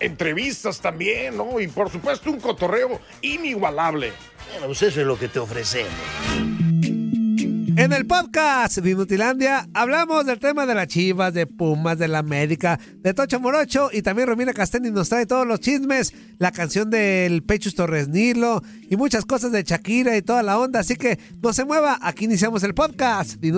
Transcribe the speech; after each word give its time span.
Entrevistas 0.00 0.80
también, 0.80 1.36
¿no? 1.36 1.60
Y 1.60 1.68
por 1.68 1.90
supuesto 1.90 2.30
un 2.30 2.40
cotorreo 2.40 3.00
inigualable. 3.20 4.12
Bueno, 4.50 4.66
pues 4.66 4.82
eso 4.82 5.00
es 5.00 5.06
lo 5.06 5.18
que 5.18 5.28
te 5.28 5.38
ofrecemos. 5.38 5.92
En 7.74 7.92
el 7.94 8.06
podcast 8.06 8.78
de 8.78 8.90
Inutilandia 8.90 9.66
hablamos 9.72 10.26
del 10.26 10.38
tema 10.38 10.66
de 10.66 10.74
las 10.74 10.88
chivas, 10.88 11.32
de 11.32 11.46
Pumas, 11.46 11.98
de 11.98 12.06
la 12.06 12.18
América, 12.18 12.78
de 12.96 13.14
Tocho 13.14 13.40
Morocho 13.40 13.88
y 13.90 14.02
también 14.02 14.28
Romina 14.28 14.52
Castelli 14.52 14.90
nos 14.90 15.08
trae 15.08 15.24
todos 15.24 15.46
los 15.46 15.58
chismes, 15.58 16.12
la 16.38 16.52
canción 16.52 16.90
del 16.90 17.42
Pechus 17.42 17.74
Torres 17.74 18.08
Nilo 18.08 18.62
y 18.90 18.96
muchas 18.96 19.24
cosas 19.24 19.52
de 19.52 19.62
Shakira 19.62 20.16
y 20.18 20.22
toda 20.22 20.42
la 20.42 20.58
onda. 20.58 20.80
Así 20.80 20.96
que 20.96 21.18
no 21.42 21.54
se 21.54 21.64
mueva, 21.64 21.98
aquí 22.02 22.26
iniciamos 22.26 22.62
el 22.62 22.74
podcast 22.74 23.36
de 23.36 23.48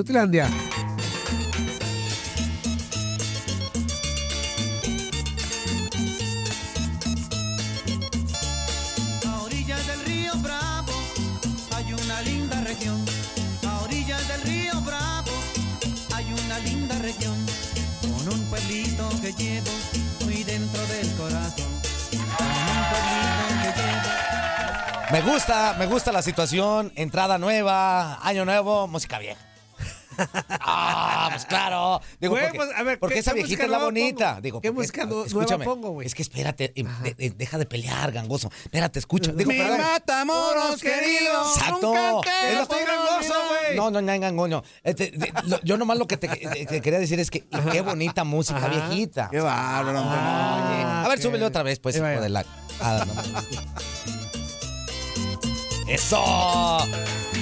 Me 25.10 25.22
gusta, 25.22 25.76
me 25.78 25.86
gusta 25.86 26.12
la 26.12 26.22
situación. 26.22 26.92
Entrada 26.96 27.38
nueva, 27.38 28.18
año 28.26 28.44
nuevo, 28.44 28.86
música 28.88 29.18
vieja. 29.18 29.53
Ah, 30.48 31.28
pues 31.30 31.44
claro. 31.46 32.00
Digo, 32.20 32.32
Güey, 32.34 32.44
porque, 32.44 32.58
pues, 32.58 32.70
a 32.76 32.82
ver, 32.82 32.98
porque 32.98 33.14
¿qué- 33.14 33.20
esa 33.20 33.32
qué 33.32 33.40
viejita 33.40 33.64
es 33.64 33.70
la 33.70 33.78
bonita. 33.78 34.28
pongo? 34.30 34.40
Digo, 34.42 34.60
¿Qué 34.60 34.72
porque- 34.72 35.06
nu- 35.06 35.24
escúchame, 35.24 35.64
pongo, 35.64 35.90
güey? 35.90 36.06
Es 36.06 36.14
que 36.14 36.22
espérate, 36.22 36.72
eh, 36.74 36.84
de- 37.02 37.14
de- 37.14 37.30
deja 37.30 37.58
de 37.58 37.66
pelear, 37.66 38.12
gangoso. 38.12 38.50
Espérate, 38.64 38.98
escucha. 38.98 39.32
Digo, 39.32 39.50
Mi. 39.50 39.58
Matamoros 39.58 40.80
querido. 40.80 41.42
Exacto. 41.54 41.94
nunca 41.94 42.50
Es 42.50 42.58
lo- 42.58 42.66
podré 42.68 42.84
gangoso, 42.86 43.14
olvidar. 43.16 43.38
güey. 43.66 43.76
No, 43.76 43.90
no, 43.90 44.00
no, 44.02 44.20
gangoño. 44.20 44.62
Este, 44.82 45.10
de- 45.10 45.32
lo- 45.46 45.60
yo 45.62 45.76
nomás 45.76 45.98
lo 45.98 46.06
que 46.06 46.16
te, 46.16 46.28
te- 46.28 46.80
quería 46.80 46.98
decir 46.98 47.18
es 47.20 47.30
que 47.30 47.44
qué 47.72 47.80
bonita 47.80 48.24
música, 48.24 48.58
Ajá. 48.58 48.68
viejita. 48.68 49.28
Qué 49.30 49.40
bárbaro, 49.40 49.98
Antonio. 49.98 50.14
Oye, 50.68 50.82
a 50.84 51.08
ver, 51.08 51.20
súbele 51.20 51.44
otra 51.44 51.62
vez, 51.62 51.78
pues, 51.80 51.96
hijo 51.96 52.04
de 52.06 52.28
la. 52.28 52.44
Ah, 52.80 53.04
no. 53.06 53.14
¡Eso! 55.86 56.78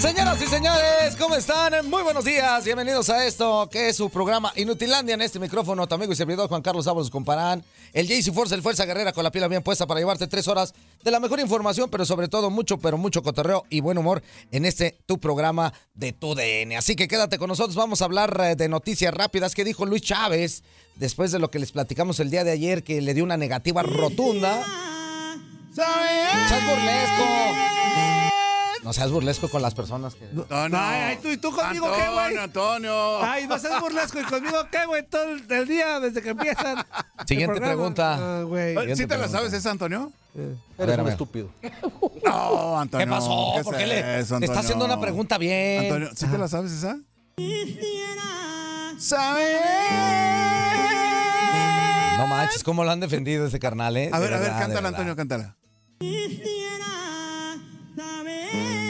Señoras 0.00 0.42
y 0.42 0.46
señores, 0.46 1.16
¿cómo 1.18 1.36
están? 1.36 1.88
Muy 1.88 2.02
buenos 2.02 2.24
días. 2.24 2.64
Bienvenidos 2.64 3.08
a 3.10 3.24
esto, 3.26 3.68
que 3.70 3.88
es 3.88 3.96
su 3.96 4.10
programa 4.10 4.52
Inutilandia. 4.56 5.14
En 5.14 5.22
este 5.22 5.38
micrófono, 5.38 5.86
tu 5.86 5.94
amigo 5.94 6.12
y 6.12 6.16
servidor 6.16 6.48
Juan 6.48 6.62
Carlos 6.62 6.86
Ábalos 6.86 7.10
Comparán. 7.10 7.64
El 7.92 8.08
JC 8.08 8.32
Force, 8.32 8.54
el 8.54 8.62
Fuerza 8.62 8.84
Guerrera 8.84 9.12
con 9.12 9.22
la 9.22 9.30
pila 9.30 9.48
bien 9.48 9.62
puesta 9.62 9.86
para 9.86 10.00
llevarte 10.00 10.26
tres 10.26 10.48
horas 10.48 10.74
de 11.02 11.10
la 11.10 11.20
mejor 11.20 11.40
información, 11.40 11.88
pero 11.90 12.04
sobre 12.04 12.28
todo 12.28 12.50
mucho, 12.50 12.78
pero 12.78 12.98
mucho 12.98 13.22
cotorreo 13.22 13.64
y 13.70 13.80
buen 13.80 13.98
humor 13.98 14.22
en 14.50 14.64
este 14.64 14.98
tu 15.06 15.18
programa 15.18 15.72
de 15.94 16.12
tu 16.12 16.34
DN. 16.34 16.76
Así 16.76 16.96
que 16.96 17.08
quédate 17.08 17.38
con 17.38 17.48
nosotros. 17.48 17.76
Vamos 17.76 18.02
a 18.02 18.06
hablar 18.06 18.40
eh, 18.42 18.56
de 18.56 18.68
noticias 18.68 19.12
rápidas 19.12 19.54
que 19.54 19.64
dijo 19.64 19.86
Luis 19.86 20.02
Chávez 20.02 20.64
después 20.96 21.32
de 21.32 21.38
lo 21.38 21.50
que 21.50 21.58
les 21.58 21.72
platicamos 21.72 22.18
el 22.20 22.30
día 22.30 22.44
de 22.44 22.50
ayer, 22.50 22.82
que 22.82 23.00
le 23.00 23.14
dio 23.14 23.24
una 23.24 23.36
negativa 23.36 23.82
rotunda. 23.82 24.64
Burlesco. 26.66 28.01
No 28.82 28.92
seas 28.92 29.10
burlesco 29.12 29.48
con 29.48 29.62
las 29.62 29.74
personas 29.74 30.14
que. 30.16 30.24
Antonio. 30.24 30.78
Ay, 30.78 31.00
ay, 31.02 31.18
tú 31.22 31.28
y 31.28 31.36
tú 31.36 31.52
conmigo, 31.52 31.86
¿qué, 31.94 32.08
güey? 32.10 32.36
Antonio. 32.36 33.22
Ay, 33.22 33.46
no 33.46 33.58
seas 33.58 33.80
burlesco 33.80 34.20
y 34.20 34.24
conmigo, 34.24 34.58
¿qué, 34.72 34.84
güey? 34.86 35.06
Todo 35.06 35.22
el, 35.24 35.50
el 35.50 35.68
día 35.68 36.00
desde 36.00 36.20
que 36.20 36.30
empiezan. 36.30 36.84
Siguiente 37.26 37.60
pregunta. 37.60 38.42
Güey. 38.42 38.76
Oye, 38.76 38.96
¿Sí 38.96 39.06
te 39.06 39.16
la 39.16 39.28
sabes 39.28 39.52
esa, 39.52 39.70
Antonio? 39.70 40.10
Ver, 40.78 41.00
a 41.00 41.02
ver. 41.02 41.16
No, 42.24 42.80
Antonio. 42.80 43.06
¿Qué 43.06 43.10
pasó? 43.10 43.58
es 43.58 43.64
¿Por 43.64 43.76
qué 43.76 43.86
le 43.86 44.20
eso, 44.20 44.38
te 44.38 44.46
está 44.46 44.60
haciendo 44.60 44.84
una 44.84 45.00
pregunta 45.00 45.38
bien? 45.38 45.84
Antonio, 45.84 46.10
¿sí 46.16 46.26
te 46.26 46.38
la 46.38 46.48
sabes 46.48 46.72
esa? 46.72 46.96
No 52.18 52.26
manches, 52.26 52.62
cómo 52.64 52.84
lo 52.84 52.90
han 52.90 53.00
defendido 53.00 53.46
ese 53.46 53.58
carnal, 53.58 53.96
¿eh? 53.96 54.10
A 54.12 54.18
De 54.18 54.24
ver, 54.24 54.34
a 54.34 54.40
ver, 54.40 54.50
cántala. 54.50 54.88
Antonio, 54.88 55.16
cántala. 55.16 55.56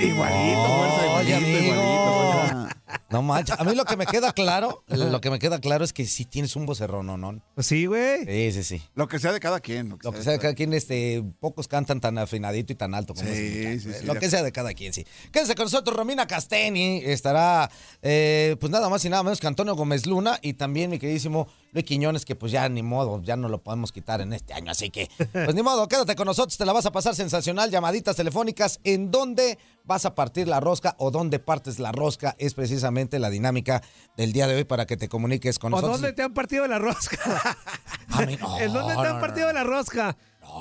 Igualito, 0.02 0.66
fuerza, 0.66 1.06
igualito, 1.06 1.48
igualito, 1.48 2.10
fuerza. 2.12 2.68
No 3.12 3.22
manches. 3.22 3.58
A 3.58 3.64
mí 3.64 3.74
lo 3.74 3.84
que 3.84 3.96
me 3.96 4.06
queda 4.06 4.32
claro, 4.32 4.82
lo 4.88 5.20
que 5.20 5.30
me 5.30 5.38
queda 5.38 5.60
claro 5.60 5.84
es 5.84 5.92
que 5.92 6.06
sí 6.06 6.24
tienes 6.24 6.56
un 6.56 6.66
vocerrón, 6.66 7.06
¿no? 7.06 7.16
no? 7.16 7.40
Pues 7.54 7.66
sí, 7.66 7.86
güey. 7.86 8.24
Sí, 8.24 8.52
sí, 8.52 8.64
sí. 8.64 8.82
Lo 8.94 9.06
que 9.08 9.18
sea 9.18 9.32
de 9.32 9.40
cada 9.40 9.60
quien. 9.60 9.90
Lo 10.02 10.12
que 10.12 10.22
sea 10.22 10.32
de 10.32 10.38
cada 10.38 10.54
quien, 10.54 10.72
este, 10.72 11.22
pocos 11.40 11.68
cantan 11.68 12.00
tan 12.00 12.18
afinadito 12.18 12.72
y 12.72 12.76
tan 12.76 12.94
alto 12.94 13.14
como 13.14 13.28
Sí, 13.28 13.36
sí, 13.36 13.58
¿eh? 13.66 13.80
sí, 13.80 14.06
Lo 14.06 14.14
que 14.14 14.30
sea 14.30 14.42
de 14.42 14.52
cada 14.52 14.72
quien, 14.74 14.92
sí. 14.92 15.06
Quédense 15.30 15.54
con 15.54 15.66
nosotros, 15.66 15.96
Romina 15.96 16.26
Casteni 16.26 17.02
estará, 17.04 17.70
eh, 18.00 18.56
pues 18.58 18.72
nada 18.72 18.88
más 18.88 19.04
y 19.04 19.08
nada 19.08 19.22
menos 19.22 19.40
que 19.40 19.46
Antonio 19.46 19.74
Gómez 19.74 20.06
Luna 20.06 20.38
y 20.42 20.54
también 20.54 20.90
mi 20.90 20.98
queridísimo 20.98 21.48
Luis 21.72 21.84
Quiñones, 21.84 22.24
que 22.24 22.34
pues 22.36 22.52
ya 22.52 22.68
ni 22.68 22.82
modo, 22.82 23.22
ya 23.22 23.36
no 23.36 23.48
lo 23.48 23.62
podemos 23.62 23.92
quitar 23.92 24.20
en 24.20 24.32
este 24.32 24.52
año, 24.52 24.70
así 24.70 24.90
que, 24.90 25.08
pues 25.32 25.54
ni 25.54 25.62
modo, 25.62 25.88
quédate 25.88 26.14
con 26.14 26.26
nosotros, 26.26 26.56
te 26.58 26.66
la 26.66 26.72
vas 26.72 26.84
a 26.86 26.92
pasar 26.92 27.14
sensacional, 27.14 27.70
llamaditas 27.70 28.14
telefónicas, 28.14 28.78
en 28.84 29.10
dónde 29.10 29.58
vas 29.84 30.04
a 30.04 30.14
partir 30.14 30.48
la 30.48 30.60
rosca 30.60 30.94
o 30.98 31.10
dónde 31.10 31.38
partes 31.38 31.78
la 31.78 31.90
rosca, 31.90 32.36
es 32.38 32.54
precisamente 32.54 33.01
la 33.10 33.30
dinámica 33.30 33.82
del 34.16 34.32
día 34.32 34.46
de 34.46 34.56
hoy 34.56 34.64
para 34.64 34.86
que 34.86 34.96
te 34.96 35.08
comuniques 35.08 35.58
con 35.58 35.72
¿O 35.72 35.76
nosotros. 35.76 36.00
dónde 36.00 36.12
te 36.14 36.22
han 36.22 36.34
partido 36.34 36.66
la 36.66 36.78
rosca? 36.78 37.18
A 38.10 38.22
mí 38.26 38.36
no, 38.36 38.58
¿En 38.60 38.72
dónde 38.72 38.94
te 38.94 39.00
no, 39.02 39.08
han 39.08 39.14
no, 39.14 39.20
partido 39.20 39.46
no. 39.48 39.52
la 39.54 39.64
rosca? 39.64 40.16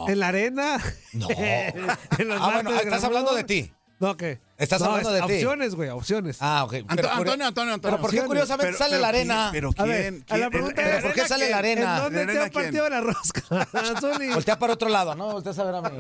¿En 0.07 0.19
la 0.19 0.28
arena? 0.29 0.81
No. 1.13 1.28
¿En 1.38 2.28
los 2.28 2.41
Ah, 2.41 2.52
bueno, 2.53 2.72
estás 2.79 3.03
hablí 3.03 3.19
de 3.35 3.44
ti. 3.44 3.74
No, 4.01 4.17
¿qué? 4.17 4.41
Estás 4.57 4.81
No, 4.81 4.88
hablando 4.88 5.09
es 5.16 5.22
de 5.22 5.28
ti. 5.28 5.34
Opciones, 5.35 5.75
güey, 5.75 5.89
opciones. 5.89 6.38
Ah, 6.39 6.63
ok. 6.66 6.73
Anto- 6.73 6.95
Pero- 6.95 7.09
Antonio, 7.12 7.45
Antonio, 7.47 7.73
Antonio. 7.75 7.97
Pero 7.97 8.01
¿por 8.01 8.09
qué 8.12 8.23
curiosamente 8.23 8.73
Pero- 8.73 8.78
sale 8.79 8.89
pero 8.97 9.01
la 9.01 9.12
¿quién- 9.12 9.31
arena? 9.31 9.50
Pero 9.51 9.69
A 9.69 9.84
quién, 9.84 10.25
a 10.28 10.38
la 10.38 10.50
pregunta 10.50 10.81
es, 10.97 11.03
¿por 11.03 11.13
qué 11.13 11.28
sale 11.28 11.50
la 11.50 11.59
¿En 11.59 11.66
arena? 11.66 12.00
dónde 12.01 12.19
¿La 12.19 12.25
te 12.25 12.31
arena 12.40 12.50
quién? 12.50 12.63
partido 12.63 12.90
la 12.90 13.01
rosca? 13.01 13.41
Voltea 14.34 14.57
para 14.59 14.73
otro 14.73 14.90
lado, 14.90 15.13
¿no? 15.16 15.31
Volteas 15.31 15.59
a 15.59 15.63
ver 15.63 15.75
a 15.75 15.81
mí. 15.81 15.97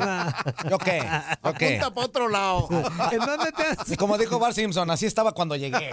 ¿Yo 0.69 0.77
qué? 0.79 0.99
¿Yo 1.43 1.53
qué? 1.53 1.67
Apunta 1.79 1.93
para 1.93 2.07
otro 2.07 2.27
lado. 2.27 2.67
¿En 3.11 3.19
dónde 3.19 3.51
te 3.51 3.63
has... 3.63 3.91
Y 3.91 3.95
como 3.95 4.17
dijo 4.17 4.39
Bar 4.39 4.53
Simpson, 4.55 4.89
así 4.89 5.05
estaba 5.05 5.31
cuando 5.33 5.55
llegué. 5.55 5.91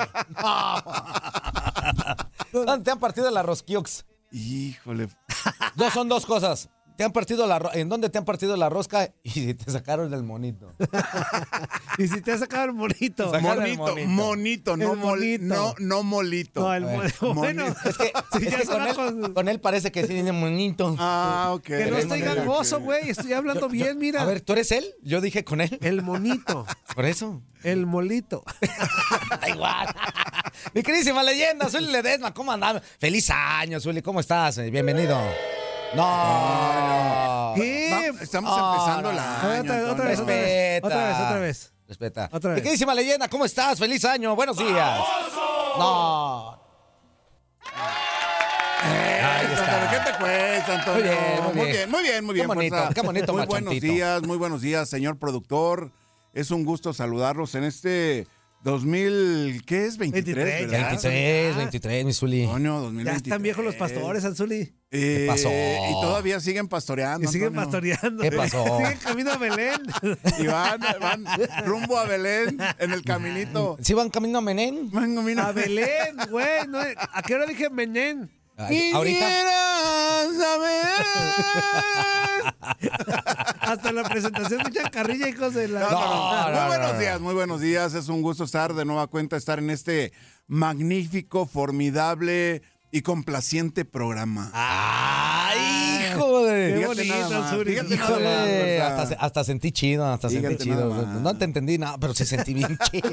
¿Dónde 2.53 2.85
te 2.85 2.91
han 2.91 2.99
partido 3.00 3.31
la 3.31 3.43
rosquiux? 3.43 4.05
Híjole. 4.33 5.09
Dos 5.75 5.93
son 5.93 6.09
dos 6.09 6.27
cosas. 6.27 6.69
Te 6.99 7.05
han 7.05 7.12
partido 7.12 7.47
la 7.47 7.61
ro- 7.61 7.71
¿En 7.75 7.89
dónde 7.89 8.11
te 8.11 8.19
han 8.19 8.25
partido 8.25 8.56
la 8.56 8.69
rosca? 8.69 9.09
Y 9.23 9.55
te 9.55 9.71
sacaron 9.71 10.12
el 10.12 10.25
monito. 10.25 10.75
Y 11.97 12.09
si 12.09 12.21
te 12.21 12.33
has 12.33 12.41
sacado 12.41 12.65
el 12.67 12.73
monito. 12.75 13.33
Monito, 13.41 13.97
monito. 14.06 14.77
no, 14.77 14.93
El 14.93 14.99
mol- 14.99 15.19
monito. 15.19 15.45
no, 15.45 15.75
no 15.79 16.03
molito. 16.03 16.61
No, 16.61 16.75
el 16.75 16.85
ver, 16.85 17.15
bueno, 17.21 17.35
monito. 17.65 17.89
Es 17.89 17.99
que, 17.99 18.12
Sí, 18.39 18.47
es 18.47 18.50
ya 18.53 18.56
que 18.59 18.67
se 18.67 18.73
con, 18.73 18.83
él, 18.87 18.95
con- 18.95 19.35
con 19.35 19.49
él 19.49 19.61
parece 19.61 19.93
que 19.93 20.03
sí 20.03 20.09
tiene 20.09 20.33
monito. 20.33 20.97
Ah, 20.99 21.50
ok. 21.55 21.62
que 21.62 21.87
no 21.87 21.99
estoy 21.99 22.21
gangoso, 22.21 22.81
güey. 22.81 23.11
Estoy 23.11 23.33
hablando 23.33 23.69
bien, 23.69 23.97
mira. 23.99 24.23
A 24.23 24.25
ver, 24.25 24.41
¿tú 24.41 24.53
eres 24.55 24.73
él? 24.73 24.85
Yo 25.03 25.21
dije 25.21 25.45
con 25.45 25.61
él. 25.61 25.79
El 25.81 26.03
monito. 26.03 26.67
Por 26.97 27.05
eso. 27.05 27.41
El 27.62 27.87
molito. 27.87 28.43
Da 29.41 29.49
igual. 29.49 29.87
Mi 30.75 30.83
queridísima 30.83 31.23
leyenda, 31.23 31.69
Zuli 31.69 31.93
Ledesma, 31.93 32.35
¿cómo 32.35 32.50
andamos? 32.50 32.83
Feliz 32.99 33.31
año, 33.31 33.79
Zuli, 33.81 34.03
¿cómo 34.03 34.19
estás? 34.21 34.59
Bienvenido. 34.71 35.17
No. 35.94 37.52
¿Qué? 37.56 37.90
Va- 38.14 38.23
estamos 38.23 38.52
Ah, 38.55 38.75
empezando 38.75 39.11
no. 39.11 39.17
la. 39.17 39.37
Otra, 39.61 39.93
otra 39.93 40.05
vez, 40.06 40.20
otra 40.20 40.35
vez. 40.35 40.81
Respeta. 40.81 40.87
Otra 40.87 41.06
vez, 41.08 41.17
otra 41.17 41.38
vez. 41.38 41.73
Respeta. 41.88 42.29
Otra 42.32 42.50
vez. 42.52 42.62
queridísima 42.62 42.94
leyenda, 42.94 43.29
¿cómo 43.29 43.44
estás? 43.46 43.79
¡Feliz 43.79 44.05
año! 44.05 44.37
¡Buenos 44.37 44.58
días! 44.58 45.00
No. 45.79 46.61
Ahí 48.81 49.46
Antonio, 49.46 49.56
está. 49.58 49.90
¿Qué 49.90 50.11
te 50.12 50.19
cuesta, 50.19 50.75
Antonio? 50.79 51.02
Muy 51.02 51.02
bien, 51.02 51.43
muy 51.43 51.55
muy 51.55 51.64
bien. 51.64 51.73
bien, 51.73 51.90
muy 51.90 52.02
bien, 52.02 52.25
muy 52.26 52.35
Qué 52.35 52.40
bien. 52.40 52.49
bonito, 52.49 52.76
fuerza. 52.76 52.94
qué 52.94 53.00
bonito, 53.02 53.32
Muy 53.32 53.46
buenos 53.46 53.81
días, 53.81 54.23
muy 54.23 54.37
buenos 54.37 54.61
días, 54.61 54.88
señor 54.88 55.19
productor. 55.19 55.90
Es 56.35 56.50
un 56.50 56.64
gusto 56.64 56.93
saludarlos 56.93 57.55
en 57.55 57.64
este 57.64 58.26
2000, 58.65 59.63
¿qué 59.65 59.87
es? 59.87 59.97
23, 59.99 60.35
23, 60.37 60.71
¿verdad? 60.71 60.89
23, 60.91 61.57
23, 61.57 62.05
mi 62.05 62.13
Zuli. 62.13 62.45
Antonio, 62.45 62.75
Ya 62.75 62.81
2023. 62.81 63.23
están 63.23 63.43
viejos 63.43 63.65
los 63.65 63.75
pastores, 63.77 64.25
Anzuli. 64.25 64.75
Eh, 64.91 65.27
pasó? 65.29 65.49
Y 65.51 65.93
todavía 66.01 66.41
siguen 66.41 66.67
pastoreando. 66.69 67.25
Y 67.29 67.33
siguen 67.33 67.57
Antonio. 67.59 67.95
pastoreando. 67.97 68.23
¿Qué 68.23 68.33
pasó? 68.33 68.65
Siguen 68.79 68.99
camino 68.99 69.33
a 69.33 69.37
Belén. 69.37 69.83
Y 70.39 70.47
van, 70.47 70.81
van 71.01 71.25
rumbo 71.67 71.99
a 71.99 72.05
Belén 72.07 72.59
en 72.79 72.93
el 72.93 73.03
caminito. 73.03 73.77
¿Sí 73.83 73.95
van 73.95 74.09
camino 74.11 74.39
a 74.39 74.41
Menén? 74.41 74.91
Van 74.91 75.15
camino 75.15 75.43
A 75.43 75.53
Belén, 75.53 76.17
güey. 76.31 76.67
No, 76.69 76.79
¿A 76.81 77.23
qué 77.23 77.35
hora 77.35 77.47
dije 77.47 77.71
Menén? 77.71 78.31
Ay, 78.59 78.91
¿Ahorita? 78.93 79.29
Saber. 80.37 80.87
Hasta 83.61 83.93
la 83.93 84.03
presentación 84.03 84.63
de 84.65 84.73
Chancarrilla, 84.73 85.29
hijos 85.29 85.55
de 85.55 85.69
la... 85.69 85.81
No, 85.81 85.91
no, 85.91 86.01
no. 86.01 86.43
No, 86.43 86.49
Muy 86.49 86.59
no, 86.61 86.67
buenos 86.67 86.93
no. 86.95 86.99
días, 86.99 87.21
muy 87.21 87.35
buenos 87.35 87.61
días. 87.61 87.95
Es 87.95 88.09
un 88.09 88.23
gusto 88.23 88.45
estar 88.45 88.75
de 88.75 88.85
nueva 88.85 89.07
cuenta, 89.07 89.37
estar 89.37 89.59
en 89.61 89.71
este 89.71 90.13
magnífico, 90.47 91.47
formidable 91.47 92.63
y 92.91 93.03
complaciente 93.03 93.85
programa. 93.85 94.51
¡Ay, 94.55 96.07
hijo 96.13 96.45
de... 96.45 96.69
Qué 96.73 96.77
Fíjate 96.79 97.11
bonito, 97.11 98.83
hasta, 98.83 99.15
hasta 99.15 99.45
sentí 99.45 99.71
chido, 99.73 100.07
hasta 100.07 100.29
Fíjate 100.29 100.49
sentí 100.49 100.65
chido. 100.65 101.07
No 101.21 101.37
te 101.37 101.45
entendí 101.45 101.79
nada, 101.79 101.99
pero 101.99 102.15
se 102.15 102.25
sentí 102.25 102.55
bien 102.55 102.77
chido. 102.91 103.09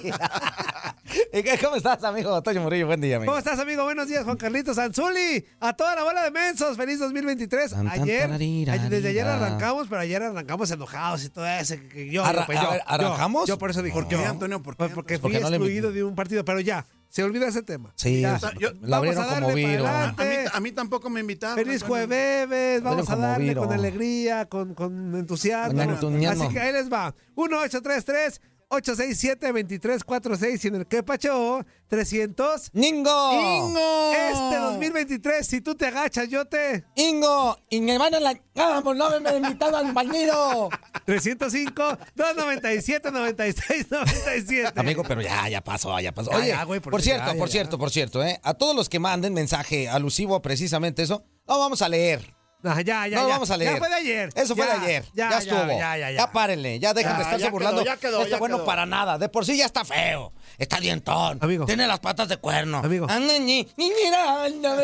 ¿Y 1.33 1.43
qué- 1.43 1.57
¿Cómo 1.61 1.75
estás, 1.75 2.03
amigo? 2.03 2.41
Toño 2.41 2.61
Murillo, 2.61 2.87
buen 2.87 3.01
día, 3.01 3.17
amigo. 3.17 3.31
¿Cómo 3.31 3.39
estás, 3.39 3.59
amigo? 3.59 3.83
Buenos 3.83 4.07
días, 4.07 4.23
Juan 4.23 4.37
Carlitos 4.37 4.77
Anzuli. 4.77 5.45
A 5.59 5.73
toda 5.73 5.95
la 5.95 6.03
bola 6.03 6.23
de 6.23 6.31
mensos. 6.31 6.77
Feliz 6.77 6.99
2023. 6.99 7.71
Tan, 7.71 7.85
tan, 7.89 8.01
Ayer, 8.01 8.31
ayer- 8.31 8.89
desde 8.89 9.09
ayer 9.09 9.25
arrancamos, 9.25 9.87
pero 9.87 10.01
ayer 10.01 10.21
arrancamos 10.21 10.69
enojados 10.71 11.23
y 11.23 11.29
todo 11.29 11.45
eso. 11.47 11.75
yo, 12.09 12.23
Arra- 12.25 12.45
pues, 12.45 12.59
yo, 12.61 12.69
ver, 12.71 12.79
yo, 12.79 12.85
¿arrancamos? 12.87 13.47
Yo, 13.47 13.57
por 13.57 13.69
eso 13.71 13.81
dije. 13.81 13.93
¿Por 13.93 14.07
qué, 14.07 14.15
yo. 14.15 14.25
Antonio? 14.25 14.61
¿Por 14.61 14.73
qué? 14.75 14.77
Pues 14.77 14.91
porque 14.93 15.15
fui 15.19 15.31
Porque 15.31 15.39
no 15.39 15.49
le- 15.49 15.55
excluido 15.57 15.91
de 15.91 16.03
un 16.03 16.15
partido, 16.15 16.43
pero 16.45 16.59
ya, 16.59 16.85
se 17.09 17.23
olvida 17.23 17.47
ese 17.47 17.63
tema. 17.63 17.93
Sí, 17.95 18.21
Ya. 18.21 18.39
yo- 18.59 18.71
la 18.81 18.97
abrieron 18.97 19.23
vamos 19.23 19.31
a 19.33 19.35
como 19.39 19.47
darle 19.47 19.63
para 19.63 19.73
viro. 19.73 19.85
A 19.87 19.89
adelante. 19.89 20.23
mí, 20.43 20.49
a 20.53 20.59
mí 20.59 20.71
tampoco 20.71 21.09
me 21.09 21.19
invitaron. 21.21 21.55
Feliz 21.57 21.83
jueves, 21.83 22.83
vamos 22.83 23.09
a 23.09 23.15
darle 23.15 23.47
viro. 23.49 23.61
con 23.63 23.71
alegría, 23.73 24.45
con, 24.45 24.73
con 24.73 25.15
entusiasmo. 25.15 25.79
Con 25.79 25.89
entusiasmo. 25.91 26.43
Así 26.45 26.53
que 26.53 26.59
ahí 26.59 26.73
les 26.73 26.91
va. 26.91 27.13
1833 27.35 28.41
867 28.75 29.47
2346 29.47 30.65
y 30.65 30.67
en 30.67 30.75
el 30.75 30.87
que 30.87 31.03
pacho 31.03 31.65
300 31.87 32.71
¡Ningo! 32.73 34.11
Este 34.13 34.57
2023, 34.57 35.45
si 35.47 35.61
tú 35.61 35.75
te 35.75 35.87
agachas, 35.87 36.29
yo 36.29 36.45
te. 36.45 36.85
¡Ingo! 36.95 37.57
¡Y 37.69 37.81
me 37.81 37.97
van 37.97 38.13
a 38.15 38.19
la 38.19 38.35
cama 38.53 38.81
por 38.81 38.95
no 38.95 39.05
haberme 39.05 39.37
invitado 39.37 39.77
al 39.77 39.93
bañero! 39.93 40.69
305 41.05 41.97
297 42.15 43.11
96 43.11 43.87
97. 43.91 44.79
Amigo, 44.79 45.03
pero 45.07 45.21
ya, 45.21 45.47
ya 45.49 45.61
pasó, 45.61 45.99
ya 45.99 46.11
pasó. 46.11 46.31
Oye, 46.31 46.47
ya, 46.47 46.63
güey, 46.63 46.79
por 46.79 46.91
por 46.91 47.01
cierto, 47.01 47.31
ya, 47.31 47.37
por 47.37 47.47
ya. 47.47 47.51
cierto, 47.51 47.77
por 47.77 47.91
cierto, 47.91 48.23
¿eh? 48.23 48.39
A 48.43 48.53
todos 48.55 48.75
los 48.75 48.89
que 48.89 48.99
manden 48.99 49.33
mensaje 49.33 49.87
alusivo 49.89 50.35
a 50.35 50.41
precisamente 50.41 51.03
eso, 51.03 51.23
lo 51.47 51.59
vamos 51.59 51.81
a 51.81 51.89
leer. 51.89 52.35
No, 52.65 52.81
ya, 52.81 53.07
ya, 53.07 53.17
no 53.21 53.27
ya. 53.27 53.33
vamos 53.35 53.51
a 53.51 53.57
leer. 53.57 53.73
Ya 53.73 53.77
fue 53.77 53.89
de 53.89 53.95
ayer. 53.95 54.29
Eso 54.35 54.55
fue 54.55 54.65
de 54.65 54.71
ayer. 54.71 55.05
Ya, 55.13 55.37
estuvo. 55.37 55.67
Ya, 55.67 55.97
ya, 55.97 56.11
ya. 56.11 56.31
párenle. 56.31 56.79
Ya 56.79 56.93
dejen 56.95 57.11
Ya, 57.11 57.17
de 57.17 57.23
estarse 57.23 57.49
burlando. 57.51 57.83
quedó, 57.83 57.93
ya 57.93 57.97
quedó, 57.97 58.17
no 58.17 58.23
está 58.23 58.37
bueno 58.39 58.57
quedó. 58.57 58.65
para 58.65 58.85
nada. 58.85 59.17
De 59.17 59.29
por 59.29 59.45
sí 59.45 59.55
ya 59.57 59.65
está 59.65 59.85
feo. 59.85 60.33
Está 60.57 60.79
dientón. 60.79 61.37
Amigo. 61.41 61.65
Tiene 61.65 61.85
las 61.87 61.99
patas 61.99 62.27
de 62.27 62.37
cuerno. 62.37 62.79
Amigo. 62.79 63.05
Anda, 63.09 63.37
ni, 63.39 63.67
ni, 63.77 63.91
mira, 64.03 64.45
anda. 64.45 64.77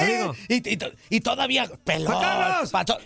Amigo. 0.00 0.34
Y, 0.48 0.68
y, 0.74 0.78
y 1.10 1.20
todavía 1.20 1.70
pelón. 1.84 2.14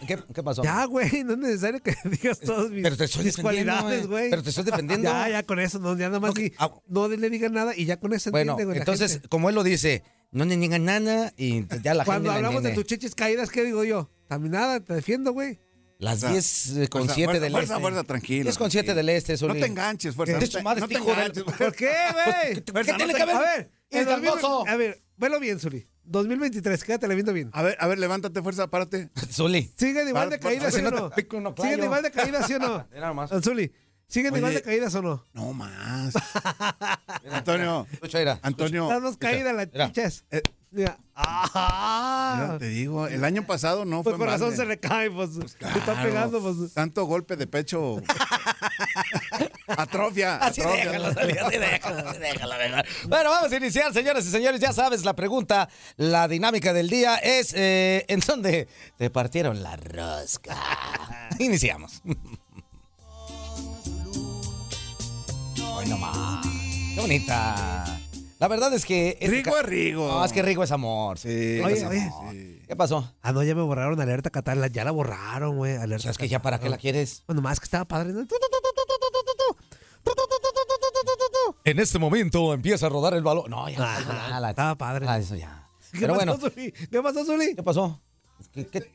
¿Qué, 0.06 0.18
¿Qué 0.34 0.42
pasó? 0.42 0.62
Ya, 0.62 0.84
güey, 0.84 1.24
no 1.24 1.32
es 1.32 1.38
necesario 1.38 1.82
que 1.82 1.94
digas 2.04 2.40
todas 2.40 2.70
mis, 2.70 2.82
Pero 2.82 2.96
te 2.96 3.04
estoy 3.04 3.24
mis 3.24 3.36
defendiendo, 3.36 3.72
cualidades, 3.72 4.06
güey. 4.06 4.20
güey. 4.20 4.30
Pero 4.30 4.42
te 4.42 4.48
estoy 4.50 4.64
defendiendo. 4.64 5.10
Ya, 5.14 5.28
ya 5.28 5.42
con 5.42 5.58
eso, 5.60 5.78
no, 5.78 5.96
ya 5.96 6.06
nada 6.08 6.20
más 6.20 6.34
di- 6.34 6.52
ah. 6.58 6.70
no 6.86 7.08
le 7.08 7.28
digan 7.30 7.52
nada 7.52 7.72
y 7.76 7.84
ya 7.84 7.98
con 7.98 8.12
eso 8.14 8.30
Bueno, 8.30 8.52
entiende, 8.52 8.64
güey, 8.72 8.78
entonces, 8.78 9.20
como 9.28 9.48
él 9.48 9.54
lo 9.54 9.62
dice, 9.62 10.02
no 10.34 10.44
le 10.44 10.56
niegan 10.58 10.84
nada 10.84 11.32
y 11.36 11.64
ya 11.82 11.94
la 11.94 12.04
Cuando 12.04 12.30
gente 12.30 12.44
hablamos 12.46 12.62
de 12.62 12.72
tus 12.72 12.84
chichis 12.84 13.14
caídas, 13.14 13.48
¿qué 13.50 13.64
digo 13.64 13.84
yo? 13.84 14.10
También 14.28 14.52
nada, 14.52 14.80
te 14.80 14.92
defiendo, 14.94 15.32
güey. 15.32 15.58
Las 15.98 16.20
Fuerza, 16.20 16.32
10 16.32 16.76
eh, 16.76 16.88
con 16.88 17.02
fuerza, 17.02 17.14
7 17.14 17.24
fuerza, 17.26 17.40
del 17.42 17.52
fuerza, 17.52 17.72
este. 17.74 17.82
fuerza, 17.82 18.04
tranquilo, 18.04 18.42
10 18.44 18.58
con 18.58 18.70
7 18.70 18.84
tranquilo. 18.84 19.06
del 19.06 19.16
este, 19.16 19.32
No 19.34 19.38
Zuli. 19.38 19.60
te 19.60 19.66
enganches, 19.66 20.14
fuerza. 20.14 20.38
¿Qué? 20.38 20.46
No 20.46 20.74
te, 20.74 20.80
no 20.80 20.88
te 20.88 20.94
enganches, 20.96 21.44
¿Por 21.44 21.54
fuerza. 21.54 21.76
qué, 21.76 21.92
güey? 22.12 22.62
¿Qué 22.64 22.72
Fuerza, 22.72 22.96
tiene 22.96 23.12
no 23.12 23.18
que 23.18 23.24
te- 23.24 23.26
ver? 23.26 23.36
A 23.36 23.40
ver, 23.56 23.70
Es 23.90 24.06
2000 24.06 24.28
hermoso. 24.28 24.66
a 24.68 24.76
ver, 24.76 25.02
velo 25.16 25.40
bien, 25.40 25.60
Zuli. 25.60 25.86
2023, 26.06 26.84
quédate 26.84 27.08
viendo 27.14 27.32
bien. 27.32 27.48
A 27.52 27.62
ver, 27.62 27.76
a 27.80 27.86
ver, 27.86 27.98
levántate, 27.98 28.42
fuerza, 28.42 28.66
párate. 28.68 29.08
Zuli. 29.30 29.70
¿Siguen 29.76 30.08
igual 30.08 30.28
de 30.30 30.38
caídas, 30.40 30.74
sí 30.74 30.80
si 30.80 30.86
o 30.86 30.90
no 30.90 30.96
no? 30.98 31.08
te 31.10 31.22
pico 31.22 31.36
uno, 31.38 31.54
¿Siguen 31.56 31.70
claro. 31.74 31.84
igual 31.84 32.02
de 32.02 32.10
caídas, 32.10 32.46
sí 32.46 32.54
o 32.54 32.58
no? 32.58 32.86
Zuli, 33.40 33.72
¿siguen 34.08 34.32
Oye. 34.32 34.38
igual 34.40 34.54
de 34.54 34.62
caídas 34.62 34.94
o 34.94 35.02
no? 35.02 35.24
No 35.32 35.52
más. 35.52 36.14
Antonio, 37.30 37.86
Escucha, 37.92 38.18
mira. 38.18 38.38
Antonio, 38.42 38.84
Estamos 38.90 39.16
caídas 39.16 39.54
las 39.54 39.68
mira. 39.72 39.86
chichas. 39.88 40.24
Eh. 40.30 40.42
Mira. 40.70 40.98
¡Ah! 41.14 42.40
mira, 42.46 42.58
te 42.58 42.66
digo, 42.68 43.06
el 43.06 43.24
año 43.24 43.46
pasado 43.46 43.84
no 43.84 44.02
Pues 44.02 44.16
fue 44.16 44.18
por 44.18 44.26
razón 44.32 44.48
balde. 44.48 44.56
se 44.56 44.66
le 44.66 44.80
cae, 44.80 45.08
pues. 45.10 45.30
Está 45.36 45.68
Claro. 45.78 46.02
pegando, 46.02 46.40
pues. 46.42 46.74
Tanto 46.74 47.04
golpe 47.04 47.36
de 47.36 47.46
pecho. 47.46 48.02
atrofia. 49.68 50.36
Así 50.38 50.60
atrofia. 50.60 50.84
déjalo, 50.86 51.06
así 51.08 51.26
déjalo, 51.28 52.08
así 52.08 52.18
déjalo, 52.18 52.58
venga. 52.58 52.84
Bueno, 53.08 53.30
vamos 53.30 53.52
a 53.52 53.56
iniciar, 53.56 53.92
señores 53.92 54.26
y 54.26 54.30
señores. 54.30 54.60
Ya 54.60 54.72
sabes, 54.72 55.04
la 55.04 55.14
pregunta, 55.14 55.68
la 55.96 56.26
dinámica 56.28 56.72
del 56.72 56.88
día 56.90 57.16
es: 57.18 57.52
eh, 57.56 58.04
¿en 58.08 58.18
dónde 58.20 58.66
te 58.96 59.10
partieron 59.10 59.62
la 59.62 59.76
rosca? 59.76 60.56
Iniciamos. 61.38 62.02
Hoy 65.84 65.90
nomás. 65.90 66.46
Qué 66.94 67.00
bonita. 67.00 68.00
La 68.38 68.48
verdad 68.48 68.72
es 68.72 68.86
que. 68.86 69.18
Este 69.20 69.26
rigo 69.26 69.58
es 69.58 69.66
Rigo. 69.66 70.08
No, 70.08 70.32
que 70.32 70.42
Rigo 70.42 70.64
es 70.64 70.72
amor. 70.72 71.18
Sí. 71.18 71.60
Oye. 71.62 71.84
Oye, 71.84 72.62
¿Qué 72.66 72.74
pasó? 72.74 73.12
Ah, 73.20 73.32
no, 73.32 73.42
ya 73.42 73.54
me 73.54 73.60
borraron 73.60 74.00
alerta 74.00 74.30
catalana. 74.30 74.68
Ya 74.68 74.84
la 74.84 74.92
borraron, 74.92 75.56
güey. 75.56 75.76
Alerta. 75.76 75.96
O 75.96 75.98
sea, 75.98 76.10
es 76.12 76.18
que 76.18 76.28
ya 76.28 76.40
para 76.40 76.58
qué 76.58 76.70
la 76.70 76.78
quieres. 76.78 77.22
Bueno, 77.26 77.42
más 77.42 77.60
que 77.60 77.64
estaba 77.64 77.84
padre. 77.84 78.14
En 81.64 81.78
este 81.78 81.98
momento 81.98 82.54
empieza 82.54 82.86
a 82.86 82.88
rodar 82.88 83.12
el 83.12 83.22
balón. 83.22 83.50
No, 83.50 83.68
ya. 83.68 83.98
Estaba 84.48 84.76
padre. 84.76 85.04
Ah, 85.06 85.18
eso 85.18 85.36
ya. 85.36 85.68
¿Qué 85.92 86.00
Pero 86.00 86.14
pasó, 86.14 86.38
bueno. 86.38 86.62
¿Qué 86.90 87.02
pasó, 87.02 87.24
Zuli? 87.26 87.54
¿Qué 87.54 87.62
pasó? 87.62 88.00
¿Qué, 88.52 88.66
qué? 88.68 88.90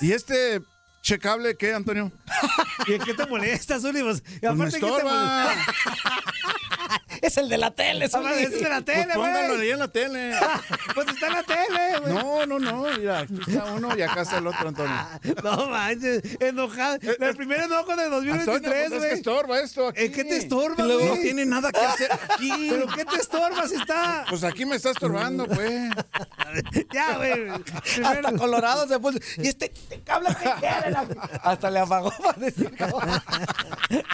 Y 0.00 0.10
este 0.12 0.60
checable 1.08 1.56
qué, 1.56 1.72
Antonio? 1.72 2.12
¿Y 2.86 2.92
en 2.92 3.02
qué 3.02 3.14
te 3.14 3.26
molesta, 3.26 3.80
Zuli? 3.80 4.02
Pues, 4.02 4.22
y 4.26 4.40
Pues 4.40 4.54
me 4.54 4.64
aparte, 4.64 4.78
¿qué 4.78 4.86
te 4.86 4.92
estorba. 4.92 5.54
Es 7.22 7.36
el 7.36 7.48
de 7.48 7.58
la 7.58 7.70
tele, 7.72 8.04
Ah, 8.06 8.08
Zuli. 8.08 8.44
Es 8.44 8.50
de 8.52 8.68
la 8.68 8.80
Pues 8.80 8.84
tele, 8.84 9.14
póngalo 9.14 9.48
güey. 9.54 9.60
ahí 9.62 9.70
en 9.70 9.78
la 9.78 9.88
tele. 9.88 10.32
Pues 10.94 11.08
está 11.08 11.26
en 11.28 11.32
la 11.32 11.42
tele, 11.42 11.98
güey. 12.00 12.14
No, 12.14 12.46
no, 12.46 12.58
no. 12.58 12.82
Mira, 12.96 13.20
aquí 13.20 13.34
está 13.46 13.64
uno 13.72 13.96
y 13.96 14.02
acá 14.02 14.22
está 14.22 14.38
el 14.38 14.46
otro, 14.46 14.68
Antonio. 14.68 14.94
No 15.44 15.66
manches, 15.68 16.22
enojado. 16.40 16.98
El 17.02 17.36
primer 17.36 17.60
enojo 17.62 17.94
de 17.96 18.04
Antonio, 18.04 18.34
2023, 18.34 18.62
pues 18.70 18.84
es 18.84 18.90
que 18.90 18.98
güey. 18.98 19.12
estorba 19.12 19.60
esto 19.60 19.88
aquí. 19.88 20.04
¿En 20.04 20.12
qué 20.12 20.24
te 20.24 20.36
estorba, 20.36 20.84
No 20.84 20.98
güey? 20.98 21.22
tiene 21.22 21.44
nada 21.46 21.70
que 21.72 21.80
hacer 21.80 22.10
aquí. 22.12 22.68
¿Pero 22.70 22.86
qué 22.94 23.04
te 23.04 23.16
estorba 23.16 23.66
si 23.68 23.74
está? 23.76 24.24
Pues 24.28 24.44
aquí 24.44 24.64
me 24.64 24.76
está 24.76 24.90
estorbando, 24.90 25.46
pues. 25.46 25.90
Ya, 26.92 27.16
güey. 27.16 27.48
Hasta 27.48 27.80
Primero- 27.82 28.38
Colorado 28.38 28.88
se 28.88 28.98
puso. 28.98 29.18
¿Y 29.38 29.48
este, 29.48 29.66
este 29.66 30.00
cable 30.02 30.28
que 30.30 30.50
quiere? 30.60 30.90
la- 30.90 31.06
Hasta 31.42 31.70
le 31.70 31.80
apagó 31.80 32.10
para 32.22 32.38
decir 32.38 32.72
cómo. 32.78 33.00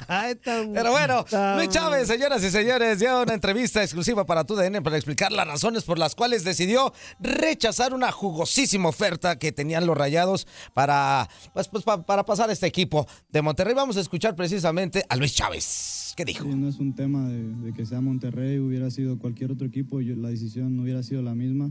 Ay, 0.09 0.35
tan- 0.37 0.73
Pero 0.73 0.91
bueno, 0.91 1.25
Luis 1.57 1.69
Chávez, 1.69 2.07
señoras 2.09 2.43
y 2.43 2.51
señores, 2.51 2.64
dio 2.65 3.23
una 3.23 3.35
entrevista 3.35 3.83
exclusiva 3.83 4.25
para 4.25 4.45
TUDN 4.45 4.83
para 4.83 4.97
explicar 4.97 5.31
las 5.33 5.47
razones 5.47 5.85
por 5.85 5.99
las 5.99 6.15
cuales 6.15 6.45
decidió 6.45 6.93
rechazar 7.21 7.93
una 7.95 8.11
jugosísima 8.11 8.89
oferta 8.89 9.39
que 9.39 9.53
tenían 9.53 9.87
los 9.87 9.97
rayados 9.97 10.47
para, 10.73 11.29
pues, 11.53 11.69
pues, 11.69 11.85
pa- 11.85 12.05
para 12.05 12.25
pasar 12.25 12.51
este 12.51 12.67
equipo 12.67 13.07
de 13.31 13.43
Monterrey. 13.43 13.75
Vamos 13.75 13.97
a 13.97 14.01
escuchar 14.01 14.35
precisamente 14.35 15.05
a 15.09 15.17
Luis 15.17 15.35
Chávez. 15.35 16.15
¿Qué 16.17 16.25
dijo? 16.25 16.45
No 16.47 16.69
es 16.69 16.79
un 16.79 16.95
tema 16.95 17.29
de, 17.29 17.43
de 17.43 17.73
que 17.73 17.85
sea 17.85 18.01
Monterrey, 18.01 18.59
hubiera 18.59 18.91
sido 18.91 19.19
cualquier 19.19 19.53
otro 19.53 19.67
equipo, 19.67 20.01
yo- 20.01 20.17
la 20.17 20.31
decisión 20.31 20.77
no 20.77 20.83
hubiera 20.83 21.03
sido 21.03 21.23
la 21.23 21.35
misma. 21.35 21.71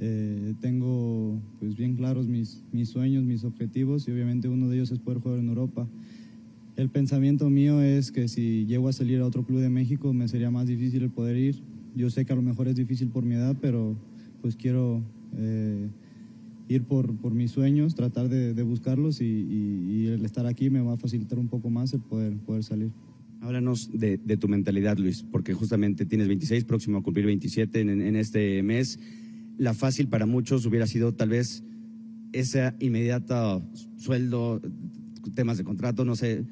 Eh, 0.00 0.54
tengo 0.60 1.38
pues 1.60 1.76
bien 1.76 1.94
claros 1.96 2.26
mis, 2.26 2.62
mis 2.72 2.88
sueños, 2.90 3.22
mis 3.24 3.44
objetivos 3.44 4.08
y 4.08 4.10
obviamente 4.12 4.48
uno 4.48 4.68
de 4.68 4.76
ellos 4.76 4.90
es 4.90 4.98
poder 4.98 5.20
jugar 5.20 5.38
en 5.38 5.48
Europa. 5.48 5.86
El 6.76 6.90
pensamiento 6.90 7.48
mío 7.50 7.80
es 7.82 8.10
que 8.10 8.26
si 8.26 8.66
llego 8.66 8.88
a 8.88 8.92
salir 8.92 9.20
a 9.20 9.26
otro 9.26 9.44
club 9.44 9.60
de 9.60 9.70
México 9.70 10.12
me 10.12 10.26
sería 10.26 10.50
más 10.50 10.66
difícil 10.66 11.02
el 11.04 11.10
poder 11.10 11.36
ir. 11.36 11.62
Yo 11.94 12.10
sé 12.10 12.24
que 12.24 12.32
a 12.32 12.36
lo 12.36 12.42
mejor 12.42 12.66
es 12.66 12.74
difícil 12.74 13.08
por 13.08 13.24
mi 13.24 13.36
edad, 13.36 13.56
pero 13.60 13.96
pues 14.42 14.56
quiero 14.56 15.00
eh, 15.36 15.88
ir 16.68 16.82
por, 16.82 17.16
por 17.18 17.32
mis 17.32 17.52
sueños, 17.52 17.94
tratar 17.94 18.28
de, 18.28 18.54
de 18.54 18.62
buscarlos 18.64 19.20
y, 19.20 19.24
y- 19.24 20.06
el 20.08 20.24
estar 20.24 20.46
aquí 20.46 20.68
me 20.70 20.80
va 20.80 20.94
a 20.94 20.96
facilitar 20.96 21.38
un 21.38 21.48
poco 21.48 21.70
más 21.70 21.92
el 21.94 22.00
poder, 22.00 22.36
poder 22.38 22.62
salir. 22.64 22.90
Háblanos 23.40 23.90
de, 23.92 24.18
de 24.18 24.36
tu 24.36 24.48
mentalidad, 24.48 24.98
Luis, 24.98 25.22
porque 25.22 25.54
justamente 25.54 26.04
tienes 26.06 26.28
26, 26.28 26.64
próximo 26.64 26.98
a 26.98 27.02
cumplir 27.02 27.26
27 27.26 27.80
en, 27.80 27.88
en 28.02 28.16
este 28.16 28.62
mes. 28.62 28.98
La 29.58 29.74
fácil 29.74 30.08
para 30.08 30.26
muchos 30.26 30.66
hubiera 30.66 30.86
sido 30.86 31.12
tal 31.14 31.28
vez 31.30 31.62
esa 32.32 32.74
inmediata 32.80 33.62
sueldo, 33.96 34.60
temas 35.34 35.58
de 35.58 35.64
contrato, 35.64 36.04
no 36.04 36.16
sé. 36.16 36.44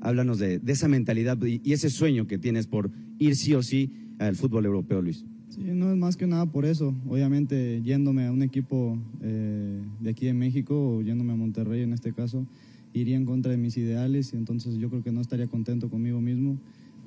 Háblanos 0.00 0.38
de, 0.38 0.58
de 0.58 0.72
esa 0.72 0.88
mentalidad 0.88 1.38
y, 1.42 1.72
ese 1.72 1.90
sueño 1.90 2.26
que 2.26 2.38
tienes 2.38 2.66
por 2.66 2.90
ir 3.18 3.36
sí 3.36 3.54
o 3.54 3.62
sí 3.62 3.92
al 4.18 4.36
fútbol 4.36 4.66
europeo, 4.66 5.02
Luis. 5.02 5.24
Sí, 5.48 5.62
no 5.62 5.90
es 5.90 5.96
más 5.96 6.16
que 6.16 6.26
nada 6.26 6.46
por 6.46 6.64
eso. 6.64 6.94
Obviamente, 7.08 7.80
yéndome 7.82 8.26
a 8.26 8.32
un 8.32 8.42
equipo 8.42 8.98
eh, 9.22 9.80
de 10.00 10.10
aquí 10.10 10.28
en 10.28 10.38
México 10.38 10.96
o 10.96 11.02
yéndome 11.02 11.32
a 11.32 11.36
Monterrey 11.36 11.82
en 11.82 11.92
este 11.92 12.12
caso, 12.12 12.46
iría 12.92 13.16
en 13.16 13.24
contra 13.24 13.52
de 13.52 13.58
mis 13.58 13.76
ideales 13.76 14.32
y 14.34 14.36
entonces 14.36 14.76
yo 14.76 14.90
creo 14.90 15.02
que 15.02 15.12
no 15.12 15.20
estaría 15.20 15.46
contento 15.46 15.88
conmigo 15.88 16.20
mismo 16.20 16.58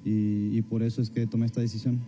y, 0.03 0.57
y 0.57 0.61
por 0.63 0.83
eso 0.83 1.01
es 1.01 1.09
que 1.09 1.27
tomé 1.27 1.45
esta 1.45 1.61
decisión. 1.61 1.99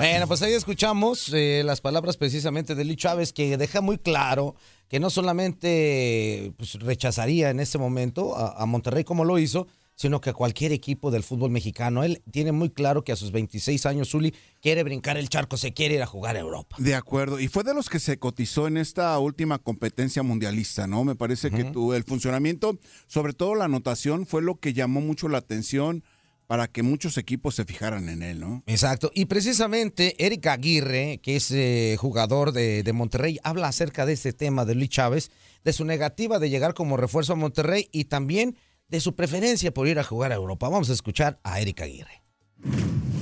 Bueno, 0.00 0.26
pues 0.26 0.40
ahí 0.40 0.54
escuchamos 0.54 1.30
eh, 1.34 1.60
las 1.62 1.82
palabras 1.82 2.16
precisamente 2.16 2.74
de 2.74 2.86
Luis 2.86 2.96
Chávez, 2.96 3.34
que 3.34 3.58
deja 3.58 3.82
muy 3.82 3.98
claro 3.98 4.54
que 4.88 4.98
no 4.98 5.10
solamente 5.10 6.54
pues, 6.56 6.80
rechazaría 6.80 7.50
en 7.50 7.60
este 7.60 7.76
momento 7.76 8.34
a, 8.34 8.62
a, 8.62 8.64
Monterrey 8.64 9.04
como 9.04 9.26
lo 9.26 9.38
hizo, 9.38 9.66
sino 9.94 10.22
que 10.22 10.30
a 10.30 10.32
cualquier 10.32 10.72
equipo 10.72 11.10
del 11.10 11.22
fútbol 11.22 11.50
mexicano. 11.50 12.02
Él 12.02 12.22
tiene 12.30 12.50
muy 12.50 12.70
claro 12.70 13.04
que 13.04 13.12
a 13.12 13.16
sus 13.16 13.30
26 13.30 13.84
años, 13.84 14.08
Zuli, 14.08 14.34
quiere 14.62 14.84
brincar 14.84 15.18
el 15.18 15.28
charco, 15.28 15.58
se 15.58 15.74
quiere 15.74 15.96
ir 15.96 16.02
a 16.02 16.06
jugar 16.06 16.36
a 16.36 16.40
Europa. 16.40 16.76
De 16.78 16.94
acuerdo, 16.94 17.38
y 17.38 17.48
fue 17.48 17.62
de 17.62 17.74
los 17.74 17.90
que 17.90 17.98
se 17.98 18.18
cotizó 18.18 18.68
en 18.68 18.78
esta 18.78 19.18
última 19.18 19.58
competencia 19.58 20.22
mundialista, 20.22 20.86
¿no? 20.86 21.04
Me 21.04 21.14
parece 21.14 21.48
uh 21.48 21.50
-huh. 21.50 21.56
que 21.58 21.64
tu, 21.64 21.92
el 21.92 22.04
funcionamiento, 22.04 22.78
sobre 23.06 23.34
todo 23.34 23.54
la 23.54 23.66
anotación, 23.66 24.24
fue 24.24 24.40
lo 24.40 24.58
que 24.58 24.72
llamó 24.72 25.02
mucho 25.02 25.28
la 25.28 25.36
atención 25.36 26.02
para 26.50 26.66
que 26.66 26.82
muchos 26.82 27.16
equipos 27.16 27.54
se 27.54 27.64
fijaran 27.64 28.08
en 28.08 28.24
él, 28.24 28.40
¿no? 28.40 28.64
Exacto. 28.66 29.12
Y 29.14 29.26
precisamente 29.26 30.16
Eric 30.26 30.48
Aguirre, 30.48 31.20
que 31.22 31.36
es 31.36 31.52
eh, 31.52 31.94
jugador 31.96 32.50
de, 32.50 32.82
de, 32.82 32.92
Monterrey, 32.92 33.38
habla 33.44 33.68
acerca 33.68 34.04
de 34.04 34.14
este 34.14 34.32
tema 34.32 34.64
de 34.64 34.74
Luis 34.74 34.88
Chávez, 34.88 35.30
de 35.62 35.72
su 35.72 35.84
negativa 35.84 36.40
de 36.40 36.50
llegar 36.50 36.74
como 36.74 36.96
refuerzo 36.96 37.34
a 37.34 37.36
Monterrey 37.36 37.86
y 37.92 38.06
también 38.06 38.56
de 38.88 38.98
su 38.98 39.14
preferencia 39.14 39.72
por 39.72 39.86
ir 39.86 40.00
a 40.00 40.02
jugar 40.02 40.32
a 40.32 40.34
Europa. 40.34 40.68
Vamos 40.68 40.90
a 40.90 40.92
escuchar 40.92 41.38
a 41.44 41.60
Eric 41.60 41.82
Aguirre. 41.82 42.24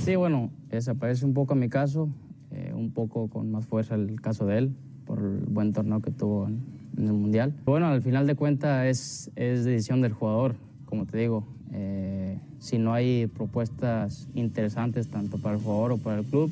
Sí, 0.03 0.15
bueno, 0.15 0.49
se 0.79 0.95
parece 0.95 1.23
un 1.23 1.35
poco 1.35 1.53
a 1.53 1.55
mi 1.55 1.69
caso, 1.69 2.09
eh, 2.49 2.71
un 2.73 2.91
poco 2.93 3.29
con 3.29 3.51
más 3.51 3.67
fuerza 3.67 3.93
el 3.93 4.19
caso 4.21 4.47
de 4.47 4.57
él, 4.57 4.75
por 5.05 5.19
el 5.19 5.45
buen 5.45 5.71
torneo 5.71 6.01
que 6.01 6.09
tuvo 6.09 6.47
en, 6.47 6.65
en 6.97 7.05
el 7.05 7.13
Mundial. 7.13 7.53
Bueno, 7.65 7.89
al 7.89 8.01
final 8.01 8.25
de 8.25 8.33
cuentas 8.33 8.87
es, 8.87 9.31
es 9.35 9.65
decisión 9.65 10.01
del 10.01 10.13
jugador, 10.13 10.55
como 10.87 11.05
te 11.05 11.19
digo. 11.19 11.45
Eh, 11.73 12.37
si 12.59 12.77
no 12.77 12.93
hay 12.93 13.27
propuestas 13.27 14.27
interesantes 14.35 15.07
tanto 15.07 15.37
para 15.37 15.55
el 15.55 15.61
jugador 15.61 15.93
o 15.93 15.97
para 15.97 16.19
el 16.19 16.25
club, 16.25 16.51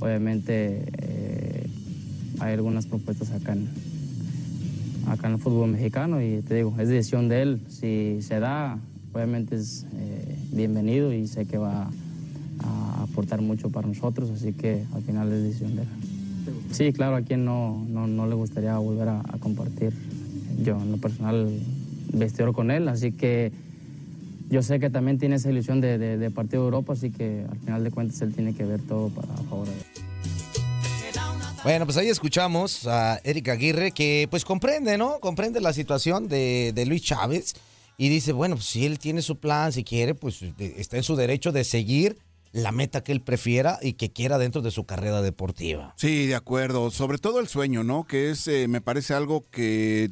obviamente 0.00 0.84
eh, 0.98 1.66
hay 2.40 2.54
algunas 2.54 2.86
propuestas 2.86 3.30
acá 3.32 3.52
en, 3.52 3.68
acá 5.06 5.28
en 5.28 5.34
el 5.34 5.40
fútbol 5.40 5.70
mexicano 5.70 6.22
y 6.22 6.40
te 6.42 6.54
digo, 6.54 6.74
es 6.78 6.88
decisión 6.88 7.28
de 7.28 7.42
él. 7.42 7.60
Si 7.68 8.18
se 8.22 8.40
da, 8.40 8.78
obviamente 9.12 9.56
es 9.56 9.86
eh, 9.94 10.36
bienvenido 10.52 11.12
y 11.12 11.26
sé 11.26 11.44
que 11.44 11.58
va 11.58 11.90
a 12.64 13.02
aportar 13.02 13.42
mucho 13.42 13.70
para 13.70 13.86
nosotros, 13.86 14.30
así 14.30 14.52
que 14.52 14.84
al 14.94 15.02
final 15.02 15.32
es 15.32 15.42
decisión 15.42 15.76
de 15.76 15.82
él. 15.82 15.88
Sí, 16.70 16.92
claro, 16.92 17.16
a 17.16 17.22
quien 17.22 17.44
no, 17.44 17.84
no, 17.88 18.06
no 18.06 18.26
le 18.26 18.34
gustaría 18.34 18.76
volver 18.78 19.08
a, 19.08 19.20
a, 19.20 19.38
compartir 19.38 19.92
yo 20.62 20.80
en 20.80 20.92
lo 20.92 20.98
personal 20.98 21.48
vestidor 22.12 22.52
con 22.52 22.70
él, 22.70 22.88
así 22.88 23.12
que 23.12 23.52
yo 24.50 24.62
sé 24.62 24.80
que 24.80 24.90
también 24.90 25.18
tiene 25.18 25.36
esa 25.36 25.48
ilusión 25.48 25.80
de, 25.80 25.96
de, 25.96 26.18
de 26.18 26.30
partido 26.30 26.62
de 26.62 26.66
Europa, 26.66 26.92
así 26.92 27.10
que 27.10 27.46
al 27.48 27.58
final 27.60 27.84
de 27.84 27.90
cuentas 27.90 28.20
él 28.20 28.34
tiene 28.34 28.52
que 28.52 28.64
ver 28.64 28.80
todo 28.80 29.08
para 29.08 29.28
favor 29.48 29.66
de 29.66 29.72
él. 29.72 29.84
Bueno, 31.62 31.84
pues 31.84 31.98
ahí 31.98 32.08
escuchamos 32.08 32.86
a 32.86 33.20
Erika 33.22 33.52
Aguirre 33.52 33.92
que 33.92 34.26
pues 34.30 34.44
comprende, 34.44 34.96
¿no? 34.96 35.20
Comprende 35.20 35.60
la 35.60 35.72
situación 35.72 36.26
de, 36.26 36.72
de, 36.74 36.86
Luis 36.86 37.02
Chávez 37.02 37.54
y 37.98 38.08
dice, 38.08 38.32
bueno, 38.32 38.56
pues 38.56 38.66
si 38.66 38.86
él 38.86 38.98
tiene 38.98 39.20
su 39.20 39.38
plan, 39.38 39.70
si 39.70 39.84
quiere, 39.84 40.14
pues 40.14 40.40
está 40.58 40.96
en 40.96 41.02
su 41.02 41.16
derecho 41.16 41.52
de 41.52 41.64
seguir 41.64 42.16
la 42.52 42.72
meta 42.72 43.04
que 43.04 43.12
él 43.12 43.20
prefiera 43.20 43.78
y 43.82 43.92
que 43.92 44.10
quiera 44.10 44.38
dentro 44.38 44.62
de 44.62 44.70
su 44.70 44.84
carrera 44.84 45.22
deportiva. 45.22 45.94
Sí, 45.96 46.26
de 46.26 46.34
acuerdo. 46.34 46.90
Sobre 46.90 47.18
todo 47.18 47.40
el 47.40 47.46
sueño, 47.46 47.84
¿no? 47.84 48.04
Que 48.04 48.30
es, 48.30 48.48
eh, 48.48 48.66
me 48.66 48.80
parece 48.80 49.12
algo 49.14 49.46
que 49.50 50.10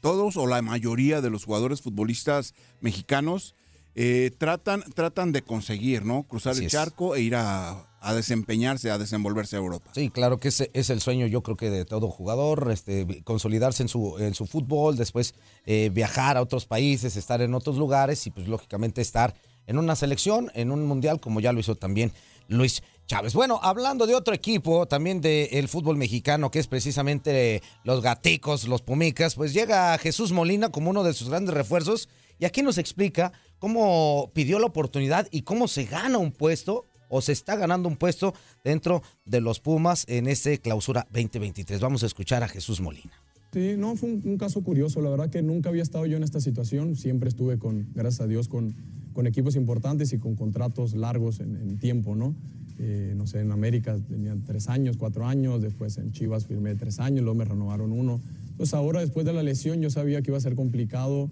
todos 0.00 0.36
o 0.36 0.46
la 0.46 0.62
mayoría 0.62 1.20
de 1.20 1.30
los 1.30 1.44
jugadores 1.44 1.82
futbolistas 1.82 2.54
mexicanos 2.80 3.54
eh, 3.94 4.32
tratan, 4.36 4.82
tratan 4.94 5.32
de 5.32 5.42
conseguir, 5.42 6.04
¿no? 6.04 6.24
Cruzar 6.24 6.52
Así 6.52 6.64
el 6.64 6.70
charco 6.70 7.14
es. 7.14 7.20
e 7.20 7.24
ir 7.24 7.36
a, 7.36 7.86
a, 8.00 8.14
desempeñarse, 8.14 8.90
a 8.90 8.98
desenvolverse 8.98 9.54
a 9.56 9.60
Europa. 9.60 9.90
Sí, 9.94 10.10
claro 10.10 10.38
que 10.38 10.48
ese 10.48 10.70
es 10.74 10.90
el 10.90 11.00
sueño, 11.00 11.26
yo 11.26 11.42
creo 11.42 11.56
que 11.56 11.70
de 11.70 11.84
todo 11.84 12.08
jugador, 12.08 12.70
este, 12.72 13.22
consolidarse 13.22 13.82
en 13.84 13.88
su, 13.88 14.18
en 14.18 14.34
su 14.34 14.46
fútbol, 14.46 14.96
después 14.96 15.34
eh, 15.66 15.90
viajar 15.92 16.36
a 16.36 16.42
otros 16.42 16.66
países, 16.66 17.16
estar 17.16 17.40
en 17.40 17.54
otros 17.54 17.76
lugares 17.76 18.26
y 18.26 18.30
pues 18.30 18.48
lógicamente 18.48 19.00
estar 19.00 19.34
en 19.66 19.78
una 19.78 19.96
selección, 19.96 20.50
en 20.54 20.72
un 20.72 20.86
mundial, 20.86 21.20
como 21.20 21.40
ya 21.40 21.52
lo 21.52 21.60
hizo 21.60 21.76
también 21.76 22.12
Luis 22.48 22.82
Chávez. 23.06 23.34
Bueno, 23.34 23.60
hablando 23.62 24.06
de 24.06 24.14
otro 24.14 24.34
equipo, 24.34 24.86
también 24.86 25.20
del 25.20 25.48
de 25.50 25.68
fútbol 25.68 25.96
mexicano, 25.96 26.50
que 26.50 26.58
es 26.58 26.66
precisamente 26.66 27.62
los 27.84 28.02
gaticos, 28.02 28.66
los 28.66 28.82
pumicas, 28.82 29.34
pues 29.34 29.52
llega 29.52 29.96
Jesús 29.98 30.32
Molina 30.32 30.70
como 30.70 30.90
uno 30.90 31.04
de 31.04 31.12
sus 31.12 31.28
grandes 31.28 31.54
refuerzos 31.54 32.08
y 32.38 32.44
aquí 32.44 32.62
nos 32.62 32.78
explica 32.78 33.32
cómo 33.58 34.30
pidió 34.34 34.58
la 34.58 34.66
oportunidad 34.66 35.28
y 35.30 35.42
cómo 35.42 35.68
se 35.68 35.84
gana 35.84 36.18
un 36.18 36.32
puesto 36.32 36.84
o 37.08 37.20
se 37.20 37.32
está 37.32 37.56
ganando 37.56 37.88
un 37.88 37.96
puesto 37.96 38.34
dentro 38.64 39.02
de 39.24 39.40
los 39.40 39.60
Pumas 39.60 40.04
en 40.08 40.26
ese 40.26 40.58
clausura 40.58 41.06
2023. 41.12 41.80
Vamos 41.80 42.02
a 42.02 42.06
escuchar 42.06 42.42
a 42.42 42.48
Jesús 42.48 42.80
Molina. 42.80 43.12
Sí, 43.52 43.76
no, 43.78 43.94
fue 43.94 44.10
un, 44.10 44.36
caso 44.36 44.62
curioso. 44.64 45.00
La 45.00 45.10
verdad 45.10 45.30
que 45.30 45.40
nunca 45.40 45.68
había 45.68 45.84
estado 45.84 46.06
yo 46.06 46.16
en 46.16 46.24
esta 46.24 46.40
situación. 46.40 46.96
Siempre 46.96 47.28
estuve 47.28 47.56
con, 47.56 47.86
gracias 47.94 48.22
a 48.22 48.26
Dios, 48.26 48.48
con, 48.48 48.74
con 49.12 49.28
equipos 49.28 49.54
importantes 49.54 50.12
y 50.12 50.18
con 50.18 50.34
contratos 50.34 50.94
largos 50.94 51.38
en, 51.38 51.78
tiempo, 51.78 52.16
¿no? 52.16 52.34
Eh, 52.80 53.14
no 53.16 53.28
sé, 53.28 53.38
en 53.38 53.52
América 53.52 53.96
tenía 54.08 54.36
tres 54.44 54.68
años, 54.68 54.96
cuatro 54.96 55.24
años, 55.24 55.62
después 55.62 55.96
en 55.98 56.10
Chivas 56.10 56.48
firmé 56.48 56.74
tres 56.74 56.98
años, 56.98 57.22
luego 57.22 57.38
me 57.38 57.44
renovaron 57.44 57.92
uno. 57.92 58.20
Entonces 58.50 58.74
ahora, 58.74 58.98
después 59.00 59.24
de 59.24 59.32
la 59.32 59.44
lesión, 59.44 59.80
yo 59.80 59.88
sabía 59.88 60.20
que 60.20 60.32
iba 60.32 60.38
a 60.38 60.40
ser 60.40 60.56
complicado 60.56 61.30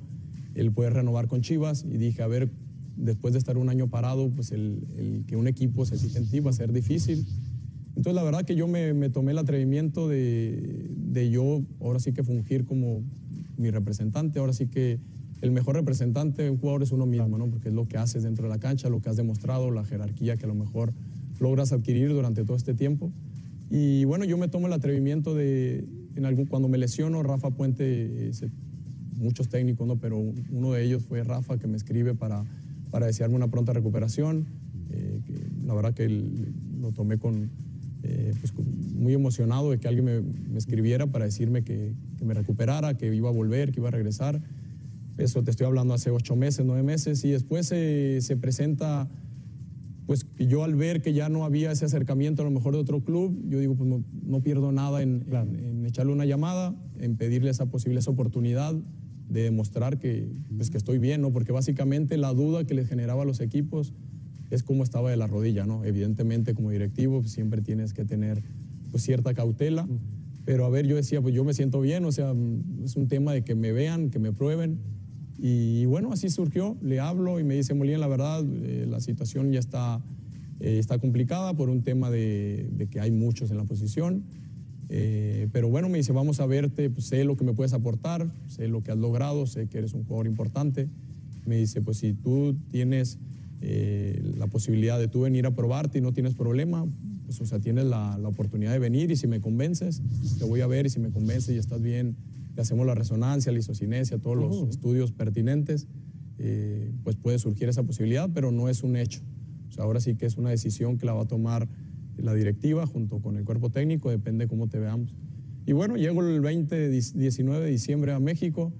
el 0.55 0.73
poder 0.73 0.95
renovar 0.95 1.29
con 1.29 1.41
Chivas 1.41 1.85
y 1.85 1.97
dije, 1.97 2.23
a 2.23 2.27
ver, 2.27 2.51
después 2.97 3.33
de 3.33 3.39
estar 3.39 3.57
un 3.57 3.69
año 3.69 3.89
parado, 3.89 4.31
pues 4.31 4.53
el, 4.53 5.25
que 5.27 5.37
un 5.37 5.47
equipo 5.47 5.85
se 5.85 5.95
exige 5.95 6.19
en 6.19 6.29
ti 6.29 6.41
va 6.41 6.51
a 6.51 6.55
ser 6.55 6.73
difícil. 6.73 7.27
Entonces 7.91 8.15
la 8.15 8.23
verdad 8.23 8.45
que 8.45 8.55
yo 8.55 8.69
me, 8.69 8.95
me 8.95 9.11
tomé 9.11 9.33
el 9.33 9.39
atrevimiento 9.39 10.09
de, 10.09 10.91
de, 10.97 11.31
yo 11.31 11.63
ahora 11.81 12.01
sí 12.01 12.13
que 12.13 12.23
fungir 12.23 12.65
como 12.65 13.03
mi 13.57 13.71
representante, 13.71 14.39
ahora 14.39 14.53
sí 14.53 14.67
que 14.67 14.99
el 15.43 15.51
mejor 15.51 15.75
representante 15.75 16.43
de 16.43 16.51
un 16.51 16.57
jugador 16.59 16.83
es 16.83 16.93
uno 16.93 17.05
mismo, 17.05 17.37
¿no? 17.37 17.49
porque 17.51 17.69
es 17.69 17.75
lo 17.75 17.87
que 17.87 17.99
haces 17.99 18.23
dentro 18.23 18.45
de 18.45 18.51
la 18.51 18.59
cancha, 18.59 18.89
lo 18.89 19.03
que 19.03 19.11
has 19.11 19.17
demostrado, 19.17 19.71
la 19.71 19.85
jerarquía 19.85 20.37
que 20.37 20.45
a 20.45 20.49
lo 20.49 20.55
mejor 20.55 20.93
logras 21.41 21.73
adquirir 21.73 22.11
durante 22.11 22.45
todo 22.45 22.57
este 22.57 22.75
tiempo. 22.75 23.13
Y 23.69 24.05
bueno, 24.05 24.25
yo 24.25 24.39
me 24.39 24.49
tomo 24.49 24.69
el 24.69 24.73
atrevimiento 24.73 25.35
de, 25.35 25.85
en 26.15 26.25
algún, 26.25 26.47
cuando 26.47 26.69
me 26.69 26.79
lesiono, 26.79 27.23
Rafa 27.23 27.51
Puente 27.51 28.29
eh, 28.29 28.33
se, 28.33 28.51
muchos 29.23 29.49
técnicos, 29.49 29.87
¿no? 29.87 29.97
pero 29.97 30.19
uno 30.19 30.73
de 30.73 30.85
ellos 30.85 31.03
fue 31.03 31.23
Rafa 31.23 31.59
que 31.59 31.67
me 31.67 31.77
escribe 31.77 32.15
para, 32.15 32.45
para 32.91 33.07
desearme 33.07 33.37
una 33.37 33.49
pronta 33.49 33.73
recuperación. 33.73 34.47
Eh, 34.91 35.21
que 35.27 35.67
la 35.67 35.75
verdad 35.75 35.95
que 35.95 36.05
él, 36.05 36.53
lo 36.81 36.93
tomé 36.93 37.17
con, 37.17 37.51
eh, 38.03 38.35
pues, 38.41 38.53
muy 38.95 39.15
emocionado 39.15 39.71
de 39.71 39.79
que 39.79 39.89
alguien 39.89 40.05
me, 40.05 40.21
me 40.21 40.59
escribiera 40.59 41.07
para 41.07 41.25
decirme 41.25 41.63
que, 41.63 41.95
que, 42.19 42.25
me 42.25 42.35
recuperara, 42.35 42.97
que 42.97 43.15
iba 43.15 43.29
a 43.29 43.33
volver, 43.33 43.73
que 43.73 43.81
iba 43.81 43.89
a 43.89 43.93
regresar. 43.93 44.43
Eso 45.19 45.43
te 45.43 45.51
estoy 45.51 45.67
hablando 45.67 45.95
hace 45.95 46.11
ocho 46.11 46.37
meses, 46.37 46.67
nueve 46.67 46.83
meses, 46.83 47.25
y 47.25 47.31
después 47.31 47.67
se, 47.67 48.21
se 48.21 48.37
presenta, 48.37 49.09
pues 50.07 50.27
yo 50.39 50.65
al 50.65 50.75
ver 50.75 51.01
que 51.01 51.13
ya 51.13 51.29
no 51.29 51.45
había 51.45 51.71
ese 51.71 51.85
acercamiento 51.85 52.43
a 52.43 52.45
lo 52.45 52.51
mejor 52.51 52.75
de 52.75 52.81
otro 52.81 53.01
club, 53.05 53.41
yo 53.49 53.59
digo, 53.61 53.75
pues 53.75 53.89
no, 53.89 54.03
no 54.25 54.41
pierdo 54.41 54.73
nada 54.73 55.03
en, 55.03 55.21
claro. 55.21 55.51
en, 55.51 55.65
en, 55.65 55.87
echarle 55.87 56.13
una 56.13 56.25
llamada, 56.25 56.75
en 56.99 57.17
pedirle 57.17 57.51
esa 57.51 57.67
posible, 57.67 58.01
esa 58.01 58.11
oportunidad 58.11 58.75
de 59.33 59.43
demostrar 59.43 59.99
que, 59.99 60.29
pues, 60.57 60.71
que 60.71 60.77
estoy 60.77 60.99
bien, 60.99 61.23
¿no? 61.23 61.33
Porque 61.33 61.53
básicamente 61.53 62.17
la 62.17 62.33
duda 62.35 62.65
que 62.65 62.75
les 62.75 62.89
generaba 62.89 63.23
a 63.23 63.25
los 63.25 63.41
equipos 63.41 63.95
es 64.51 64.63
cómo 64.63 64.83
estaba 64.83 65.11
de 65.11 65.17
la 65.17 65.27
rodilla, 65.27 65.65
¿no? 65.65 65.85
Evidentemente 65.85 66.55
como 66.55 66.71
directivo 66.71 67.21
pues, 67.21 67.33
siempre 67.33 67.63
tienes 67.63 67.95
que 67.95 68.05
tener 68.05 68.43
pues, 68.91 69.03
cierta 69.03 69.33
cautela, 69.33 69.89
pero 70.45 70.67
a 70.67 70.71
ver, 70.71 70.87
yo 70.87 70.97
decía, 70.97 71.23
pues 71.23 71.35
yo 71.35 71.45
me 71.45 71.55
siento 71.55 71.81
bien, 71.81 72.05
o 72.05 72.13
sea, 72.13 72.35
es 72.85 72.97
un 72.97 73.09
tema 73.09 73.33
de 73.33 73.43
que 73.43 73.55
me 73.55 73.73
vean, 73.73 74.11
que 74.11 74.19
me 74.19 74.33
prueben, 74.33 74.79
y 75.39 75.87
bueno, 75.87 76.13
así 76.13 76.29
surgió, 76.29 76.77
le 76.83 77.01
hablo 77.01 77.41
y 77.41 77.45
me 77.45 77.55
dice, 77.55 77.75
Molina, 77.75 77.99
la 77.99 78.09
verdad, 78.09 78.45
eh, 78.45 78.87
la 78.89 79.01
situación 79.01 79.51
ya 79.51 79.61
está, 79.61 80.01
eh, 80.61 80.79
está 80.79 80.99
complicada 80.99 81.55
por 81.55 81.69
un 81.71 81.83
tema 81.83 82.11
de, 82.11 82.69
de, 82.73 82.87
que 82.89 83.01
hay 83.01 83.11
muchos 83.11 83.51
en 83.51 83.57
la 83.57 83.65
posición, 83.65 84.25
eh, 84.95 85.49
pero 85.53 85.71
bueno, 85.71 85.89
me 85.89 85.97
dice, 85.97 86.13
vamos 86.13 86.39
a 86.41 86.45
verte, 86.45 86.91
pues, 86.91 87.07
sé 87.07 87.25
lo 87.25 87.35
que 87.35 87.45
me 87.45 87.55
puedes 87.55 87.73
aportar, 87.73 88.31
sé 88.47 88.69
lo 88.69 88.83
que 88.83 88.91
has 88.91 88.99
logrado, 88.99 89.47
sé 89.47 89.67
que 89.67 89.79
eres 89.79 89.95
un 89.95 90.05
jugador 90.05 90.27
importante, 90.27 90.87
Me 91.47 91.57
dice, 91.57 91.81
pues 91.81 91.97
si 91.97 92.13
tú 92.13 92.55
tienes 92.71 93.19
eh, 93.63 94.23
la 94.37 94.49
posibilidad 94.49 94.99
de 94.99 95.09
tú 95.09 95.23
venir 95.23 95.47
a 95.47 95.53
probarte 95.53 95.97
y 95.97 96.01
no 96.03 96.13
tienes 96.13 96.35
problema, 96.35 96.87
pues 97.25 97.41
o 97.41 97.47
sea, 97.47 97.59
tienes 97.59 97.87
la, 97.87 98.19
la 98.19 98.29
oportunidad 98.29 98.71
de 98.73 98.79
venir 98.79 99.11
y 99.11 99.17
si 99.17 99.27
me 99.27 99.41
convences, 99.41 100.03
te 100.39 100.45
voy 100.45 100.61
a 100.61 100.67
ver 100.67 100.85
y 100.85 100.91
si 100.91 101.01
me 101.01 101.11
convences 101.11 101.55
y 101.55 101.59
estás 101.59 101.81
bien, 101.81 102.15
le 102.55 102.61
hacemos 102.61 102.87
la 102.87 102.95
resonancia, 102.95 103.51
la 103.51 103.61
isocinesia, 103.61 104.19
todos 104.19 104.37
los 104.37 104.69
estudios 104.69 105.11
pertinentes, 105.11 105.87
eh, 106.39 106.93
pues 107.03 107.17
puede 107.17 107.39
surgir 107.39 107.71
esa 107.71 107.83
posibilidad, 107.83 108.29
pero 108.35 108.53
no 108.53 108.69
es 108.69 108.83
un 108.83 108.97
hecho. 108.97 109.23
O 109.71 109.73
sea, 109.73 109.85
ahora 109.85 110.01
sí 110.01 110.17
que 110.17 110.27
es 110.27 110.37
una 110.37 110.51
decisión 110.51 110.99
que 110.99 111.07
la 111.07 111.15
va 111.15 111.23
a 111.23 111.27
tomar 111.27 111.67
la 112.17 112.35
directiva 112.35 112.87
junto 112.87 113.21
con 113.21 113.37
el 113.37 113.45
cuerpo 113.45 113.71
técnico, 113.71 114.11
depende 114.11 114.47
cómo 114.47 114.69
te 114.69 114.79
veamos. 114.79 115.15
Y 115.67 115.73
bueno, 115.73 115.97
llego 115.97 116.23
el 116.23 116.41
20, 116.41 116.89
19 116.91 117.65
de 117.65 117.71
diciembre 117.71 118.13
a 118.13 118.21
México, 118.21 118.73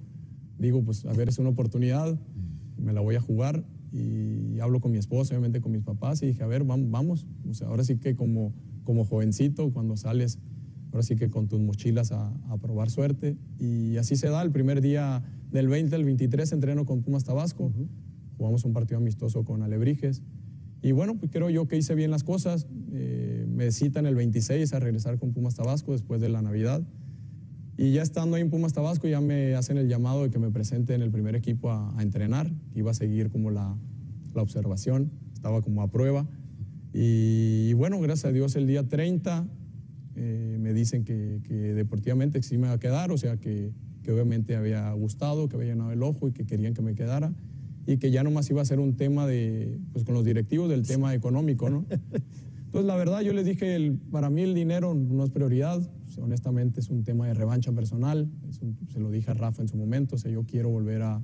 digo, 0.59 0.83
pues 0.83 1.05
a 1.05 1.13
ver, 1.13 1.29
es 1.29 1.39
una 1.39 1.49
oportunidad, 1.49 2.19
me 2.77 2.93
la 2.93 3.01
voy 3.01 3.15
a 3.15 3.21
jugar 3.21 3.63
y 3.91 4.59
hablo 4.59 4.79
con 4.81 4.91
mi 4.91 4.97
esposa, 4.97 5.33
obviamente 5.33 5.61
con 5.61 5.71
mis 5.71 5.83
papás 5.83 6.21
y 6.23 6.27
dije, 6.27 6.43
a 6.43 6.47
ver, 6.47 6.63
vamos, 6.63 6.89
vamos. 6.89 7.27
O 7.49 7.53
sea, 7.53 7.67
ahora 7.67 7.83
sí 7.83 7.97
que 7.97 8.15
como, 8.15 8.53
como 8.83 9.05
jovencito, 9.05 9.71
cuando 9.71 9.95
sales, 9.95 10.39
ahora 10.91 11.03
sí 11.03 11.15
que 11.15 11.29
con 11.29 11.47
tus 11.47 11.59
mochilas 11.59 12.11
a, 12.11 12.33
a 12.49 12.57
probar 12.57 12.89
suerte. 12.89 13.37
Y 13.59 13.97
así 13.97 14.15
se 14.15 14.29
da, 14.29 14.41
el 14.41 14.51
primer 14.51 14.81
día 14.81 15.23
del 15.51 15.67
20 15.67 15.95
al 15.95 16.03
23 16.03 16.51
entreno 16.51 16.85
con 16.85 17.03
Pumas 17.03 17.23
Tabasco, 17.23 17.71
jugamos 18.37 18.65
un 18.65 18.73
partido 18.73 18.97
amistoso 18.97 19.45
con 19.45 19.61
Alebrijes. 19.61 20.23
Y 20.81 20.91
bueno, 20.91 21.15
pues 21.15 21.31
creo 21.31 21.49
yo 21.49 21.67
que 21.67 21.77
hice 21.77 21.95
bien 21.95 22.11
las 22.11 22.23
cosas. 22.23 22.67
Eh, 22.91 23.22
me 23.53 23.71
citan 23.71 24.05
el 24.05 24.15
26 24.15 24.73
a 24.73 24.79
regresar 24.79 25.19
con 25.19 25.31
Pumas 25.31 25.55
Tabasco 25.55 25.91
después 25.91 26.21
de 26.21 26.29
la 26.29 26.41
Navidad. 26.41 26.81
Y 27.77 27.91
ya 27.91 28.01
estando 28.01 28.35
ahí 28.35 28.41
en 28.41 28.49
Pumas 28.49 28.73
Tabasco, 28.73 29.07
ya 29.07 29.21
me 29.21 29.55
hacen 29.55 29.77
el 29.77 29.87
llamado 29.87 30.23
de 30.23 30.29
que 30.29 30.39
me 30.39 30.51
presente 30.51 30.93
en 30.93 31.01
el 31.01 31.11
primer 31.11 31.35
equipo 31.35 31.71
a, 31.71 31.97
a 31.97 32.03
entrenar. 32.03 32.51
Iba 32.75 32.91
a 32.91 32.93
seguir 32.93 33.29
como 33.29 33.49
la, 33.49 33.75
la, 34.33 34.41
observación, 34.41 35.11
estaba 35.33 35.61
como 35.61 35.81
a 35.81 35.89
prueba. 35.89 36.27
Y, 36.93 37.69
y, 37.69 37.73
bueno, 37.73 37.99
gracias 37.99 38.25
a 38.25 38.31
Dios, 38.31 38.55
el 38.55 38.67
día 38.67 38.87
30 38.87 39.47
eh, 40.15 40.57
me 40.59 40.73
dicen 40.73 41.03
que, 41.03 41.39
que, 41.43 41.73
deportivamente 41.73 42.43
sí 42.43 42.57
me 42.57 42.67
va 42.67 42.73
a 42.73 42.79
quedar, 42.79 43.11
o 43.11 43.17
sea 43.17 43.37
que, 43.37 43.71
que 44.03 44.11
obviamente 44.11 44.55
había 44.55 44.91
gustado, 44.93 45.49
que 45.49 45.55
había 45.55 45.69
llenado 45.69 45.91
el 45.91 46.03
ojo 46.03 46.27
y 46.27 46.33
que 46.33 46.45
querían 46.45 46.75
que 46.75 46.83
me 46.83 46.93
quedara 46.93 47.33
y 47.85 47.97
que 47.97 48.11
ya 48.11 48.23
nomás 48.23 48.49
iba 48.49 48.61
a 48.61 48.65
ser 48.65 48.79
un 48.79 48.95
tema 48.95 49.25
de, 49.27 49.79
pues 49.91 50.05
con 50.05 50.13
los 50.13 50.23
directivos 50.23 50.69
del 50.69 50.85
tema 50.85 51.13
económico, 51.13 51.69
¿no? 51.69 51.85
Entonces, 52.73 52.87
la 52.87 52.95
verdad, 52.95 53.21
yo 53.21 53.33
les 53.33 53.45
dije, 53.45 53.75
el, 53.75 53.99
para 54.09 54.31
mí 54.31 54.41
el 54.41 54.55
dinero 54.55 54.95
no 54.95 55.23
es 55.23 55.29
prioridad, 55.29 55.79
honestamente 56.19 56.79
es 56.79 56.89
un 56.89 57.03
tema 57.03 57.27
de 57.27 57.35
revancha 57.35 57.71
personal, 57.71 58.27
se 58.91 58.99
lo 58.99 59.11
dije 59.11 59.29
a 59.29 59.35
Rafa 59.35 59.61
en 59.61 59.67
su 59.67 59.77
momento, 59.77 60.15
o 60.15 60.17
sea, 60.17 60.31
yo 60.31 60.43
quiero 60.47 60.69
volver 60.69 61.03
a, 61.03 61.21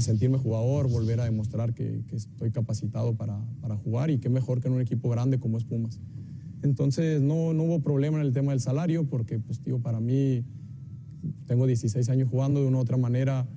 sentirme 0.00 0.36
jugador, 0.36 0.90
volver 0.90 1.20
a 1.20 1.24
demostrar 1.24 1.72
que, 1.72 2.02
estoy 2.12 2.50
capacitado 2.50 3.14
para, 3.16 3.40
para, 3.62 3.78
jugar 3.78 4.10
y 4.10 4.18
qué 4.18 4.28
mejor 4.28 4.60
que 4.60 4.68
en 4.68 4.74
un 4.74 4.82
equipo 4.82 5.08
grande 5.08 5.38
como 5.38 5.56
es 5.56 5.64
Pumas. 5.64 5.98
Entonces, 6.62 7.22
no, 7.22 7.54
no 7.54 7.62
hubo 7.62 7.80
problema 7.80 8.20
en 8.20 8.26
el 8.26 8.34
tema 8.34 8.52
del 8.52 8.60
salario, 8.60 9.08
porque, 9.08 9.38
pues, 9.38 9.60
tío, 9.60 9.78
para 9.78 9.98
mí, 9.98 10.44
tengo 11.46 11.66
16 11.66 12.06
años 12.10 12.28
jugando 12.28 12.60
de 12.60 12.66
una 12.66 12.76
u 12.76 12.80
otra 12.82 12.98
manera, 12.98 13.48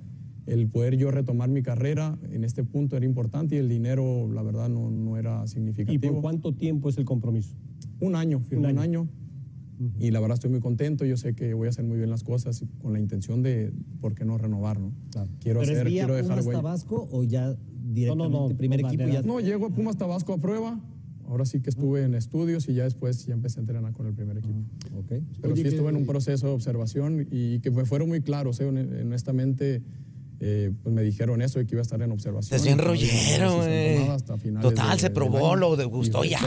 el 0.46 0.68
poder 0.68 0.96
yo 0.96 1.10
retomar 1.10 1.48
mi 1.48 1.62
carrera 1.62 2.18
en 2.30 2.44
este 2.44 2.62
punto 2.64 2.96
era 2.96 3.04
importante 3.04 3.56
y 3.56 3.58
el 3.58 3.68
dinero, 3.68 4.28
la 4.32 4.42
verdad, 4.42 4.68
no, 4.68 4.90
no 4.90 5.16
era 5.16 5.46
significativo. 5.46 5.94
¿Y 5.94 6.12
por 6.12 6.20
cuánto 6.22 6.54
tiempo 6.54 6.88
es 6.88 6.98
el 6.98 7.04
compromiso? 7.04 7.54
Un 8.00 8.14
año, 8.14 8.40
firmé 8.40 8.70
un 8.72 8.78
año. 8.78 8.78
Un 8.78 8.82
año. 8.82 9.08
Uh 9.78 9.84
-huh. 9.84 9.90
Y 10.06 10.10
la 10.10 10.20
verdad 10.20 10.34
estoy 10.34 10.50
muy 10.50 10.60
contento, 10.60 11.04
yo 11.04 11.16
sé 11.16 11.34
que 11.34 11.52
voy 11.52 11.66
a 11.66 11.70
hacer 11.70 11.84
muy 11.84 11.98
bien 11.98 12.08
las 12.08 12.22
cosas 12.22 12.64
con 12.80 12.92
la 12.92 12.98
intención 13.00 13.42
de, 13.42 13.72
¿por 14.00 14.14
qué 14.14 14.24
no 14.24 14.38
renovar? 14.38 14.80
¿no? 14.80 14.92
Claro. 15.10 15.28
Quiero 15.40 15.60
¿Pero 15.60 15.72
hacer, 15.72 15.86
es 15.86 15.92
vía 15.92 16.04
quiero 16.04 16.14
dejar 16.16 16.38
Pumas. 16.38 16.54
Tabasco 16.56 17.08
o 17.10 17.24
ya 17.24 17.54
directamente 17.92 18.32
no, 18.32 18.40
no, 18.46 18.48
no, 18.48 18.56
primer 18.56 18.80
equipo? 18.80 19.04
Ya... 19.06 19.22
No, 19.22 19.40
llego 19.40 19.66
a 19.66 19.70
Pumas 19.70 19.96
Tabasco 19.96 20.32
a 20.32 20.38
prueba. 20.38 20.80
Ahora 21.28 21.44
sí 21.44 21.60
que 21.60 21.70
estuve 21.70 22.04
en 22.04 22.14
estudios 22.14 22.68
y 22.68 22.74
ya 22.74 22.84
después 22.84 23.26
ya 23.26 23.34
empecé 23.34 23.58
a 23.58 23.62
entrenar 23.62 23.92
con 23.92 24.06
el 24.06 24.14
primer 24.14 24.38
equipo. 24.38 24.54
-huh. 24.54 25.00
okay. 25.00 25.24
Pero 25.42 25.54
Oye, 25.54 25.62
sí 25.62 25.68
estuve 25.68 25.88
que... 25.90 25.96
en 25.96 25.96
un 25.96 26.06
proceso 26.06 26.46
de 26.46 26.52
observación 26.52 27.26
y 27.30 27.58
que 27.58 27.70
me 27.72 27.84
fueron 27.84 28.08
muy 28.08 28.20
claros, 28.20 28.60
eh, 28.60 28.66
honestamente 28.66 29.82
eh, 30.40 30.72
pues 30.82 30.94
me 30.94 31.02
dijeron 31.02 31.40
eso 31.40 31.60
y 31.60 31.66
que 31.66 31.74
iba 31.74 31.80
a 31.80 31.82
estar 31.82 32.00
en 32.02 32.12
observación. 32.12 32.56
Es 32.56 32.64
bien 32.64 32.78
rollero, 32.78 33.56
güey. 33.56 34.06
Total, 34.60 34.96
de, 34.96 35.00
se 35.00 35.10
probó, 35.10 35.76
de 35.76 35.84
lo 35.84 35.88
gustó 35.88 36.24
ya. 36.24 36.40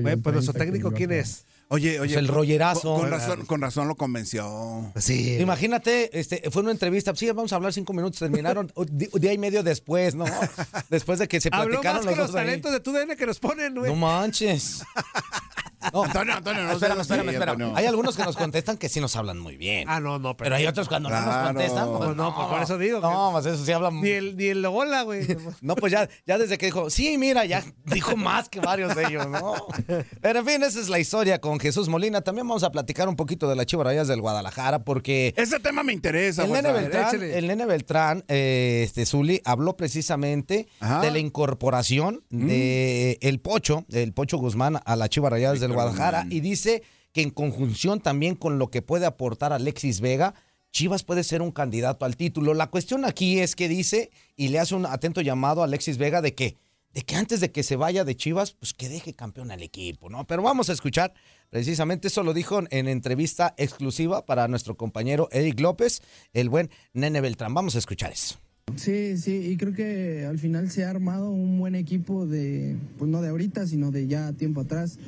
Güey, 0.00 0.16
pues 0.16 0.34
nuestro 0.34 0.54
técnico, 0.54 0.92
¿quién 0.92 1.12
es? 1.12 1.44
Oye, 1.70 2.00
oye. 2.00 2.14
Pues 2.14 2.16
el 2.16 2.28
rollerazo. 2.28 2.94
Con, 2.94 3.00
con, 3.00 3.10
razón, 3.10 3.46
con 3.46 3.60
razón 3.60 3.88
lo 3.88 3.94
convenció. 3.96 4.90
Sí. 4.96 5.36
Imagínate, 5.38 6.18
este, 6.18 6.50
fue 6.50 6.62
una 6.62 6.70
entrevista. 6.70 7.14
Sí, 7.14 7.26
vamos 7.26 7.52
a 7.52 7.56
hablar 7.56 7.72
cinco 7.72 7.92
minutos. 7.92 8.20
Terminaron 8.20 8.72
día 8.90 9.32
y 9.32 9.38
medio 9.38 9.62
después, 9.62 10.14
¿no? 10.14 10.24
Después 10.88 11.18
de 11.18 11.28
que 11.28 11.40
se 11.40 11.50
platicaron 11.50 11.86
Habló 11.86 12.00
más 12.00 12.04
los, 12.06 12.16
los 12.16 12.32
talentos 12.32 12.72
de 12.72 12.80
tu 12.80 12.92
DN 12.92 13.16
que 13.16 13.26
nos 13.26 13.38
ponen, 13.38 13.74
güey. 13.74 13.90
No 13.90 13.96
manches. 13.96 14.82
No, 15.92 16.04
Antonio, 16.04 16.34
Antonio, 16.34 16.64
no 16.64 16.72
espérame, 16.72 17.00
espérame, 17.00 17.28
espérame. 17.30 17.72
Hay 17.76 17.86
algunos 17.86 18.16
que 18.16 18.24
nos 18.24 18.36
contestan 18.36 18.76
que 18.76 18.88
sí 18.88 19.00
nos 19.00 19.14
hablan 19.16 19.38
muy 19.38 19.56
bien. 19.56 19.88
Ah, 19.88 20.00
no, 20.00 20.18
no, 20.18 20.36
pero, 20.36 20.46
pero 20.48 20.56
hay 20.56 20.66
otros 20.66 20.88
cuando 20.88 21.08
claro. 21.08 21.26
no 21.26 21.32
nos 21.32 21.46
contestan. 21.46 21.88
Pues, 21.96 22.16
no, 22.16 22.34
pues 22.34 22.46
por 22.48 22.62
eso 22.62 22.78
digo. 22.78 23.00
No, 23.00 23.30
pues 23.32 23.46
eso 23.46 23.64
sí 23.64 23.72
hablan. 23.72 24.00
Ni 24.00 24.10
el, 24.10 24.36
ni 24.36 24.46
el 24.46 24.64
hola, 24.66 25.02
güey. 25.02 25.26
no, 25.60 25.76
pues 25.76 25.92
ya, 25.92 26.08
ya 26.26 26.38
desde 26.38 26.58
que 26.58 26.66
dijo, 26.66 26.90
sí, 26.90 27.16
mira, 27.18 27.44
ya 27.44 27.64
dijo 27.84 28.16
más 28.16 28.48
que 28.48 28.60
varios 28.60 28.94
de 28.96 29.06
ellos, 29.06 29.28
¿no? 29.28 29.54
Pero 30.20 30.40
en 30.40 30.46
fin, 30.46 30.62
esa 30.62 30.80
es 30.80 30.88
la 30.88 30.98
historia 30.98 31.40
con 31.40 31.60
Jesús 31.60 31.88
Molina. 31.88 32.20
También 32.22 32.46
vamos 32.46 32.64
a 32.64 32.72
platicar 32.72 33.08
un 33.08 33.16
poquito 33.16 33.48
de 33.48 33.56
las 33.56 33.66
Chivarayas 33.66 34.08
del 34.08 34.20
Guadalajara, 34.20 34.80
porque. 34.80 35.34
Ese 35.36 35.60
tema 35.60 35.82
me 35.82 35.92
interesa, 35.92 36.44
El 36.44 36.52
Nene 36.52 36.72
Beltrán, 36.72 37.22
el 37.22 37.46
Nene 37.46 37.66
Beltrán 37.66 38.24
eh, 38.28 38.82
este, 38.84 39.06
Zuli, 39.06 39.40
habló 39.44 39.76
precisamente 39.76 40.68
Ajá. 40.80 41.00
de 41.00 41.10
la 41.10 41.18
incorporación 41.18 42.24
mm. 42.30 42.46
de 42.46 43.18
el 43.20 43.40
Pocho, 43.40 43.84
el 43.90 44.12
Pocho 44.12 44.38
Guzmán 44.38 44.80
a 44.84 44.96
las 44.96 45.08
Chivarayas 45.10 45.60
del 45.68 45.74
Guadalajara. 45.74 46.26
Y 46.30 46.40
dice 46.40 46.82
que 47.12 47.22
en 47.22 47.30
conjunción 47.30 48.00
también 48.00 48.34
con 48.34 48.58
lo 48.58 48.70
que 48.70 48.82
puede 48.82 49.06
aportar 49.06 49.52
Alexis 49.52 50.00
Vega, 50.00 50.34
Chivas 50.70 51.02
puede 51.02 51.24
ser 51.24 51.42
un 51.42 51.50
candidato 51.50 52.04
al 52.04 52.16
título. 52.16 52.54
La 52.54 52.68
cuestión 52.68 53.04
aquí 53.04 53.38
es 53.40 53.56
que 53.56 53.68
dice 53.68 54.10
y 54.36 54.48
le 54.48 54.58
hace 54.58 54.74
un 54.74 54.86
atento 54.86 55.20
llamado 55.20 55.62
a 55.62 55.64
Alexis 55.64 55.98
Vega 55.98 56.20
de 56.20 56.34
que, 56.34 56.56
de 56.92 57.02
que 57.02 57.16
antes 57.16 57.40
de 57.40 57.50
que 57.50 57.62
se 57.62 57.76
vaya 57.76 58.04
de 58.04 58.16
Chivas, 58.16 58.52
pues 58.52 58.74
que 58.74 58.88
deje 58.88 59.14
campeón 59.14 59.50
al 59.50 59.62
equipo, 59.62 60.10
¿no? 60.10 60.26
Pero 60.26 60.42
vamos 60.42 60.68
a 60.68 60.72
escuchar, 60.72 61.14
precisamente 61.50 62.08
eso 62.08 62.22
lo 62.22 62.34
dijo 62.34 62.60
en 62.70 62.88
entrevista 62.88 63.54
exclusiva 63.56 64.26
para 64.26 64.46
nuestro 64.48 64.76
compañero 64.76 65.28
Eric 65.32 65.58
López, 65.60 66.02
el 66.32 66.48
buen 66.48 66.70
Nene 66.92 67.20
Beltrán. 67.20 67.54
Vamos 67.54 67.74
a 67.74 67.78
escuchar 67.78 68.12
eso. 68.12 68.38
Sí, 68.76 69.16
sí, 69.16 69.50
y 69.50 69.56
creo 69.56 69.72
que 69.72 70.26
al 70.26 70.38
final 70.38 70.70
se 70.70 70.84
ha 70.84 70.90
armado 70.90 71.30
un 71.30 71.58
buen 71.58 71.74
equipo 71.74 72.26
de, 72.26 72.76
pues 72.98 73.10
no 73.10 73.22
de 73.22 73.30
ahorita, 73.30 73.66
sino 73.66 73.90
de 73.90 74.06
ya 74.06 74.34
tiempo 74.34 74.60
atrás 74.60 74.98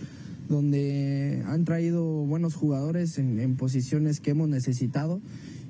donde 0.50 1.42
han 1.46 1.64
traído 1.64 2.04
buenos 2.04 2.54
jugadores 2.54 3.16
en, 3.18 3.40
en, 3.40 3.56
posiciones 3.56 4.20
que 4.20 4.32
hemos 4.32 4.48
necesitado 4.48 5.22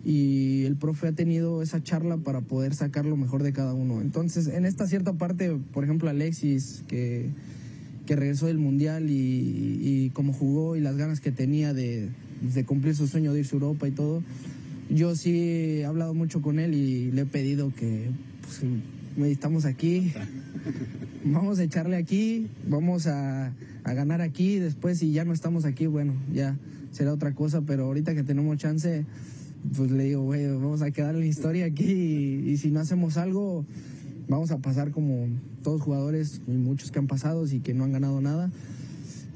y 0.05 0.65
el 0.65 0.77
profe 0.77 1.09
ha 1.09 1.13
tenido 1.13 1.63
esa 1.63 1.83
charla 1.83 2.17
para 2.17 2.41
poder 2.41 2.75
sacar 2.75 3.05
lo 3.05 3.17
mejor 3.17 3.43
de 3.43 3.53
cada 3.53 3.75
uno. 3.75 4.01
Entonces, 4.01 4.49
en 4.49 4.65
esta 4.65 4.87
cierta 4.87 5.13
parte, 5.13 5.57
por 5.73 5.85
ejemplo, 5.85 6.09
Alexis, 6.09 6.83
que, 6.89 7.29
que 8.07 8.17
regresó 8.17 8.47
del 8.47 8.59
Mundial 8.59 9.11
y, 9.11 9.79
y 9.83 10.11
como 10.11 10.33
jugó 10.33 10.75
y 10.75 10.81
las 10.81 10.97
ganas 10.97 11.21
que 11.21 11.31
tenía 11.31 11.75
de, 11.75 12.09
de 12.41 12.65
cumplir 12.65 12.97
su 12.97 13.07
sueño 13.07 13.33
de 13.33 13.41
irse 13.41 13.55
a 13.55 13.59
Europa 13.61 13.87
y 13.87 13.91
todo, 13.91 14.23
yo 14.89 15.15
sí 15.15 15.39
he 15.39 15.85
hablado 15.85 16.15
mucho 16.15 16.41
con 16.43 16.59
él 16.59 16.75
y 16.75 17.13
le 17.13 17.23
he 17.23 17.27
pedido 17.27 17.73
que 17.75 18.09
pues, 18.43 19.31
estamos 19.31 19.67
aquí, 19.67 20.13
vamos 21.25 21.59
a 21.59 21.65
echarle 21.65 21.97
aquí, 21.97 22.49
vamos 22.69 23.07
a, 23.07 23.53
a, 23.85 23.93
ganar 23.93 24.21
aquí, 24.21 24.59
después 24.59 24.99
si 24.99 25.13
ya 25.13 25.25
no 25.25 25.33
estamos 25.33 25.65
aquí, 25.65 25.87
bueno, 25.87 26.15
ya 26.33 26.57
será 26.93 27.13
otra 27.13 27.33
cosa, 27.35 27.63
pero 27.63 27.85
ahorita 27.87 28.15
que 28.15 28.23
tenemos 28.23 28.57
chance, 28.59 29.05
pues 29.77 29.91
le 29.91 30.05
digo, 30.05 30.23
güey, 30.23 30.47
vamos 30.47 30.83
a 30.83 30.91
quedar 30.91 31.15
en 31.15 31.21
la 31.21 31.27
historia 31.27 31.67
aquí 31.67 31.85
y, 32.47 32.57
si 32.57 32.71
no 32.71 32.81
hacemos 32.81 33.17
algo, 33.17 33.65
vamos 34.29 34.51
a 34.51 34.59
pasar 34.59 34.91
como 34.91 35.29
todos 35.63 35.83
jugadores, 35.83 36.41
y 36.47 36.53
muchos 36.53 36.91
que 36.91 36.99
han 36.99 37.07
pasado 37.07 37.47
y 37.47 37.61
que 37.61 37.75
no 37.75 37.85
han 37.85 37.93
ganado 37.93 38.21
nada. 38.21 38.51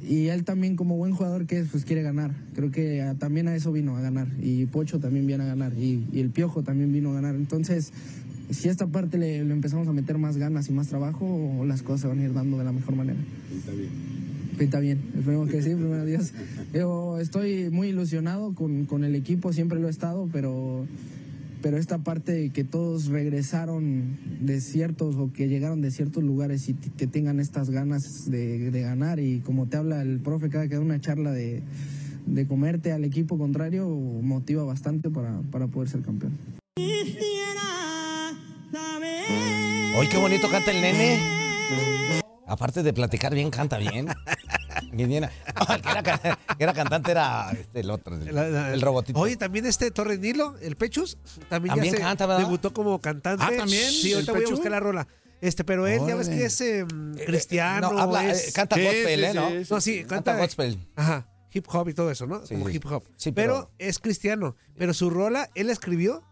Y 0.07 0.29
él 0.29 0.44
también 0.44 0.77
como 0.77 0.97
buen 0.97 1.12
jugador 1.12 1.47
que 1.47 1.59
es, 1.59 1.68
pues 1.68 1.85
quiere 1.87 2.03
ganar. 2.03 2.35
Creo 2.55 2.70
que 2.70 3.14
también 3.18 3.49
a 3.49 3.57
eso 3.57 3.73
vino 3.73 3.97
a 3.97 4.03
ganar. 4.03 4.29
Y 4.42 4.66
Pocho 4.66 5.01
también 5.01 5.27
viene 5.27 5.44
a 5.44 5.47
ganar. 5.47 5.73
Y 5.79 6.05
el 6.12 6.29
Piojo 6.29 6.62
también 6.62 6.92
vino 6.92 7.11
a 7.11 7.14
ganar. 7.14 7.35
Entonces, 7.35 7.90
si 8.50 8.68
a 8.68 8.70
esta 8.70 8.87
parte 8.87 9.18
le, 9.18 9.44
le, 9.44 9.52
empezamos 9.52 9.88
a 9.88 9.92
meter 9.92 10.18
más 10.18 10.37
ganas 10.37 10.68
y 10.68 10.72
más 10.72 10.88
trabajo, 10.88 11.64
las 11.66 11.83
cosas 11.83 12.02
se 12.02 12.07
van 12.09 12.18
a 12.18 12.24
ir 12.24 12.33
dando 12.33 12.59
de 12.59 12.64
la 12.64 12.72
mejor 12.72 12.94
manera. 12.94 13.18
Pinta 13.50 13.72
bien. 13.72 14.14
Pinta 14.59 14.80
bien, 14.80 15.00
esperemos 15.16 15.48
que 15.48 15.62
sí, 15.62 15.70
primero 15.74 16.04
Dios. 16.04 16.33
Yo 16.72 17.18
estoy 17.18 17.70
muy 17.70 17.88
ilusionado 17.88 18.54
con, 18.54 18.87
con, 18.87 19.02
el 19.04 19.14
equipo, 19.14 19.52
siempre 19.52 19.80
lo 19.80 19.88
he 19.88 19.90
estado, 19.90 20.28
pero, 20.33 20.87
pero 21.61 21.76
esta 21.76 21.98
parte 21.98 22.33
de 22.33 22.50
que 22.50 22.62
todos 22.62 23.07
regresaron 23.07 24.16
de 24.40 24.61
ciertos 24.61 25.16
o 25.16 25.33
que 25.33 25.48
llegaron 25.48 25.80
de 25.80 25.90
ciertos 25.90 26.22
lugares 26.22 26.68
y 26.68 26.74
que 26.74 27.07
tengan 27.07 27.40
estas 27.40 27.70
ganas 27.70 28.30
de, 28.30 28.70
de 28.70 28.80
ganar 28.83 29.18
y 29.18 29.40
como 29.40 29.66
te 29.66 29.76
habla 29.76 30.02
el 30.02 30.20
profe 30.20 30.50
cada 30.50 30.68
que 30.68 30.76
da 30.76 30.80
una 30.80 31.00
charla 31.00 31.33
de, 31.33 31.62
de 32.26 32.46
comerte 32.46 32.92
al 32.92 33.04
equipo 33.04 33.38
contrario, 33.38 33.88
motiva 33.88 34.62
bastante 34.64 35.11
para, 35.11 35.40
para 35.50 35.66
poder 35.66 35.88
ser 35.88 36.02
campeón. 36.02 36.33
Oye, 39.96 40.09
qué 40.09 40.16
bonito 40.16 40.48
canta 40.50 40.70
el 40.70 40.80
nene. 40.80 41.20
Aparte 42.46 42.83
de 42.83 42.92
platicar 42.92 43.35
bien, 43.35 43.50
canta 43.50 43.78
bien. 43.78 44.07
Bien, 44.92 45.09
bien. 45.09 45.24
El 45.24 45.83
que, 45.83 45.90
era, 45.90 46.02
can- 46.04 46.20
que 46.57 46.62
era 46.64 46.72
cantante 46.72 47.11
era 47.11 47.50
este, 47.52 47.80
el 47.80 47.90
otro, 47.90 48.14
el, 48.14 48.37
el 48.37 48.80
robotito. 48.80 49.18
Oye, 49.18 49.37
también 49.37 49.66
este 49.66 49.90
Torre 49.90 50.18
Nilo, 50.18 50.57
el 50.61 50.76
Pechus, 50.76 51.16
también, 51.48 51.74
También 51.74 51.94
ya 51.94 51.98
se 51.98 52.04
canta, 52.04 52.26
¿verdad? 52.26 52.42
debutó 52.44 52.72
como 52.72 53.00
cantante. 53.00 53.44
Ah, 53.44 53.50
¿también? 53.57 53.90
Sí, 53.90 54.11
¿El 54.11 54.14
ahorita 54.16 54.33
voy 54.33 54.40
a 54.40 54.44
Pechus? 54.44 54.59
buscar 54.59 54.70
la 54.72 54.80
rola. 54.80 55.09
Este, 55.40 55.64
pero 55.64 55.87
él 55.88 56.00
ya 56.07 56.14
ves 56.14 56.28
que 56.28 56.44
es 56.44 56.61
eh, 56.61 56.85
cristiano. 57.26 57.90
no, 57.92 57.98
habla, 57.98 58.30
es- 58.30 58.48
eh, 58.48 58.52
canta 58.52 58.76
gospel, 58.76 59.20
sí, 59.20 59.26
¿eh? 59.26 59.35
¿no? 59.35 59.48
sí, 59.64 59.66
No, 59.70 59.80
sí, 59.80 59.98
Canta 60.02 60.14
canta 60.33 60.37
gospel. 60.38 60.78
Ajá, 60.94 61.26
hip 61.52 61.66
hop 61.72 61.88
y 61.88 61.94
todo 61.94 62.11
eso, 62.12 62.26
¿no? 62.26 62.46
Sí, 62.46 62.54
Como 62.54 62.68
hip 62.68 62.85
hop. 62.87 63.02
Sí, 63.16 63.33
pero, 63.33 63.54
pero- 63.54 63.70
es 63.78 63.98
cristiano. 63.98 64.54
Pero 64.76 64.94
su 64.94 65.11
rola, 65.11 65.50
él 65.57 65.66
la 65.68 65.72
escribió. 65.72 66.22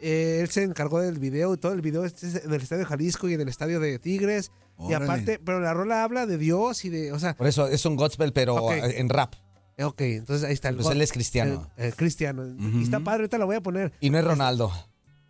Eh, 0.00 0.38
él 0.42 0.48
se 0.50 0.62
encargó 0.62 1.00
del 1.00 1.18
video 1.18 1.54
y 1.54 1.56
todo 1.56 1.72
el 1.72 1.80
video 1.80 2.04
este 2.04 2.26
es 2.26 2.44
en 2.44 2.52
el 2.52 2.60
estadio 2.60 2.80
de 2.80 2.86
Jalisco 2.86 3.28
y 3.28 3.34
en 3.34 3.40
el 3.40 3.48
estadio 3.48 3.80
de 3.80 3.98
Tigres. 3.98 4.50
Y 4.88 4.92
aparte, 4.92 5.38
pero 5.42 5.58
la 5.60 5.72
rola 5.72 6.04
habla 6.04 6.26
de 6.26 6.36
Dios 6.36 6.84
y 6.84 6.90
de, 6.90 7.12
o 7.12 7.18
sea, 7.18 7.34
Por 7.34 7.46
eso 7.46 7.66
es 7.66 7.84
un 7.86 7.96
gospel, 7.96 8.32
pero 8.34 8.72
eh, 8.72 8.98
en 9.00 9.08
rap. 9.08 9.34
ok, 9.80 10.00
entonces 10.02 10.46
ahí 10.46 10.52
está 10.54 10.68
el 10.68 10.76
Pues 10.76 10.88
él 10.88 11.00
es 11.00 11.12
cristiano. 11.12 11.70
el- 11.76 11.86
el 11.86 11.94
cristiano. 11.96 12.44
Y 12.58 12.82
está 12.82 13.00
padre, 13.00 13.20
ahorita 13.22 13.38
la 13.38 13.46
voy 13.46 13.56
a 13.56 13.62
poner. 13.62 13.92
Y 14.00 14.10
no 14.10 14.18
es 14.18 14.24
Ronaldo. 14.24 14.70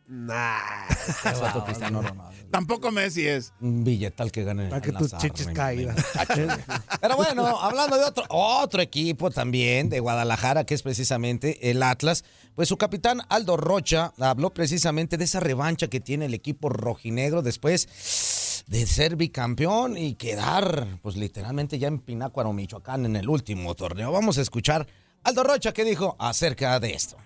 Nah, 0.08 0.86
Es 1.24 1.40
otro 1.40 1.64
cristiano 1.64 2.00
Ronaldo. 2.00 2.32
Tampoco 2.50 2.92
Messi 2.92 3.26
es. 3.26 3.52
Un 3.60 3.82
billetal 3.82 4.30
que 4.30 4.44
gane. 4.44 4.68
para 4.68 4.80
que 4.80 4.92
tus 4.92 5.16
chiches 5.16 5.48
caigan. 5.48 5.96
Pero 7.00 7.16
bueno, 7.16 7.44
hablando 7.60 7.98
de 7.98 8.04
otro, 8.04 8.24
otro 8.28 8.80
equipo 8.80 9.30
también 9.30 9.88
de 9.88 9.98
Guadalajara, 9.98 10.64
que 10.64 10.74
es 10.74 10.82
precisamente 10.82 11.70
el 11.70 11.82
Atlas, 11.82 12.24
pues 12.54 12.68
su 12.68 12.76
capitán 12.76 13.22
Aldo 13.28 13.56
Rocha 13.56 14.12
habló 14.20 14.50
precisamente 14.54 15.18
de 15.18 15.24
esa 15.24 15.40
revancha 15.40 15.88
que 15.88 16.00
tiene 16.00 16.26
el 16.26 16.34
equipo 16.34 16.68
rojinegro 16.68 17.42
después 17.42 18.64
de 18.68 18.86
ser 18.86 19.16
bicampeón 19.16 19.98
y 19.98 20.14
quedar, 20.14 20.98
pues 21.02 21.16
literalmente 21.16 21.78
ya 21.78 21.88
en 21.88 21.98
Pinácuaro, 21.98 22.52
Michoacán, 22.52 23.06
en 23.06 23.16
el 23.16 23.28
último 23.28 23.74
torneo. 23.74 24.12
Vamos 24.12 24.38
a 24.38 24.42
escuchar 24.42 24.86
Aldo 25.24 25.42
Rocha 25.42 25.72
que 25.72 25.84
dijo 25.84 26.14
acerca 26.18 26.78
de 26.78 26.94
esto. 26.94 27.16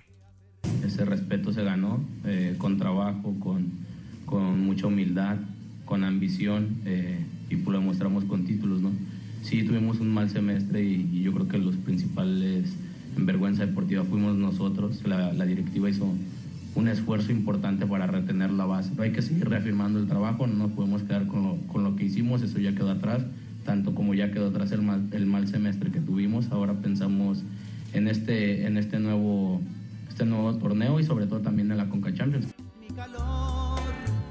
Ese 0.84 1.04
respeto 1.04 1.52
se 1.52 1.62
ganó 1.62 2.00
eh, 2.24 2.54
con 2.58 2.78
trabajo, 2.78 3.34
con, 3.38 3.66
con 4.26 4.60
mucha 4.60 4.86
humildad, 4.86 5.36
con 5.84 6.04
ambición 6.04 6.76
eh, 6.84 7.18
y 7.50 7.56
pues 7.56 7.72
lo 7.72 7.80
demostramos 7.80 8.24
con 8.24 8.44
títulos, 8.44 8.80
¿no? 8.80 8.90
Sí, 9.42 9.62
tuvimos 9.62 10.00
un 10.00 10.12
mal 10.12 10.30
semestre 10.30 10.82
y, 10.82 11.22
yo 11.22 11.32
creo 11.32 11.48
que 11.48 11.58
los 11.58 11.76
principales 11.76 12.76
en 13.16 13.26
vergüenza 13.26 13.66
deportiva 13.66 14.04
fuimos 14.04 14.36
nosotros. 14.36 15.02
La, 15.04 15.44
directiva 15.44 15.88
hizo 15.88 16.12
un 16.74 16.88
esfuerzo 16.88 17.32
importante 17.32 17.86
para 17.86 18.06
retener 18.06 18.50
la 18.50 18.66
base. 18.66 18.90
Hay 18.98 19.12
que 19.12 19.22
seguir 19.22 19.48
reafirmando 19.48 19.98
el 19.98 20.06
trabajo, 20.06 20.46
no 20.46 20.54
nos 20.54 20.72
podemos 20.72 21.02
quedar 21.02 21.26
con 21.26 21.42
lo, 21.42 21.56
con 21.66 21.82
lo 21.82 21.96
que 21.96 22.04
hicimos, 22.04 22.42
eso 22.42 22.58
ya 22.60 22.74
quedó 22.74 22.90
atrás, 22.90 23.22
tanto 23.64 23.94
como 23.94 24.14
ya 24.14 24.30
quedó 24.30 24.48
atrás 24.48 24.70
el 24.72 24.82
mal, 24.82 25.08
el 25.12 25.26
mal 25.26 25.48
semestre 25.48 25.90
que 25.90 26.00
tuvimos. 26.00 26.50
Ahora 26.50 26.74
pensamos 26.74 27.42
en 27.92 28.06
este, 28.06 28.66
en 28.66 28.76
este 28.76 29.00
nuevo 29.00 29.60
este 30.20 30.28
nuevo 30.28 30.54
torneo 30.58 31.00
y 31.00 31.04
sobre 31.04 31.26
todo 31.26 31.40
también 31.40 31.70
en 31.70 31.78
la 31.78 31.88
Conca 31.88 32.12
Champions. 32.12 32.48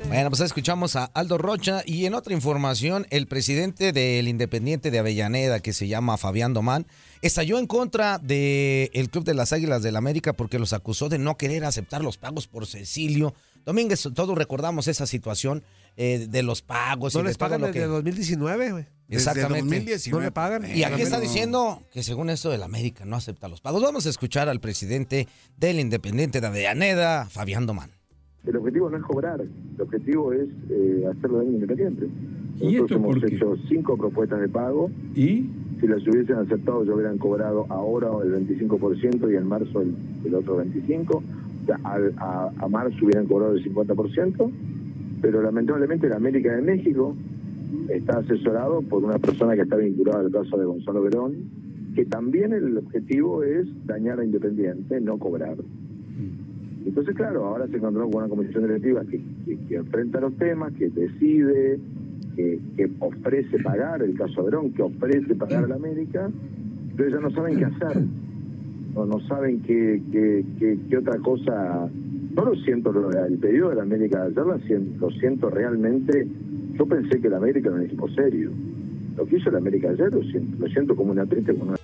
Bueno, 0.08 0.30
pues 0.30 0.42
escuchamos 0.42 0.96
a 0.96 1.06
Aldo 1.06 1.40
Rocha 1.40 1.82
y 1.84 2.06
en 2.06 2.14
otra 2.14 2.34
información, 2.34 3.08
el 3.10 3.26
presidente 3.26 3.92
del 3.92 4.28
Independiente 4.28 4.92
de 4.92 5.00
Avellaneda, 5.00 5.60
que 5.62 5.74
se 5.74 5.88
llama 5.88 6.18
Fabián 6.18 6.54
Domán, 6.54 6.86
estalló 7.24 7.58
en 7.58 7.66
contra 7.66 8.20
del 8.20 9.10
Club 9.10 9.24
de 9.24 9.34
las 9.34 9.52
Águilas 9.52 9.82
del 9.82 9.96
América 9.96 10.34
porque 10.34 10.60
los 10.60 10.74
acusó 10.74 11.10
de 11.10 11.18
no 11.18 11.38
querer 11.38 11.66
aceptar 11.66 12.04
los 12.04 12.18
pagos 12.18 12.48
por 12.48 12.68
Cecilio. 12.68 13.34
Domínguez, 13.66 14.08
todos 14.14 14.38
recordamos 14.38 14.88
esa 14.88 15.08
situación 15.08 15.64
eh, 15.98 16.28
de 16.30 16.44
los 16.44 16.62
pagos 16.62 17.16
No 17.16 17.22
y 17.22 17.24
de 17.24 17.30
les 17.30 17.38
todo 17.38 17.48
pagan 17.48 17.62
lo 17.62 17.68
desde 17.68 17.80
que... 17.80 17.86
2019, 17.88 18.72
güey. 18.72 18.99
Exactamente. 19.10 19.62
2019. 19.76 20.12
No 20.22 20.26
le 20.26 20.32
pagan. 20.32 20.64
Y 20.76 20.84
aquí 20.84 21.02
está 21.02 21.20
diciendo 21.20 21.82
que 21.92 22.04
según 22.04 22.30
esto 22.30 22.50
del 22.50 22.64
América 22.64 23.06
no 23.06 23.16
acepta 23.16 23.48
los 23.48 23.62
pagos. 23.62 23.82
Vamos 23.82 24.06
a 24.06 24.10
escuchar 24.10 24.50
al 24.50 24.60
presidente 24.60 25.28
del 25.58 25.80
Independiente 25.80 26.42
de 26.42 26.48
Avellaneda, 26.48 27.26
Fabián 27.26 27.66
Domán. 27.66 27.90
El 28.46 28.56
objetivo 28.56 28.90
no 28.90 28.98
es 28.98 29.04
cobrar, 29.04 29.42
el 29.42 29.82
objetivo 29.82 30.32
es 30.32 30.48
eh, 30.70 31.04
hacerlo 31.12 31.40
daño 31.40 31.52
independiente. 31.52 32.08
¿Y 32.62 32.76
Nosotros 32.76 32.82
esto 32.92 32.96
hemos 32.96 33.16
qué? 33.30 33.36
hecho 33.36 33.56
cinco 33.68 33.98
propuestas 33.98 34.40
de 34.40 34.48
pago. 34.48 34.90
¿Y? 35.16 35.50
Si 35.82 35.88
las 35.88 36.02
hubiesen 36.08 36.36
aceptado, 36.38 36.84
ya 36.86 36.94
hubieran 36.94 37.18
cobrado 37.18 37.66
ahora 37.70 38.08
el 38.24 38.48
25% 38.48 39.32
y 39.32 39.36
en 39.36 39.46
marzo 39.48 39.82
el, 39.82 39.94
el 40.26 40.36
otro 40.36 40.64
25%. 40.64 41.10
O 41.16 41.22
sea, 41.66 41.80
al- 41.84 42.14
a, 42.18 42.52
a 42.58 42.68
marzo 42.70 42.96
hubieran 43.04 43.26
cobrado 43.28 43.54
el 43.56 43.64
50%. 43.64 44.52
Pero 45.22 45.42
lamentablemente 45.42 46.08
la 46.08 46.16
América 46.16 46.56
de 46.56 46.62
México 46.62 47.16
está 47.90 48.20
asesorado 48.20 48.82
por 48.82 49.04
una 49.04 49.20
persona 49.20 49.56
que 49.56 49.62
está 49.62 49.76
vinculada 49.76 50.22
al 50.22 50.32
caso 50.32 50.58
de 50.58 50.66
Gonzalo 50.66 51.02
Verón, 51.04 51.34
que 51.96 52.06
también 52.06 52.54
el 52.54 52.78
objetivo 52.78 53.44
es 53.44 53.68
dañar 53.86 54.20
a 54.20 54.26
Independiente, 54.26 55.00
no 55.02 55.18
cobrar. 55.18 55.58
Entonces, 56.86 57.16
claro, 57.16 57.46
ahora 57.46 57.68
se 57.68 57.78
encontró 57.78 58.10
con 58.10 58.24
una 58.24 58.30
comisión 58.30 58.64
directiva 58.64 59.04
que, 59.06 59.22
que- 59.68 59.76
enfrenta 59.76 60.20
los 60.22 60.34
temas, 60.38 60.74
que 60.74 60.90
decide, 60.90 61.80
que, 62.36 62.60
que 62.78 62.90
ofrece 63.00 63.60
pagar, 63.60 64.02
el 64.02 64.16
caso 64.16 64.44
Verón, 64.44 64.72
que 64.72 64.82
ofrece 64.82 65.36
pagar 65.36 65.66
a 65.66 65.68
la 65.68 65.76
América, 65.76 66.30
pero 66.96 67.10
ya 67.10 67.20
no 67.20 67.30
saben 67.32 67.58
qué 67.60 67.66
hacer. 67.66 68.04
No, 68.96 69.06
no 69.06 69.20
saben 69.28 69.60
qué, 69.62 70.02
qué, 70.12 70.44
qué- 70.90 70.98
otra 70.98 71.18
cosa. 71.20 71.88
No 72.36 72.46
lo 72.46 72.56
siento, 72.56 72.92
el 73.26 73.38
pedido 73.38 73.70
de 73.70 73.76
la 73.76 73.84
América 73.84 74.28
de 74.30 74.42
ayer 74.42 74.82
lo 75.00 75.10
siento 75.12 75.50
realmente. 75.50 76.28
Yo 76.80 76.88
pensé 76.88 77.20
que 77.22 77.28
la 77.30 77.38
América 77.38 77.68
era 77.68 77.78
un 77.78 77.84
equipo 77.86 78.08
serio. 78.10 78.52
Lo 79.18 79.26
que 79.28 79.36
hizo 79.36 79.52
la 79.52 79.58
América 79.58 79.90
ayer 79.90 80.14
lo 80.14 80.22
siento, 80.24 80.56
lo 80.66 80.68
siento 80.72 80.96
como 80.96 81.12
una 81.12 81.26
triste, 81.26 81.52
como 81.54 81.72
una 81.72 81.78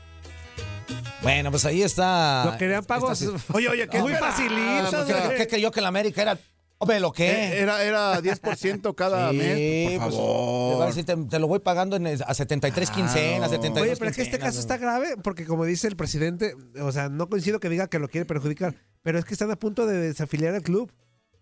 Bueno, 1.21 1.51
pues 1.51 1.65
ahí 1.65 1.81
está. 1.81 2.45
No 2.49 2.57
querían 2.57 2.85
pagos. 2.85 3.21
Esta- 3.21 3.53
Oye, 3.53 3.67
oye, 3.67 3.87
¿qué 3.89 3.99
Muy 3.99 4.13
esperabas? 4.13 4.39
facilitos, 4.41 5.33
¿Qué, 5.37 5.47
creyó 5.47 5.69
que 5.71 5.81
la 5.81 5.89
América 5.89 6.21
era? 6.21 6.37
Hombre, 6.77 6.99
¿lo 7.01 7.09
Eh, 7.09 7.13
qué? 7.15 7.59
Era, 7.59 7.83
era 7.83 8.21
10% 8.21 8.95
cada 8.95 9.31
Sí, 9.31 9.37
mes. 9.37 9.91
Por 9.99 10.07
pues, 10.07 10.15
favor. 10.15 10.79
te 10.79 10.85
decir, 10.87 11.05
te, 11.05 11.15
te 11.29 11.39
lo 11.39 11.47
voy 11.47 11.59
pagando 11.59 11.95
en, 11.97 12.07
a 12.07 12.33
73 12.33 12.89
quincenas, 12.91 13.49
72 13.49 13.81
Oye, 13.89 13.95
pero 13.97 14.11
es 14.11 14.15
que 14.15 14.21
este 14.23 14.39
caso 14.39 14.59
está 14.59 14.77
grave 14.77 15.15
porque 15.21 15.45
como 15.45 15.65
dice 15.65 15.87
el 15.89 15.95
presidente, 15.97 16.53
o 16.81 16.91
sea, 16.93 17.09
no 17.09 17.27
coincido 17.27 17.59
que 17.59 17.67
diga 17.69 17.87
que 17.87 17.99
lo 17.99 18.07
quiere 18.07 18.25
perjudicar, 18.25 18.75
pero 19.03 19.19
es 19.19 19.25
que 19.25 19.33
están 19.33 19.51
a 19.51 19.55
punto 19.57 19.85
de 19.87 19.97
desafiliar 19.99 20.53
al 20.55 20.61
club. 20.63 20.91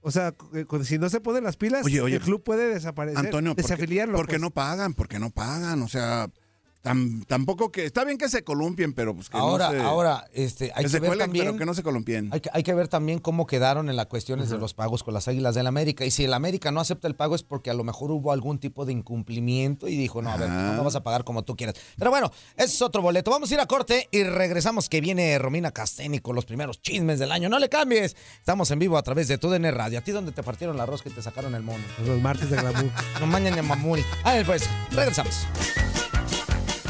O 0.05 0.11
sea, 0.11 0.33
cu- 0.33 0.83
si 0.83 0.99
no 0.99 1.09
se 1.09 1.21
ponen 1.21 1.43
las 1.45 1.55
pilas, 1.57 1.85
Oye, 1.85 2.01
oye, 2.01 2.17
el 2.17 2.21
club 2.21 2.43
puede 2.43 2.67
desaparecer, 2.73 3.17
Antonio, 3.25 3.51
¿por 3.51 3.55
qué, 3.55 3.61
desafiliarlo. 3.63 4.15
por 4.17 4.25
qué 4.27 4.33
pues. 4.33 4.41
no 4.41 4.51
pagan? 4.51 4.93
¿Por 4.93 5.07
qué 5.07 5.17
no 5.17 5.29
pagan? 5.29 5.81
O 5.81 5.87
sea, 5.87 6.27
tam- 6.83 7.25
tampoco 7.25 7.71
que... 7.71 7.85
Está 7.85 8.03
bien 8.05 8.17
que 8.17 8.29
se 8.29 8.43
columpien, 8.43 8.93
pero 8.93 9.15
pues 9.15 9.29
que 9.29 9.37
Ahora, 9.37 9.67
no 9.67 9.71
se... 9.71 9.81
ahora, 9.81 10.25
este, 10.33 10.65
hay 10.75 10.77
que 10.77 10.83
que, 10.83 10.89
se 10.89 10.99
ver 10.99 11.07
cuelen, 11.09 11.25
también. 11.27 11.45
pero 11.45 11.57
que 11.57 11.65
no 11.65 11.73
se 11.73 11.81
columpien. 11.83 12.29
Hay 12.31 12.41
que, 12.41 12.49
hay 12.53 12.63
que 12.63 12.73
ver 12.73 12.87
también 12.87 13.19
cómo 13.19 13.47
quedaron 13.47 13.89
en 13.89 13.95
las 13.95 14.05
cuestiones 14.07 14.49
de 14.49 14.57
los 14.57 14.73
pagos 14.73 15.03
con 15.03 15.13
las 15.13 15.27
Águilas 15.27 15.55
del 15.55 15.67
América. 15.67 16.05
Y 16.05 16.11
si 16.11 16.25
el 16.25 16.33
América 16.33 16.71
no 16.71 16.79
acepta 16.79 17.07
el 17.07 17.15
pago 17.15 17.35
es 17.35 17.43
porque 17.43 17.69
a 17.69 17.73
lo 17.73 17.83
mejor 17.83 18.11
hubo 18.11 18.31
algún 18.31 18.59
tipo 18.59 18.85
de 18.85 18.91
incumplimiento 18.93 19.87
y 19.87 19.95
dijo, 19.97 20.21
no, 20.21 20.29
a 20.31 20.37
ver, 20.37 20.49
no 20.49 20.83
vas 20.83 20.95
a 20.95 21.03
pagar 21.03 21.23
como 21.23 21.43
tú 21.43 21.55
quieras. 21.55 21.75
Pero 21.97 22.11
bueno, 22.11 22.31
ese 22.57 22.73
es 22.75 22.81
otro 22.81 23.01
boleto. 23.01 23.31
Vamos 23.31 23.49
a 23.49 23.53
ir 23.53 23.59
a 23.59 23.65
corte 23.65 24.07
y 24.11 24.23
regresamos 24.23 24.89
que 24.89 25.01
viene 25.01 25.37
Romina 25.39 25.71
Casteni 25.71 26.19
con 26.19 26.35
los 26.35 26.45
primeros 26.45 26.81
chismes 26.81 27.17
del 27.19 27.31
año. 27.31 27.49
No 27.49 27.59
le 27.59 27.69
cambies. 27.69 28.15
Estamos 28.39 28.69
en 28.71 28.79
vivo 28.79 28.97
a 28.97 29.03
través 29.03 29.27
de 29.27 29.37
TUDN 29.37 29.71
Radio. 29.73 29.99
¿A 29.99 30.01
ti 30.01 30.11
dónde 30.11 30.31
te 30.31 30.43
partieron 30.43 30.75
la 30.77 30.85
rosca 30.85 31.09
y 31.09 31.13
te 31.13 31.21
sacaron 31.21 31.55
el 31.55 31.63
mono? 31.63 31.83
Los 32.05 32.21
martes 32.21 32.49
de 32.49 32.57
glamour. 32.57 32.91
No 33.19 33.27
mañana 33.27 33.61
mamul. 33.61 34.03
A 34.23 34.33
ver, 34.33 34.45
pues, 34.45 34.69
regresamos. 34.91 35.47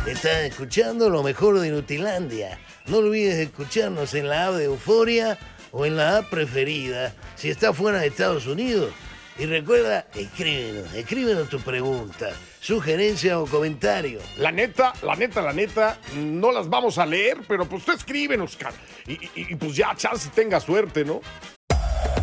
Estás 0.07 0.41
escuchando 0.43 1.09
lo 1.09 1.23
mejor 1.23 1.59
de 1.59 1.69
Nutilandia. 1.71 2.59
No 2.87 2.97
olvides 2.97 3.35
escucharnos 3.35 4.13
en 4.13 4.27
la 4.27 4.47
app 4.47 4.55
de 4.55 4.65
Euforia 4.65 5.37
o 5.71 5.85
en 5.85 5.95
la 5.95 6.17
app 6.17 6.29
preferida 6.29 7.13
si 7.35 7.49
estás 7.49 7.75
fuera 7.75 7.99
de 7.99 8.07
Estados 8.07 8.45
Unidos. 8.45 8.91
Y 9.39 9.45
recuerda, 9.45 10.05
escríbenos, 10.13 10.93
escríbenos 10.93 11.49
tu 11.49 11.59
pregunta, 11.59 12.29
sugerencia 12.59 13.39
o 13.39 13.47
comentario. 13.47 14.19
La 14.37 14.51
neta, 14.51 14.93
la 15.01 15.15
neta, 15.15 15.41
la 15.41 15.53
neta, 15.53 15.97
no 16.15 16.51
las 16.51 16.69
vamos 16.69 16.99
a 16.99 17.05
leer, 17.05 17.37
pero 17.47 17.67
pues 17.67 17.83
tú 17.83 17.93
escríbenos, 17.93 18.55
cara. 18.57 18.75
Y, 19.07 19.13
y- 19.13 19.31
y 19.35 19.55
pues 19.55 19.75
ya, 19.75 19.95
chance 19.95 20.29
tenga 20.35 20.59
suerte, 20.59 21.03
¿no? 21.03 21.21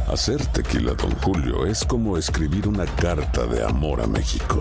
Hacer 0.07 0.45
tequila, 0.47 0.93
Don 0.95 1.11
Julio, 1.16 1.66
es 1.66 1.85
como 1.85 2.16
escribir 2.16 2.69
una 2.69 2.85
carta 2.87 3.45
de 3.47 3.64
amor 3.64 4.01
a 4.03 4.07
México. 4.07 4.61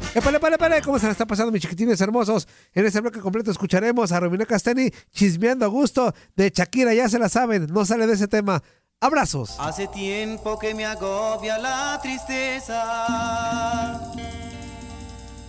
Epale, 0.13 0.37
epale, 0.37 0.55
epale, 0.55 0.81
¿cómo 0.81 0.99
se 0.99 1.05
la 1.05 1.13
está 1.13 1.25
pasando, 1.25 1.53
mis 1.53 1.61
chiquitines 1.61 2.01
hermosos? 2.01 2.45
En 2.73 2.85
este 2.85 2.99
bloque 2.99 3.21
completo 3.21 3.49
escucharemos 3.49 4.11
a 4.11 4.19
Romina 4.19 4.45
Castani 4.45 4.91
chismeando 5.13 5.63
a 5.63 5.69
gusto 5.69 6.13
de 6.35 6.51
Shakira, 6.53 6.93
ya 6.93 7.07
se 7.07 7.17
la 7.17 7.29
saben, 7.29 7.67
no 7.67 7.85
sale 7.85 8.05
de 8.05 8.13
ese 8.13 8.27
tema. 8.27 8.61
Abrazos. 8.99 9.55
Hace 9.57 9.87
tiempo 9.87 10.59
que 10.59 10.75
me 10.75 10.85
agobia 10.85 11.57
la 11.57 11.97
tristeza 12.01 12.81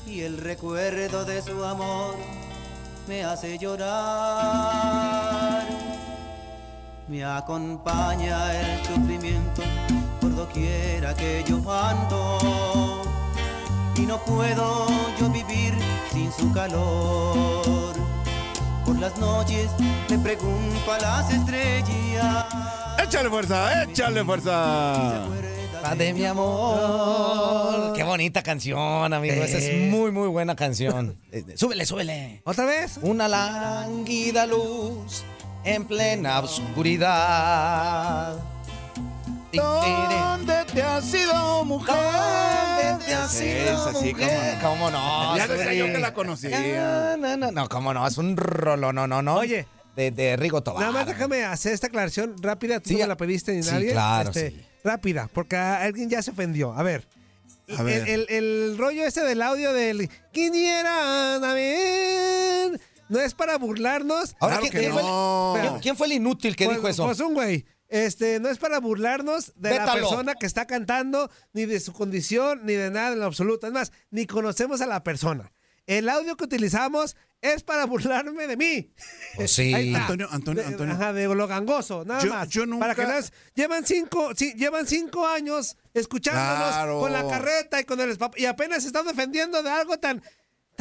y 0.06 0.20
el 0.20 0.38
recuerdo 0.38 1.24
de 1.24 1.42
su 1.42 1.64
amor 1.64 2.14
me 3.08 3.24
hace 3.24 3.58
llorar. 3.58 3.88
Me 7.08 7.24
acompaña 7.24 8.60
el 8.60 8.84
sufrimiento 8.86 9.62
por 10.20 10.36
doquiera 10.36 11.12
que 11.14 11.42
yo 11.48 11.56
ando 11.68 13.01
y 14.02 14.06
no 14.06 14.18
puedo 14.24 14.88
yo 15.20 15.30
vivir 15.30 15.74
sin 16.12 16.32
su 16.32 16.52
calor. 16.52 17.94
Por 18.84 18.98
las 18.98 19.16
noches 19.18 19.70
le 20.08 20.18
pregunto 20.18 20.92
a 20.92 20.98
las 20.98 21.32
estrellas. 21.32 22.46
Échale 22.98 23.28
fuerza, 23.28 23.84
échale 23.84 24.24
fuerza. 24.24 25.24
De 25.96 26.14
mi 26.14 26.24
amor. 26.24 27.92
Qué 27.94 28.02
bonita 28.02 28.42
canción, 28.42 29.12
amigo. 29.12 29.34
Esa 29.34 29.58
es 29.58 29.90
muy, 29.90 30.10
muy 30.10 30.28
buena 30.28 30.56
canción. 30.56 31.18
Eh, 31.30 31.44
súbele, 31.56 31.86
súbele. 31.86 32.40
¿Otra 32.44 32.64
vez? 32.64 32.98
Una 33.02 33.28
lánguida 33.28 34.46
luz 34.46 35.24
en 35.64 35.84
plena 35.84 36.40
oscuridad. 36.40 38.36
¿Dónde 39.52 40.64
te 40.72 40.82
has 40.82 41.12
ido, 41.14 41.64
mujer? 41.64 41.94
¿Dónde 41.94 43.04
te 43.04 43.14
has 43.14 43.40
ido, 43.40 43.90
esa 43.90 43.98
sí, 44.00 44.12
mujer? 44.12 44.58
¿Cómo 44.62 44.90
no? 44.90 45.36
Ya 45.36 45.46
decía 45.46 45.74
yo 45.74 45.86
que 45.86 45.98
la 45.98 46.14
conocía. 46.14 47.16
No, 47.16 47.16
no, 47.16 47.36
no, 47.36 47.52
no, 47.52 47.68
cómo 47.68 47.92
no, 47.92 48.06
es 48.06 48.16
un 48.18 48.36
rolo, 48.36 48.92
no, 48.92 49.06
no, 49.06 49.22
no. 49.22 49.36
Oye. 49.36 49.66
De, 49.96 50.10
de 50.10 50.36
Rigo 50.36 50.62
Tobar. 50.62 50.80
Nada 50.80 50.92
más 50.92 51.06
déjame 51.06 51.44
hacer 51.44 51.74
esta 51.74 51.88
aclaración 51.88 52.34
rápida, 52.40 52.80
tú 52.80 52.88
Sí, 52.88 52.96
no 52.96 53.06
la 53.06 53.16
pediste 53.18 53.52
ni 53.52 53.62
sí, 53.62 53.70
nadie. 53.70 53.90
claro, 53.92 54.30
Este, 54.30 54.50
sí. 54.52 54.66
Rápida, 54.82 55.28
porque 55.34 55.54
alguien 55.56 56.08
ya 56.08 56.22
se 56.22 56.30
ofendió. 56.30 56.72
A 56.72 56.82
ver. 56.82 57.06
A 57.76 57.82
ver. 57.82 58.08
El, 58.08 58.26
el- 58.30 58.44
el 58.70 58.78
rollo 58.78 59.04
ese 59.04 59.20
del 59.20 59.42
audio 59.42 59.74
del 59.74 60.08
quiniera 60.32 61.38
ver 61.52 62.80
no 63.10 63.20
es 63.20 63.34
para 63.34 63.58
burlarnos. 63.58 64.34
Ahora, 64.40 64.56
Claro 64.56 64.60
¿quién, 64.62 64.72
que 64.72 64.78
quién 64.78 64.92
fue 64.94 65.02
no. 65.02 65.54
el, 65.56 65.60
quién- 65.60 65.80
quién 65.80 65.96
fue 65.98 66.06
el 66.06 66.12
inútil 66.14 66.56
que 66.56 66.64
Pues- 66.64 66.76
dijo 66.78 66.88
eso? 66.88 67.04
Pues 67.04 67.20
un 67.20 67.34
güey. 67.34 67.66
Este, 67.92 68.40
no 68.40 68.48
es 68.48 68.56
para 68.56 68.80
burlarnos 68.80 69.52
de 69.54 69.74
la 69.76 69.92
persona 69.92 70.34
que 70.34 70.46
está 70.46 70.66
cantando, 70.66 71.30
ni 71.52 71.66
de 71.66 71.78
su 71.78 71.92
condición, 71.92 72.60
ni 72.64 72.72
de 72.72 72.90
nada 72.90 73.12
en 73.12 73.20
lo 73.20 73.26
absoluto. 73.26 73.66
Es 73.66 73.72
más, 73.74 73.92
ni 74.10 74.26
conocemos 74.26 74.80
a 74.80 74.86
la 74.86 75.04
persona. 75.04 75.52
El 75.86 76.08
audio 76.08 76.36
que 76.36 76.44
utilizamos 76.44 77.16
es 77.42 77.62
para 77.62 77.84
burlarme 77.86 78.46
de 78.46 78.56
mí. 78.56 78.94
Pues 79.36 79.52
sí. 79.52 79.74
Ahí 79.74 79.88
está. 79.88 80.00
Antonio, 80.02 80.28
Antonio, 80.30 80.64
Antonio. 80.66 80.94
Ajá, 80.94 81.12
de 81.12 81.26
lo 81.34 81.46
gangoso, 81.46 82.02
nada 82.06 82.22
Yo- 82.24 82.30
más. 82.30 82.48
yo 82.48 82.64
nunca- 82.64 82.80
Para 82.86 82.94
que 82.94 83.04
veas, 83.04 83.30
llevan 83.54 83.84
cinco, 83.84 84.30
sí, 84.34 84.54
llevan 84.54 84.86
cinco 84.86 85.26
años 85.26 85.76
escuchándonos 85.92 86.68
Claro. 86.74 86.98
con 87.00 87.12
la 87.12 87.28
carreta 87.28 87.78
y 87.78 87.84
con 87.84 88.00
el 88.00 88.16
y 88.36 88.46
apenas 88.46 88.82
se 88.84 88.86
están 88.86 89.06
defendiendo 89.06 89.62
de 89.62 89.68
algo 89.68 89.98
tan, 89.98 90.22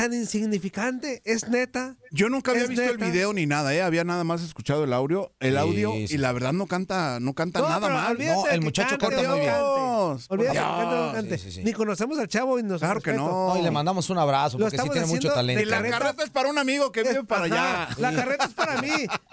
tan 0.02 0.14
insignificante. 0.14 1.22
Es 1.26 1.48
neta. 1.50 1.96
Yo 2.12 2.30
nunca 2.30 2.52
había 2.52 2.66
visto 2.66 2.84
el 2.84 2.98
video 2.98 3.34
ni 3.34 3.46
nada, 3.46 3.74
¿eh? 3.74 3.82
Había 3.82 4.04
nada 4.04 4.24
más 4.24 4.42
escuchado 4.42 4.84
el 4.84 4.94
audio, 4.94 5.32
el 5.40 5.52
Sí, 5.54 5.58
audio 5.58 5.92
sí. 5.94 6.08
y 6.10 6.18
la 6.18 6.32
verdad 6.32 6.54
no 6.54 6.66
canta, 6.68 7.20
no 7.20 7.34
canta 7.34 7.60
No, 7.60 7.70
nada 7.70 7.88
mal. 7.90 8.18
No, 8.18 8.48
el 8.48 8.60
que 8.60 8.66
muchacho 8.66 8.98
canta 8.98 9.22
no 9.22 9.30
muy 9.30 9.40
bien. 9.42 9.54
Olvídate 9.54 10.28
Por 10.28 10.40
que 10.40 10.46
cante 10.46 10.60
o 10.60 10.86
no 10.86 11.02
Dios. 11.02 11.14
cante. 11.14 11.38
Sí, 11.38 11.44
sí, 11.46 11.52
sí. 11.58 11.64
Ni 11.64 11.74
conocemos 11.74 12.18
al 12.20 12.28
chavo 12.28 12.58
y 12.60 12.64
nos 12.64 12.80
Claro 12.82 13.00
que 13.02 13.14
no. 13.14 13.54
No, 13.54 13.58
y 13.60 13.62
le 13.62 13.72
mandamos 13.72 14.10
un 14.10 14.18
abrazo 14.18 14.58
Lo 14.58 14.66
porque 14.66 14.78
sí 14.80 14.90
tiene 14.90 15.06
mucho 15.08 15.32
talento. 15.32 15.64
la 15.66 15.78
carreta- 15.78 16.00
carreta 16.00 16.24
es 16.24 16.30
para 16.32 16.50
un 16.50 16.58
amigo 16.58 16.92
que 16.92 17.04
vive 17.04 17.24
para 17.24 17.46
allá. 17.46 17.90
La 17.98 18.12
carreta 18.14 18.46
es 18.46 18.54
para 18.54 18.82
mí. 18.82 18.90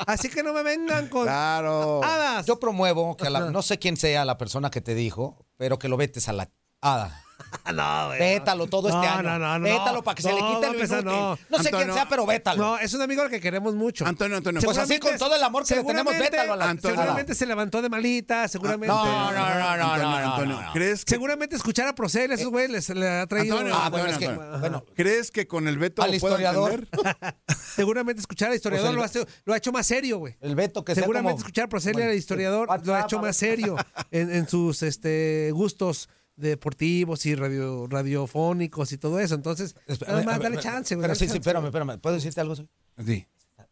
Así 0.07 0.29
que 0.29 0.43
no 0.43 0.53
me 0.53 0.63
vengan 0.63 1.09
con 1.09 1.25
Claro. 1.25 2.03
hadas. 2.05 2.47
Yo 2.47 2.61
promuevo 2.61 3.17
que 3.17 3.27
a 3.27 3.31
la- 3.31 3.51
no 3.51 3.63
sé 3.63 3.79
quién 3.79 3.97
sea 3.97 4.25
la 4.25 4.37
persona 4.39 4.71
que 4.71 4.81
te 4.81 4.95
dijo, 4.95 5.47
pero 5.57 5.79
que 5.79 5.89
lo 5.89 5.97
vetes 5.97 6.29
a 6.29 6.33
la 6.33 6.51
hada. 6.81 7.25
no, 7.75 8.07
güey. 8.09 8.19
Vétalo 8.19 8.67
todo 8.67 8.89
este 8.89 9.01
No, 9.01 9.13
año. 9.13 9.23
no, 9.23 9.39
no, 9.39 9.59
no. 9.59 9.65
Vétalo 9.65 10.03
para 10.03 10.15
que 10.15 10.23
se 10.23 10.33
le 10.33 10.39
quite 10.41 10.67
empezar, 10.67 11.01
inútil. 11.03 11.19
no. 11.21 11.39
No, 11.49 11.57
sé 11.59 11.63
quién 11.71 11.75
Antonio, 11.75 11.95
sea, 11.95 12.09
pero 12.09 12.27
vétalo. 12.27 12.63
No, 12.63 12.79
es 12.79 12.93
un 12.95 13.03
amigo 13.03 13.23
al 13.23 13.31
que 13.31 13.41
queremos 13.41 13.75
mucho. 13.75 14.07
Antonio, 14.07 14.37
Antonio. 14.37 14.61
Pues 14.63 14.79
así 14.79 14.99
con 14.99 15.17
todo 15.17 15.35
el 15.37 15.43
amor 15.43 15.65
que 15.65 15.75
le 15.77 15.83
tenemos, 15.85 16.13
seguramente- 16.13 16.37
vétalo 16.37 16.53
a 16.53 16.57
la 16.57 16.71
Antonio. 16.71 16.97
Seguramente 16.97 17.35
se 17.35 17.47
levantó 17.47 17.81
de 17.83 17.89
malita, 17.89 18.49
seguramente. 18.49 18.89
No, 18.89 19.05
no, 19.05 19.33
no, 19.33 19.33
no, 19.33 19.55
no, 19.59 19.65
Antonio, 19.65 20.03
no, 20.03 20.21
no, 20.21 20.33
Antonio, 20.35 20.61
no. 20.63 20.73
¿crees 20.73 21.05
que, 21.05 21.15
Seguramente 21.15 21.57
escuchar 21.57 21.89
a 21.89 21.95
Procel, 21.95 22.33
esos 22.33 22.49
güeyes 22.49 22.71
les, 22.71 22.89
le 22.91 23.09
ha 23.09 23.27
traído. 23.27 23.57
Antonio, 23.59 23.75
Ah, 23.81 23.91
bueno, 23.91 24.07
es 24.07 24.19
que, 24.19 24.29
bueno, 24.29 24.85
¿crees 24.95 25.31
que 25.31 25.47
con 25.47 25.69
el 25.69 25.79
veto 25.79 26.03
Al 26.03 26.13
lo 26.13 26.19
pueda 26.19 26.35
historiador. 26.35 26.73
entender? 26.93 27.37
Seguramente 27.77 28.21
escuchar 28.21 28.51
al 28.51 28.57
historiador 28.57 28.95
Pues 28.97 29.15
el- 29.15 29.21
lo, 29.21 29.25
hace- 29.27 29.33
lo 29.45 29.55
ha 29.55 29.57
hecho 29.57 29.73
más 29.73 29.87
serio, 29.87 30.19
güey. 30.19 30.37
el 30.41 30.55
Beto 30.55 30.85
que 30.85 30.95
sea 30.95 31.03
Seguramente 31.03 31.33
como- 31.35 31.39
escuchar 31.41 31.65
a 31.67 31.69
Procel 31.69 31.99
el- 31.99 32.09
al 32.11 32.15
historiador 32.17 32.69
lo 32.85 32.95
ha 32.95 33.01
hecho 33.03 33.21
más 33.21 33.37
serio 33.37 33.77
en, 34.11 34.35
en 34.35 34.49
sus 34.49 34.83
este 34.83 35.51
gustos 35.53 36.09
deportivos 36.39 37.27
y 37.27 37.35
radio, 37.35 37.87
radiofónicos 37.89 38.93
y 38.93 38.99
todo 38.99 39.21
eso. 39.21 39.35
Entonces, 39.35 39.75
nada 40.07 40.21
a 40.21 40.25
más 40.25 40.39
ver, 40.39 40.43
dale 40.45 40.57
ver, 40.57 40.65
chance, 40.65 40.95
güey. 40.95 41.03
Pero 41.03 41.15
sí, 41.15 41.21
sí, 41.21 41.27
chance, 41.27 41.39
espérame, 41.39 41.63
güey. 41.63 41.69
espérame. 41.69 42.01
¿Puedo 42.01 42.15
decirte 42.15 42.41
algo? 42.41 42.57
Sí? 42.57 42.69
Sí. 43.05 43.27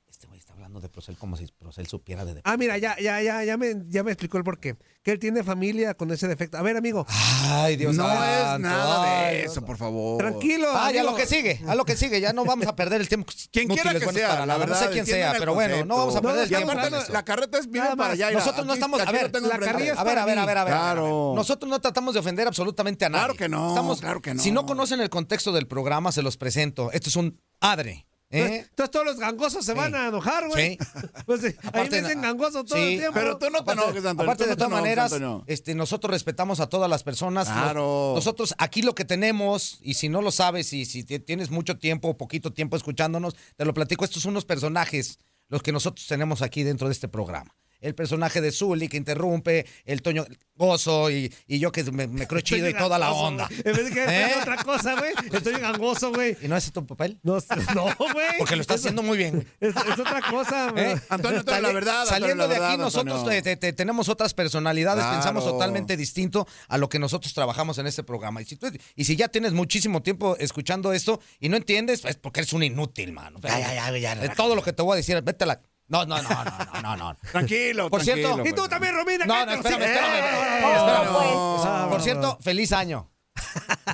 Este 0.08 0.26
güey 0.26 0.38
está 0.38 0.54
hablando 0.76 0.88
de 0.88 0.88
Procel 0.92 1.16
como 1.16 1.36
si 1.36 1.46
Procel 1.58 1.86
supiera 1.86 2.24
de 2.24 2.40
Ah, 2.44 2.56
mira, 2.56 2.76
ya, 2.78 2.96
ya, 3.00 3.20
ya, 3.22 3.42
ya 3.44 3.56
me, 3.56 3.74
ya 3.88 4.02
me 4.02 4.12
explicó 4.12 4.36
el 4.38 4.44
porqué. 4.44 4.76
Que 5.02 5.12
él 5.12 5.18
tiene 5.18 5.42
familia 5.42 5.94
con 5.94 6.10
ese 6.10 6.28
defecto. 6.28 6.58
A 6.58 6.62
ver, 6.62 6.76
amigo, 6.76 7.06
Ay, 7.08 7.76
Dios 7.76 7.94
no 7.94 8.06
santo, 8.06 8.24
es 8.24 8.60
nada 8.60 9.26
de 9.28 9.44
eso, 9.44 9.64
por 9.64 9.76
favor. 9.76 10.18
tranquilo. 10.18 10.68
Ah, 10.72 10.90
ya 10.92 11.00
amigo. 11.00 11.12
lo 11.12 11.16
que 11.16 11.26
sigue, 11.26 11.60
a 11.66 11.74
lo 11.74 11.84
que 11.84 11.96
sigue, 11.96 12.20
ya 12.20 12.32
no 12.32 12.44
vamos 12.44 12.66
a 12.66 12.76
perder 12.76 13.00
el 13.00 13.08
tiempo. 13.08 13.32
Quien 13.52 13.68
quiera 13.68 13.92
que 13.94 14.06
sea, 14.12 14.44
la 14.46 14.56
verdad, 14.58 14.74
no 14.74 14.80
sé 14.80 14.86
quién 14.90 14.98
entiendan 15.00 15.28
sea, 15.30 15.32
el 15.32 15.38
pero 15.38 15.54
bueno, 15.54 15.84
no 15.84 15.96
vamos 15.96 16.16
a 16.16 16.20
perder 16.22 16.40
el 16.40 16.46
Y 16.46 16.48
tiempo. 16.48 16.70
aparte, 16.72 16.90
con 17.04 17.12
la 17.12 17.24
carreta 17.24 17.58
es 17.58 17.68
Nada 17.68 17.84
para 17.90 17.96
más. 17.96 18.10
allá. 18.12 18.26
mira, 18.28 18.38
Nosotros 18.40 18.66
no 18.66 18.72
aquí- 18.72 18.78
estamos, 18.78 19.00
a 19.00 19.02
aquí 19.04 19.12
lo 19.12 19.18
ver, 19.18 19.32
tengo 19.32 19.48
la 19.48 19.54
enfrente. 19.54 19.72
carrilla 19.72 19.92
es 19.92 19.98
A 19.98 20.04
ver, 20.04 20.18
a 20.18 20.24
ver, 20.24 20.38
a 20.38 20.46
ver, 20.46 20.58
a 20.58 20.64
ver. 20.64 20.72
Claro. 20.74 21.32
Nosotros 21.34 21.70
no 21.70 21.80
tratamos 21.80 22.14
de 22.14 22.20
ofender 22.20 22.46
absolutamente 22.46 23.04
a 23.04 23.08
nadie. 23.08 23.24
Claro 23.24 23.34
que 23.38 23.48
no, 23.48 23.68
Estamos, 23.68 24.00
claro 24.00 24.20
que 24.20 24.34
no. 24.34 24.42
Si 24.42 24.50
no 24.50 24.66
conocen 24.66 25.00
el 25.00 25.08
contexto 25.10 25.52
del 25.52 25.66
programa, 25.66 26.12
se 26.12 26.22
los 26.22 26.36
presento. 26.36 26.90
Esto 26.92 27.08
es 27.08 27.16
un 27.16 27.40
adre. 27.60 28.06
¿Eh? 28.30 28.66
Entonces, 28.68 28.90
todos 28.90 29.06
los 29.06 29.18
gangosos 29.18 29.64
se 29.64 29.72
van 29.72 29.94
a 29.94 30.08
enojar, 30.08 30.48
güey. 30.48 30.76
Sí. 30.78 30.78
Pues, 31.26 31.40
sí, 31.40 31.46
ahí 31.72 31.88
me 31.90 32.00
dicen 32.00 32.20
gangoso 32.22 32.64
todo 32.64 32.78
el 32.78 32.98
tiempo. 32.98 33.14
Pero 33.14 33.38
tú 33.38 33.50
no 33.50 33.64
te 33.64 33.72
enojes, 33.72 34.04
Antonio. 34.04 34.22
aparte 34.32 34.46
de 34.46 34.56
todas 34.56 34.70
maneras, 34.70 35.14
este, 35.46 35.74
nosotros 35.74 36.10
respetamos 36.10 36.60
a 36.60 36.68
todas 36.68 36.90
las 36.90 37.02
personas. 37.02 37.48
Claro. 37.48 38.12
Nos- 38.14 38.24
nosotros 38.24 38.54
aquí 38.58 38.82
lo 38.82 38.94
que 38.94 39.04
tenemos, 39.04 39.78
y 39.80 39.94
si 39.94 40.08
no 40.08 40.22
lo 40.22 40.30
sabes, 40.30 40.72
y 40.72 40.84
si 40.84 41.04
ti- 41.04 41.18
tienes 41.20 41.50
mucho 41.50 41.78
tiempo 41.78 42.08
o 42.08 42.16
poquito 42.16 42.52
tiempo 42.52 42.76
escuchándonos, 42.76 43.34
te 43.56 43.64
lo 43.64 43.72
platico, 43.74 44.04
estos 44.04 44.22
son 44.22 44.30
unos 44.32 44.44
personajes 44.44 45.18
los 45.48 45.62
que 45.62 45.70
nosotros 45.72 46.06
tenemos 46.08 46.42
aquí 46.42 46.62
dentro 46.64 46.88
de 46.88 46.92
este 46.92 47.06
programa. 47.08 47.54
El 47.80 47.94
personaje 47.94 48.40
de 48.40 48.52
Zully 48.52 48.88
que 48.88 48.96
interrumpe, 48.96 49.66
el 49.84 50.02
Toño 50.02 50.24
Gozo 50.54 51.10
y, 51.10 51.32
y 51.46 51.58
yo 51.58 51.70
que 51.72 51.84
me, 51.84 52.06
me 52.06 52.26
creo 52.26 52.40
chido 52.40 52.68
y 52.68 52.74
toda 52.74 52.98
la 52.98 53.12
onda. 53.12 53.46
güey. 53.48 53.60
En 53.64 53.76
vez 53.76 53.84
de 53.86 53.90
que 53.92 54.04
¿Eh? 54.04 54.34
otra 54.40 54.56
cosa, 54.64 54.94
güey. 54.98 55.12
Estoy 55.32 55.60
gangoso, 55.60 56.12
güey. 56.12 56.36
¿Y 56.40 56.48
no 56.48 56.56
es 56.56 56.72
tu 56.72 56.86
papel? 56.86 57.18
No, 57.22 57.36
no, 57.74 57.84
güey. 58.12 58.38
Porque 58.38 58.56
lo 58.56 58.62
estás 58.62 58.80
haciendo 58.80 59.02
muy 59.02 59.18
bien. 59.18 59.46
Es, 59.60 59.74
es 59.76 59.98
otra 59.98 60.22
cosa, 60.30 60.70
güey. 60.70 60.92
¿Eh? 60.92 61.00
Antonio, 61.10 61.40
Antonio, 61.40 61.60
la 61.60 61.68
Sali- 61.68 61.74
verdad, 61.74 62.00
Antonio, 62.02 62.20
Saliendo 62.20 62.44
la 62.44 62.48
de 62.48 62.54
aquí, 62.56 62.60
verdad, 62.62 62.78
nosotros 62.78 63.24
te- 63.26 63.42
te- 63.42 63.56
te- 63.56 63.72
tenemos 63.72 64.08
otras 64.08 64.32
personalidades, 64.34 65.02
Claro. 65.04 65.16
pensamos 65.18 65.44
totalmente 65.44 65.96
distinto 65.96 66.46
a 66.68 66.78
lo 66.78 66.88
que 66.88 66.98
nosotros 66.98 67.34
trabajamos 67.34 67.76
en 67.78 67.86
este 67.86 68.02
programa. 68.02 68.40
Y 68.40 68.46
si, 68.46 68.56
tú- 68.56 68.68
y 68.94 69.04
si 69.04 69.16
ya 69.16 69.28
tienes 69.28 69.52
muchísimo 69.52 70.02
tiempo 70.02 70.36
escuchando 70.38 70.92
esto 70.94 71.20
y 71.38 71.48
no 71.50 71.56
entiendes, 71.56 72.04
es 72.04 72.16
porque 72.16 72.40
eres 72.40 72.52
un 72.54 72.62
inútil, 72.62 73.12
mano. 73.12 73.38
Ya, 73.42 73.58
ya, 73.60 73.90
ya, 73.90 73.98
ya, 73.98 74.14
De 74.16 74.30
todo 74.30 74.54
lo 74.54 74.62
que 74.62 74.72
te 74.72 74.82
voy 74.82 74.94
a 74.94 74.96
decir, 74.96 75.20
vete 75.22 75.44
a 75.44 75.46
la... 75.48 75.60
No, 75.88 76.04
no, 76.04 76.20
no, 76.20 76.28
no, 76.28 76.44
no, 76.74 76.82
no, 76.82 76.96
no. 76.96 77.16
Tranquilo, 77.32 77.88
Por 77.90 78.02
cierto- 78.02 78.22
tranquilo, 78.34 78.48
Y 78.48 78.50
tú 78.52 78.56
pues. 78.62 78.70
también, 78.70 78.94
Romina. 78.94 79.24
No, 79.24 79.46
no, 79.46 79.52
espérame, 79.52 79.82
espérame. 79.82 80.14
Eh, 80.14 80.18
espérame. 80.18 81.04
no. 81.04 81.62
Ah, 81.64 81.86
Por 81.88 81.98
no, 81.98 82.04
cierto, 82.04 82.38
feliz 82.40 82.72
año. 82.72 83.10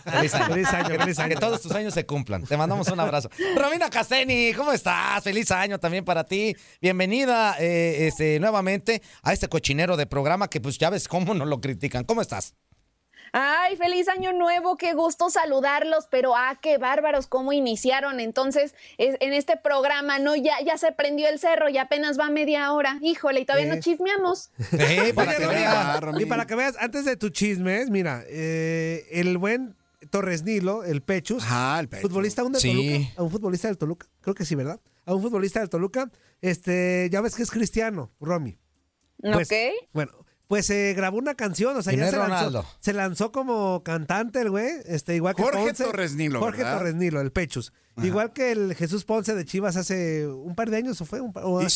Feliz 0.04 0.34
año. 0.34 0.46
Feliz 0.54 0.68
año, 0.72 0.98
feliz 0.98 1.18
año. 1.18 1.28
Que 1.28 1.36
todos 1.36 1.60
tus 1.60 1.72
años 1.72 1.92
se 1.94 2.06
cumplan. 2.06 2.44
Te 2.44 2.56
mandamos 2.56 2.88
un 2.88 2.98
abrazo. 3.00 3.28
Romina 3.56 3.90
Casteni, 3.90 4.52
¿cómo 4.54 4.72
estás? 4.72 5.22
Feliz 5.22 5.50
año 5.50 5.78
también 5.78 6.04
para 6.04 6.24
ti. 6.24 6.56
Bienvenida 6.80 7.56
eh, 7.58 8.06
este, 8.06 8.40
nuevamente 8.40 9.02
a 9.22 9.32
este 9.32 9.48
cochinero 9.48 9.96
de 9.96 10.06
programa 10.06 10.48
que 10.48 10.60
pues 10.60 10.78
ya 10.78 10.90
ves 10.90 11.08
cómo 11.08 11.34
nos 11.34 11.48
lo 11.48 11.60
critican. 11.60 12.04
¿Cómo 12.04 12.22
estás? 12.22 12.54
Ay, 13.32 13.76
feliz 13.76 14.08
año 14.08 14.32
nuevo, 14.34 14.76
qué 14.76 14.92
gusto 14.92 15.30
saludarlos, 15.30 16.06
pero 16.10 16.36
ah, 16.36 16.58
qué 16.60 16.76
bárbaros 16.76 17.26
cómo 17.26 17.52
iniciaron 17.54 18.20
entonces 18.20 18.74
es- 18.98 19.16
en 19.20 19.32
este 19.32 19.56
programa, 19.56 20.18
¿no? 20.18 20.36
Ya, 20.36 20.60
ya 20.64 20.76
se 20.76 20.92
prendió 20.92 21.28
el 21.28 21.38
cerro 21.38 21.70
y 21.70 21.78
apenas 21.78 22.18
va 22.20 22.28
media 22.28 22.70
hora, 22.72 22.98
híjole, 23.00 23.40
y 23.40 23.44
todavía 23.46 23.72
Eh. 23.72 23.76
no 23.76 23.80
chismeamos. 23.82 24.50
Sí, 24.70 25.12
para 25.14 25.34
que 25.36 25.46
veas. 25.46 26.20
Y 26.20 26.26
para 26.26 26.46
que 26.46 26.54
veas, 26.54 26.76
antes 26.78 27.06
de 27.06 27.16
tu 27.16 27.30
chismes, 27.30 27.88
mira, 27.88 28.22
eh, 28.28 29.06
el 29.12 29.38
buen 29.38 29.76
Torres 30.10 30.42
Nilo, 30.42 30.84
el 30.84 31.00
Pechus, 31.00 31.42
Ajá, 31.44 31.80
el 31.80 31.88
Pechus. 31.88 32.02
futbolista 32.02 32.44
un 32.44 32.52
de 32.52 32.60
Sí. 32.60 32.72
Toluca, 32.74 33.12
a 33.16 33.22
un 33.22 33.30
futbolista 33.30 33.68
del 33.68 33.78
Toluca, 33.78 34.06
creo 34.20 34.34
que 34.34 34.44
sí, 34.44 34.54
¿verdad? 34.56 34.78
A 35.06 35.14
un 35.14 35.22
futbolista 35.22 35.60
del 35.60 35.70
Toluca, 35.70 36.10
este, 36.42 37.08
ya 37.10 37.22
ves 37.22 37.34
que 37.34 37.42
es 37.44 37.50
cristiano, 37.50 38.10
Romy. 38.20 38.58
Pues, 39.22 39.48
¿Ok? 39.50 39.56
Bueno, 39.92 40.12
pues 40.52 40.66
se 40.66 40.92
grabó 40.92 41.16
una 41.16 41.34
canción, 41.34 41.74
o 41.74 41.80
sea, 41.80 41.94
ya 41.94 42.10
se 42.10 42.16
lanzó, 42.18 42.66
se 42.78 42.92
lanzó 42.92 43.32
como 43.32 43.82
cantante 43.82 44.42
el 44.42 44.50
güey, 44.50 44.68
este, 44.84 45.16
igual 45.16 45.34
que 45.34 45.42
Jorge 45.44 45.64
Ponce. 45.64 45.84
Torres 45.84 46.14
Nilo, 46.14 46.40
Jorge 46.40 46.58
¿verdad? 46.58 46.76
Torres 46.76 46.94
Nilo, 46.94 47.22
el 47.22 47.32
Pechus. 47.32 47.72
Igual 48.02 48.34
que 48.34 48.52
el 48.52 48.74
Jesús 48.74 49.04
Ponce 49.06 49.34
de 49.34 49.46
Chivas 49.46 49.76
hace 49.76 50.26
un 50.26 50.54
par 50.54 50.68
de 50.68 50.76
años, 50.76 51.00
¿o 51.00 51.06
fue? 51.06 51.22
Un 51.22 51.32
par- 51.32 51.44
o 51.44 51.52
un 51.52 51.62
año. 51.64 51.70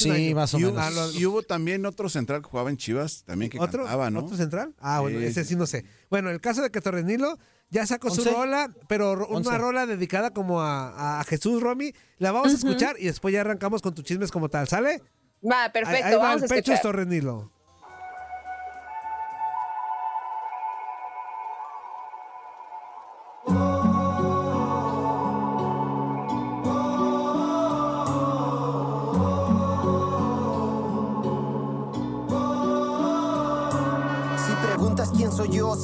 y 0.59 0.65
hubo- 0.67 1.11
Y 1.19 1.25
hubo 1.25 1.43
también 1.43 1.87
otro 1.87 2.11
central 2.11 2.43
que 2.43 2.51
jugaba 2.51 2.69
en 2.69 2.77
Chivas, 2.77 3.25
también 3.25 3.51
que 3.51 3.59
¿Otro, 3.59 3.85
cantaba, 3.85 4.11
¿no? 4.11 4.21
¿Otro 4.21 4.37
central? 4.37 4.75
Ah, 4.79 5.01
bueno, 5.01 5.21
Sí. 5.21 5.25
ese 5.25 5.45
sí 5.47 5.57
no 5.57 5.65
sé. 5.67 5.87
Bueno, 6.11 6.29
el 6.31 6.43
caso 6.43 6.61
de 6.61 6.71
que 6.71 6.83
Torres 6.83 7.07
Nilo 7.07 7.39
ya 7.71 7.87
sacó 7.87 8.11
su 8.11 8.25
rola, 8.25 8.71
pero 8.89 9.17
ro- 9.17 9.29
una 9.29 9.37
Once. 9.39 9.57
rola 9.57 9.87
dedicada 9.87 10.33
como 10.35 10.61
a, 10.61 11.21
a 11.21 11.25
Jesús 11.25 11.63
Romy. 11.63 11.95
La 12.19 12.31
vamos 12.31 12.53
a 12.53 12.57
escuchar 12.57 12.97
y 12.99 13.07
después 13.07 13.33
ya 13.33 13.41
arrancamos 13.41 13.81
con 13.81 13.95
tus 13.95 14.05
chismes 14.05 14.31
como 14.31 14.51
tal, 14.51 14.69
¿sale? 14.69 15.01
Va, 15.43 15.73
perfecto, 15.73 16.05
Ahí, 16.05 16.13
ahí 16.13 16.17
va 16.19 16.23
vamos 16.29 16.43
a 16.43 16.45
el 16.45 16.51
Pechus. 16.51 16.83
Torres 16.83 17.07
Nilo. 17.07 17.56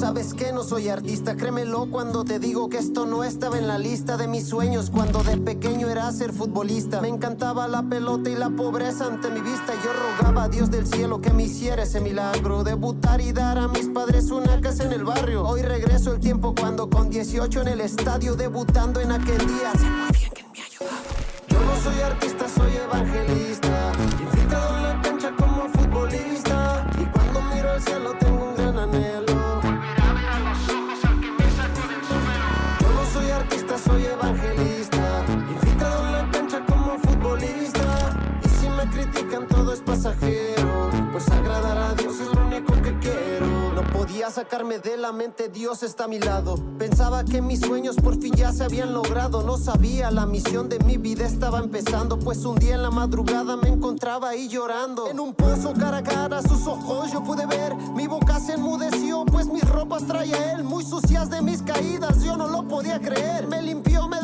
Sabes 0.02 0.34
que 0.34 0.52
no 0.52 0.64
soy 0.64 0.88
artista. 0.88 1.36
Créemelo 1.36 1.86
cuando 1.88 2.24
te 2.24 2.40
digo 2.40 2.68
que 2.68 2.78
esto 2.78 3.06
no 3.06 3.22
estaba 3.22 3.56
en 3.56 3.68
la 3.68 3.78
lista 3.78 4.16
de 4.16 4.26
mis 4.26 4.48
sueños. 4.48 4.90
Cuando 4.90 5.22
de 5.22 5.36
pequeño 5.36 5.88
era 5.88 6.10
ser 6.10 6.32
futbolista, 6.32 7.00
me 7.00 7.06
encantaba 7.06 7.68
la 7.68 7.84
pelota 7.84 8.28
y 8.28 8.34
la 8.34 8.50
pobreza 8.50 9.06
ante 9.06 9.30
mi 9.30 9.40
vista. 9.40 9.72
Yo 9.84 9.92
rogaba 9.92 10.42
a 10.42 10.48
Dios 10.48 10.72
del 10.72 10.88
cielo 10.88 11.20
que 11.20 11.32
me 11.32 11.44
hiciera 11.44 11.84
ese 11.84 12.00
milagro. 12.00 12.64
Debutar 12.64 13.20
y 13.20 13.30
dar 13.30 13.58
a 13.58 13.68
mis 13.68 13.86
padres 13.90 14.32
una 14.32 14.60
casa 14.60 14.82
en 14.82 14.92
el 14.92 15.04
barrio. 15.04 15.44
Hoy 15.46 15.62
regreso 15.62 16.12
el 16.12 16.18
tiempo 16.18 16.52
cuando 16.52 16.90
con 16.90 17.08
18 17.08 17.60
en 17.60 17.68
el 17.68 17.80
estadio 17.80 18.34
debutando 18.34 18.98
en 18.98 19.12
aquel 19.12 19.38
día. 19.38 19.70
Muy 19.78 20.18
bien 20.18 20.32
que 20.34 20.42
me. 20.42 20.52
Yo 21.48 21.60
no 21.60 21.76
soy 21.80 22.00
artista, 22.00 22.48
soy 22.48 22.74
evangelista. 22.74 23.31
Dios 45.52 45.82
está 45.82 46.04
a 46.04 46.08
mi 46.08 46.20
lado. 46.20 46.54
Pensaba 46.78 47.24
que 47.24 47.42
mis 47.42 47.58
sueños 47.58 47.96
por 47.96 48.20
fin 48.20 48.32
ya 48.34 48.52
se 48.52 48.62
habían 48.62 48.94
logrado. 48.94 49.42
No 49.42 49.58
sabía, 49.58 50.12
la 50.12 50.26
misión 50.26 50.68
de 50.68 50.78
mi 50.78 50.96
vida 50.96 51.26
estaba 51.26 51.58
empezando. 51.58 52.20
Pues 52.20 52.44
un 52.44 52.54
día 52.54 52.76
en 52.76 52.82
la 52.82 52.90
madrugada 52.92 53.56
me 53.56 53.68
encontraba 53.68 54.28
ahí 54.28 54.48
llorando. 54.48 55.08
En 55.08 55.18
un 55.18 55.34
pozo 55.34 55.72
cara 55.74 55.98
a 55.98 56.02
cara, 56.04 56.40
sus 56.40 56.68
ojos 56.68 57.10
yo 57.12 57.20
pude 57.24 57.46
ver. 57.46 57.74
Mi 57.96 58.06
boca 58.06 58.38
se 58.38 58.52
enmudeció, 58.52 59.24
pues 59.24 59.48
mis 59.48 59.68
ropas 59.68 60.06
traía 60.06 60.52
él. 60.52 60.62
Muy 60.62 60.84
sucias 60.84 61.28
de 61.30 61.42
mis 61.42 61.62
caídas, 61.62 62.22
yo 62.22 62.36
no 62.36 62.46
lo 62.46 62.68
podía 62.68 63.00
creer. 63.00 63.48
Me 63.48 63.60
limpió, 63.60 64.06
me 64.06 64.20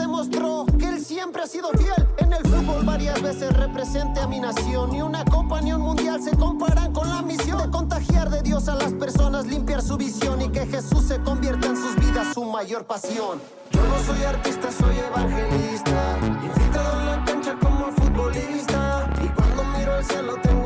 que 0.79 0.89
él 0.89 1.05
siempre 1.05 1.43
ha 1.43 1.47
sido 1.47 1.69
fiel. 1.79 2.09
En 2.17 2.33
el 2.33 2.43
fútbol 2.43 2.85
varias 2.85 3.23
veces 3.23 3.57
represente 3.57 4.19
a 4.19 4.27
mi 4.27 4.41
nación. 4.41 4.91
Ni 4.91 5.01
una 5.01 5.25
copa 5.25 5.61
un 5.61 5.81
mundial 5.81 6.21
se 6.21 6.37
comparan 6.37 6.93
con 6.93 7.09
la 7.09 7.23
misión 7.23 7.63
de 7.63 7.71
contagiar 7.71 8.29
de 8.29 8.43
Dios 8.43 8.69
a 8.69 8.75
las 8.75 8.93
personas, 8.95 9.47
limpiar 9.47 9.81
su 9.81 9.97
visión 9.97 10.43
y 10.43 10.49
que 10.49 10.67
Jesús 10.67 11.05
se 11.07 11.21
convierta 11.21 11.69
en 11.69 11.77
sus 11.77 11.95
vidas 11.97 12.35
su 12.35 12.45
mayor 12.45 12.85
pasión. 12.85 13.41
Yo 13.71 13.81
no 13.81 13.99
soy 14.05 14.25
artista, 14.25 14.73
soy 14.73 14.97
evangelista. 14.99 16.19
Infiltrado 16.43 17.01
en 17.01 17.07
la 17.07 17.25
cancha 17.25 17.57
como 17.61 17.93
futbolista. 17.93 19.09
Y 19.25 19.29
cuando 19.29 19.65
miro 19.79 19.95
al 19.95 20.05
cielo 20.05 20.35
tengo 20.43 20.58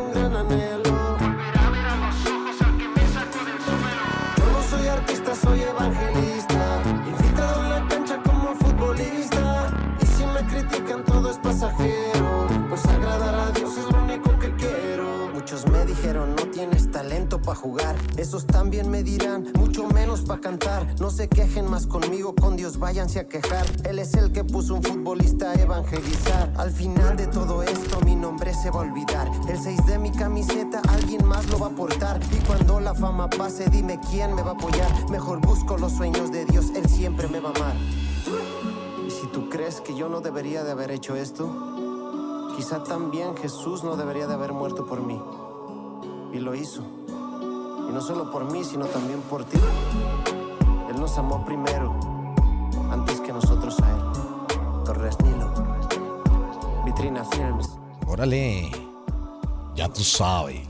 tienes 16.62 16.92
talento 16.92 17.42
para 17.42 17.56
jugar. 17.56 17.96
Esos 18.16 18.46
también 18.46 18.88
me 18.88 19.02
dirán 19.02 19.48
mucho 19.58 19.88
menos 19.88 20.20
para 20.20 20.40
cantar. 20.40 20.86
No 21.00 21.10
se 21.10 21.28
quejen 21.28 21.68
más 21.68 21.88
conmigo, 21.88 22.36
con 22.36 22.54
Dios 22.54 22.78
váyanse 22.78 23.18
a 23.18 23.26
quejar. 23.26 23.66
Él 23.82 23.98
es 23.98 24.14
el 24.14 24.30
que 24.30 24.44
puso 24.44 24.76
un 24.76 24.82
futbolista 24.84 25.50
a 25.50 25.54
evangelizar. 25.54 26.52
Al 26.56 26.70
final 26.70 27.16
de 27.16 27.26
todo 27.26 27.64
esto 27.64 28.00
mi 28.02 28.14
nombre 28.14 28.54
se 28.54 28.70
va 28.70 28.78
a 28.78 28.82
olvidar. 28.82 29.28
El 29.48 29.58
6 29.58 29.86
de 29.86 29.98
mi 29.98 30.12
camiseta 30.12 30.80
alguien 30.90 31.26
más 31.26 31.50
lo 31.50 31.58
va 31.58 31.66
a 31.66 31.70
portar. 31.70 32.20
Y 32.30 32.36
cuando 32.46 32.78
la 32.78 32.94
fama 32.94 33.28
pase 33.28 33.68
dime 33.68 33.98
quién 34.08 34.32
me 34.32 34.42
va 34.42 34.50
a 34.50 34.54
apoyar. 34.54 35.10
Mejor 35.10 35.40
busco 35.40 35.76
los 35.76 35.90
sueños 35.90 36.30
de 36.30 36.44
Dios, 36.44 36.66
Él 36.76 36.88
siempre 36.88 37.26
me 37.26 37.40
va 37.40 37.48
a 37.48 37.56
amar. 37.56 37.74
Y 39.04 39.10
si 39.10 39.26
tú 39.32 39.48
crees 39.48 39.80
que 39.80 39.96
yo 39.96 40.08
no 40.08 40.20
debería 40.20 40.62
de 40.62 40.70
haber 40.70 40.92
hecho 40.92 41.16
esto, 41.16 42.54
quizá 42.56 42.84
también 42.84 43.36
Jesús 43.36 43.82
no 43.82 43.96
debería 43.96 44.28
de 44.28 44.34
haber 44.34 44.52
muerto 44.52 44.86
por 44.86 45.04
mí. 45.04 45.20
Y 46.32 46.38
lo 46.38 46.54
hizo. 46.54 46.82
Y 47.88 47.92
no 47.92 48.00
solo 48.00 48.30
por 48.30 48.50
mí, 48.50 48.64
sino 48.64 48.86
también 48.86 49.20
por 49.22 49.44
ti. 49.44 49.58
Él 50.90 50.98
nos 51.00 51.16
amó 51.18 51.44
primero, 51.44 51.98
antes 52.90 53.20
que 53.20 53.32
nosotros 53.32 53.78
a 53.80 53.90
Él. 53.90 54.02
Torres 54.84 55.16
Nilo, 55.22 55.52
Vitrina 56.84 57.24
Films. 57.24 57.70
Órale. 58.06 58.70
Ya 59.74 59.88
tú 59.88 60.02
sabes. 60.02 60.60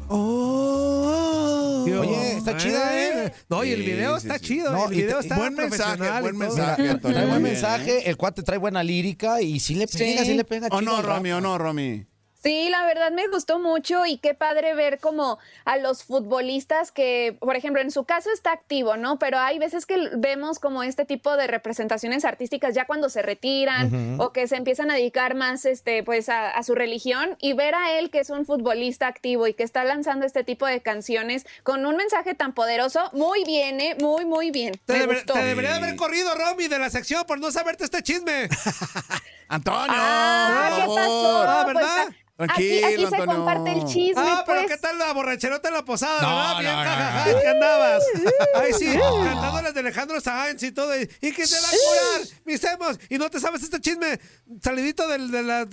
Tío, 1.84 2.00
Oye, 2.02 2.36
está 2.36 2.56
chida, 2.56 2.96
¿eh? 3.26 3.32
No, 3.48 3.64
y 3.64 3.70
el 3.72 3.80
Sí, 3.80 3.86
video 3.86 4.20
sí, 4.20 4.26
está 4.28 4.38
sí. 4.38 4.44
chido. 4.46 4.70
No, 4.72 4.86
el 4.86 4.92
y 4.92 4.96
video 5.02 5.16
te- 5.18 5.22
está 5.24 5.36
buen 5.36 5.54
mensaje, 5.54 5.96
profesional 5.96 6.22
buen 6.22 6.34
todo. 6.38 6.48
mensaje, 6.48 6.88
Antonio, 6.90 7.16
Trae 7.16 7.28
buen 7.28 7.42
mensaje, 7.42 8.08
el 8.10 8.16
cuate 8.16 8.42
trae 8.44 8.58
buena 8.58 8.84
lírica 8.84 9.40
y 9.42 9.58
sí 9.58 9.74
le 9.74 9.88
pega, 9.88 10.24
sí, 10.24 10.34
le 10.34 10.44
pega 10.44 10.68
¿O 10.70 10.78
chido 10.78 10.92
no, 10.92 10.98
al 10.98 11.02
rap. 11.04 11.16
Romy? 11.16 11.32
¿O 11.32 11.40
no, 11.40 11.58
Romy? 11.58 12.06
Sí, 12.42 12.68
la 12.70 12.84
verdad 12.84 13.12
me 13.12 13.28
gustó 13.28 13.60
mucho 13.60 14.04
y 14.04 14.18
qué 14.18 14.34
padre 14.34 14.74
ver 14.74 14.98
como 14.98 15.38
a 15.64 15.76
los 15.76 16.02
futbolistas 16.02 16.90
que, 16.90 17.36
por 17.40 17.54
ejemplo, 17.54 17.80
en 17.80 17.90
su 17.92 18.02
caso 18.04 18.30
está 18.34 18.50
activo, 18.50 18.96
¿no? 18.96 19.18
Pero 19.20 19.38
hay 19.38 19.60
veces 19.60 19.86
que 19.86 20.10
vemos 20.16 20.58
como 20.58 20.82
este 20.82 21.04
tipo 21.04 21.36
de 21.36 21.46
representaciones 21.46 22.24
artísticas 22.24 22.74
ya 22.74 22.84
cuando 22.84 23.08
se 23.10 23.22
retiran 23.22 24.16
o 24.20 24.32
que 24.32 24.48
se 24.48 24.56
empiezan 24.56 24.90
a 24.90 24.94
dedicar 24.94 25.34
más, 25.36 25.64
este, 25.64 26.02
pues, 26.02 26.28
a, 26.28 26.50
a 26.50 26.62
su 26.64 26.74
religión 26.74 27.36
y 27.40 27.52
ver 27.52 27.76
a 27.76 27.92
él 27.98 28.10
que 28.10 28.18
es 28.18 28.30
un 28.30 28.44
futbolista 28.44 29.06
activo 29.06 29.46
y 29.46 29.54
que 29.54 29.62
está 29.62 29.84
lanzando 29.84 30.26
este 30.26 30.42
tipo 30.42 30.66
de 30.66 30.80
canciones 30.80 31.46
con 31.62 31.86
un 31.86 31.96
mensaje 31.96 32.34
tan 32.34 32.54
poderoso, 32.54 33.08
muy 33.12 33.44
bien, 33.44 33.80
¿eh? 33.80 33.96
Muy, 34.00 34.24
muy 34.24 34.50
bien. 34.50 34.72
Te, 34.84 34.94
me 34.94 34.98
deber- 35.06 35.14
gustó. 35.18 35.34
te 35.34 35.44
debería 35.44 35.76
haber 35.76 35.94
corrido, 35.94 36.34
Romy, 36.34 36.66
de 36.66 36.78
la 36.80 36.90
sección 36.90 37.24
por 37.24 37.38
no 37.38 37.52
saberte 37.52 37.84
este 37.84 38.02
chisme. 38.02 38.48
Antonio, 39.48 39.86
Ah, 39.96 40.82
por 40.86 40.96
¿qué 40.96 41.02
favor. 41.02 41.44
pasó? 41.44 41.48
Ah, 41.48 41.62
Pues, 41.72 42.16
a- 42.38 42.44
Aquí, 42.44 42.82
aquí 42.82 43.06
se 43.06 43.24
comparte 43.26 43.72
el 43.72 43.84
chisme, 43.84 44.14
Ah, 44.24 44.42
pero 44.46 44.62
pues. 44.62 44.72
¿qué 44.72 44.78
tal 44.78 44.98
la 44.98 45.12
borracherota 45.12 45.68
en 45.68 45.74
la 45.74 45.84
posada, 45.84 46.20
No, 46.22 46.28
verdad? 46.28 46.52
no, 46.54 46.58
Bien, 46.60 46.72
no, 46.72 46.78
jajaja, 46.82 47.26
no, 47.26 47.32
no. 47.32 47.40
¿qué 47.40 47.48
andabas? 47.48 48.02
Ay, 48.54 48.72
sí, 48.72 48.96
No. 48.96 49.24
cantando 49.24 49.62
las 49.62 49.74
de 49.74 49.80
Alejandro 49.80 50.20
Sanz 50.20 50.62
y 50.62 50.72
todo. 50.72 50.96
Y, 50.98 51.02
y 51.20 51.32
que 51.32 51.46
te 51.46 51.54
va 51.54 51.68
a 51.68 51.70
curar, 51.70 52.28
mis 52.44 52.64
hemos. 52.64 52.98
Y 53.10 53.18
no 53.18 53.30
te 53.30 53.38
sabes 53.38 53.62
este 53.62 53.80
chisme 53.80 54.18
salidito 54.62 55.06
del, 55.08 55.30
de 55.30 55.42
la... 55.42 55.66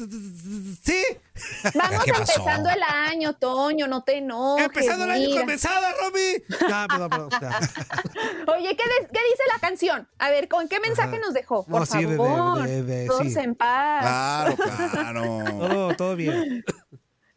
¿Sí? 0.84 0.98
Vamos 1.74 2.04
¿Qué 2.04 2.12
pasó? 2.12 2.34
empezando 2.34 2.70
el 2.70 2.84
año, 2.84 3.34
Toño, 3.34 3.88
no 3.88 4.04
te 4.04 4.18
enojes. 4.18 4.66
Empezando 4.66 5.06
el 5.06 5.12
año 5.12 5.46
mesada, 5.46 5.94
Romy. 6.02 6.44
No, 6.70 6.88
perdón, 6.88 7.10
perdón. 7.10 7.30
ya. 7.42 7.60
Oye, 8.54 8.76
¿qué, 8.76 8.84
de- 8.84 9.08
qué 9.08 9.20
dice 9.24 9.44
la 9.54 9.60
canción? 9.62 10.08
A 10.20 10.30
ver, 10.30 10.48
¿con 10.50 10.68
qué 10.68 10.80
mensaje 10.82 11.18
nos 11.20 11.34
dejó? 11.34 11.66
Por 11.66 11.80
No, 11.80 11.86
sí, 11.86 12.00
de- 12.04 12.08
de- 12.12 12.18
favor. 12.18 12.64
de- 12.68 12.84
de- 12.84 13.08
Todos 13.08 13.24
sí. 13.28 13.40
en 13.40 13.56
paz. 13.56 14.02
Claro, 14.02 14.56
claro. 14.92 15.44
Todo, 15.60 15.96
todo 15.96 16.16
bien. 16.18 16.59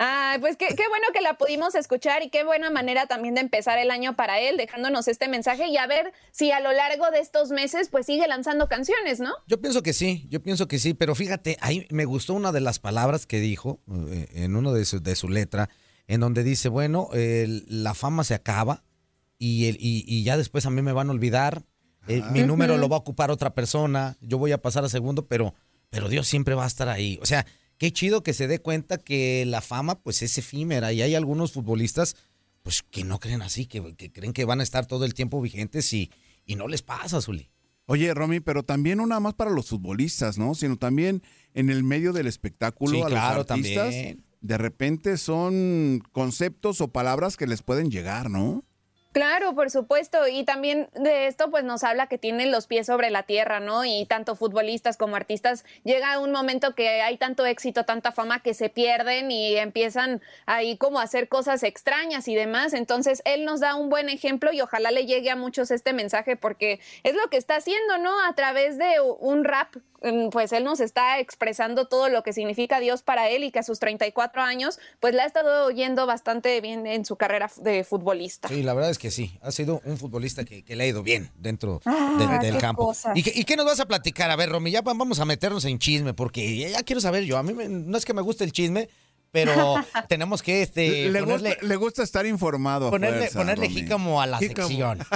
Ay, 0.05 0.40
pues 0.40 0.57
qué, 0.57 0.66
qué 0.66 0.88
bueno 0.88 1.07
que 1.14 1.20
la 1.20 1.38
pudimos 1.38 1.76
escuchar 1.76 2.24
y 2.24 2.28
qué 2.28 2.42
buena 2.42 2.70
manera 2.70 3.07
también 3.07 3.36
de 3.36 3.40
empezar 3.40 3.78
el 3.78 3.92
año 3.92 4.16
para 4.16 4.40
él, 4.40 4.57
dejándonos 4.57 5.07
este 5.07 5.28
mensaje 5.28 5.68
y 5.68 5.76
a 5.76 5.86
ver 5.86 6.12
si 6.32 6.50
a 6.50 6.59
lo 6.59 6.72
largo 6.72 7.12
de 7.12 7.20
estos 7.20 7.50
meses 7.50 7.88
pues 7.88 8.07
sigue 8.07 8.26
lanzando 8.26 8.68
canciones, 8.68 9.20
¿no? 9.20 9.32
Yo 9.46 9.61
pienso 9.61 9.84
que 9.84 9.92
sí, 9.92 10.26
yo 10.28 10.42
pienso 10.42 10.66
que 10.66 10.80
sí, 10.80 10.92
pero 10.92 11.14
fíjate, 11.14 11.57
ahí 11.61 11.86
me 11.90 12.05
gustó 12.05 12.34
una 12.34 12.50
de 12.50 12.61
las 12.61 12.80
palabras 12.80 13.26
que 13.26 13.38
dijo 13.38 13.80
eh, 14.11 14.26
en 14.32 14.57
uno 14.57 14.72
de 14.72 14.84
su, 14.86 15.00
de 15.00 15.14
su 15.14 15.28
letra, 15.28 15.70
en 16.09 16.18
donde 16.18 16.42
dice, 16.42 16.68
bueno, 16.68 17.09
la 17.12 17.94
fama 17.94 18.24
se 18.24 18.34
acaba 18.34 18.82
y, 19.38 19.68
el, 19.68 19.76
y, 19.76 20.05
y 20.09 20.24
ya 20.24 20.36
después 20.36 20.66
a 20.66 20.70
mí 20.70 20.82
me 20.82 20.92
van 20.92 21.11
a 21.11 21.12
olvidar, 21.12 21.62
eh, 22.09 22.22
mi 22.32 22.42
número 22.42 22.76
lo 22.76 22.88
va 22.88 22.96
a 22.96 23.00
ocupar 23.00 23.30
otra 23.30 23.55
persona, 23.55 24.16
yo 24.20 24.38
voy 24.38 24.50
a 24.50 24.59
pasar 24.59 24.84
a 24.84 24.88
segundo, 24.88 25.28
pero, 25.28 25.55
pero 25.90 26.09
Dios 26.09 26.26
siempre 26.26 26.57
va 26.57 26.64
a 26.64 26.66
estar 26.66 26.88
ahí. 26.88 27.20
O 27.22 27.26
sea, 27.26 27.46
qué 27.83 27.93
chido 27.93 28.22
que 28.22 28.33
se 28.33 28.47
dé 28.47 28.61
cuenta 28.61 28.97
que 28.97 29.45
la 29.45 29.61
fama 29.61 29.99
pues 29.99 30.22
es 30.22 30.39
efímera 30.39 30.93
y 30.93 31.03
hay 31.03 31.16
algunos 31.16 31.51
futbolistas 31.51 32.14
pues 32.62 32.85
que 32.89 33.03
no 33.03 33.18
creen 33.18 33.43
así, 33.43 33.66
que, 33.66 33.97
que 33.97 34.12
creen 34.12 34.33
que 34.33 34.45
van 34.45 34.61
a 34.61 34.62
estar 34.62 34.87
todo 34.87 35.05
el 35.05 35.14
tiempo 35.14 35.41
vigentes 35.41 35.93
y, 35.93 36.09
y 36.47 36.55
no 36.55 36.68
les 36.68 36.80
pasa, 36.83 37.20
Zuli. 37.20 37.51
Oye, 37.87 38.14
Romy, 38.14 38.39
pero 38.39 38.62
también 38.62 38.99
no 38.99 39.07
nada 39.09 39.18
más 39.18 39.35
para 39.35 39.51
los 39.51 39.66
futbolistas, 39.70 40.39
¿no? 40.39 40.55
Sino 40.55 40.76
también 40.76 41.24
en 41.55 41.70
el 41.70 41.83
medio 41.83 42.12
del 42.12 42.28
espectáculo 42.28 42.99
Sí, 42.99 43.03
a 43.03 43.07
claro, 43.07 43.39
los 43.43 43.51
artistas. 43.51 43.83
también. 43.87 44.24
De 44.43 44.59
repente 44.59 45.16
son 45.16 46.05
conceptos 46.12 46.80
o 46.80 46.93
palabras 46.93 47.37
que 47.37 47.49
les 47.49 47.62
pueden 47.62 47.91
llegar, 47.91 48.30
¿no? 48.30 48.64
Claro, 49.12 49.54
por 49.54 49.70
supuesto. 49.70 50.26
Y 50.26 50.44
también 50.44 50.88
de 50.94 51.26
esto 51.26 51.50
pues 51.50 51.64
nos 51.64 51.84
habla 51.84 52.06
que 52.06 52.16
tienen 52.16 52.50
los 52.50 52.66
pies 52.66 52.86
sobre 52.86 53.10
la 53.10 53.24
tierra, 53.24 53.60
¿no? 53.60 53.84
Y 53.84 54.06
tanto 54.06 54.36
futbolistas 54.36 54.96
como 54.96 55.16
artistas 55.16 55.66
llega 55.84 56.18
un 56.18 56.32
momento 56.32 56.74
que 56.74 57.02
hay 57.02 57.18
tanto 57.18 57.44
éxito, 57.44 57.84
tanta 57.84 58.12
fama 58.12 58.40
que 58.40 58.54
se 58.54 58.70
pierden 58.70 59.30
y 59.30 59.56
empiezan 59.56 60.22
ahí 60.46 60.78
como 60.78 60.98
a 60.98 61.02
hacer 61.02 61.28
cosas 61.28 61.62
extrañas 61.62 62.26
y 62.26 62.34
demás. 62.34 62.72
Entonces 62.72 63.20
él 63.26 63.44
nos 63.44 63.60
da 63.60 63.74
un 63.74 63.90
buen 63.90 64.08
ejemplo 64.08 64.50
y 64.50 64.62
ojalá 64.62 64.90
le 64.90 65.04
llegue 65.04 65.30
a 65.30 65.36
muchos 65.36 65.70
este 65.70 65.92
mensaje 65.92 66.36
porque 66.36 66.80
es 67.02 67.14
lo 67.14 67.28
que 67.28 67.36
está 67.36 67.56
haciendo, 67.56 67.98
¿no? 67.98 68.18
A 68.24 68.34
través 68.34 68.78
de 68.78 68.98
un 69.20 69.44
rap 69.44 69.76
pues 70.30 70.53
él 70.53 70.64
nos 70.64 70.80
está 70.80 71.18
expresando 71.20 71.86
todo 71.86 72.09
lo 72.09 72.22
que 72.22 72.32
significa 72.32 72.80
Dios 72.80 73.03
para 73.03 73.28
él 73.30 73.44
y 73.44 73.50
que 73.50 73.59
a 73.61 73.62
sus 73.62 73.78
34 73.78 74.42
años 74.42 74.78
pues 75.00 75.14
le 75.14 75.22
ha 75.22 75.26
estado 75.26 75.70
yendo 75.70 76.07
bastante 76.07 76.61
bien 76.61 76.86
en 76.86 77.05
su 77.05 77.16
carrera 77.16 77.50
de 77.61 77.84
futbolista. 77.84 78.48
Sí, 78.48 78.62
la 78.62 78.74
verdad 78.74 78.90
es 78.90 78.98
que 78.98 79.11
sí. 79.11 79.38
Ha 79.42 79.50
sido 79.53 79.80
un 79.84 79.96
futbolista 79.98 80.44
que, 80.44 80.64
que 80.64 80.76
le 80.76 80.84
ha 80.84 80.86
ido 80.86 81.03
bien 81.03 81.30
dentro 81.36 81.80
Ah, 81.84 82.16
de- 82.18 82.46
del 82.46 82.55
qué 82.57 82.61
campo. 82.61 82.92
¿Y 83.14 83.22
qué, 83.22 83.32
y 83.34 83.44
qué 83.44 83.57
nos 83.57 83.66
vas 83.66 83.80
a 83.80 83.86
platicar? 83.86 84.30
A 84.30 84.36
ver, 84.36 84.50
Romy, 84.50 84.70
ya 84.70 84.80
va- 84.82 84.94
vamos 84.94 85.20
a 85.20 85.24
meternos 85.24 85.64
en 85.64 85.78
chisme, 85.78 86.14
porque 86.14 86.57
ya, 86.57 86.68
ya 86.68 86.82
quiero 86.82 87.00
saber 87.00 87.24
yo. 87.24 87.38
A 87.38 87.42
mí 87.42 87.53
me- 87.53 87.68
no 87.68 87.96
es 87.96 88.05
que 88.05 88.14
me 88.14 88.22
guste 88.22 88.44
el 88.44 88.53
chisme, 88.53 88.88
pero 89.33 89.74
tenemos 90.09 90.43
que 90.43 90.62
este, 90.62 91.11
le, 91.11 91.20
ponerle, 91.20 91.51
gusta, 91.51 91.66
le 91.66 91.76
gusta 91.76 92.03
estar 92.03 92.26
informado. 92.26 92.91
ponerle, 92.91 93.18
fuerza, 93.18 93.39
ponerle 93.39 93.68
jícamo 93.68 94.20
a 94.20 94.26
la 94.26 94.39
Jícamo. 94.39 94.68
sección. 94.68 94.99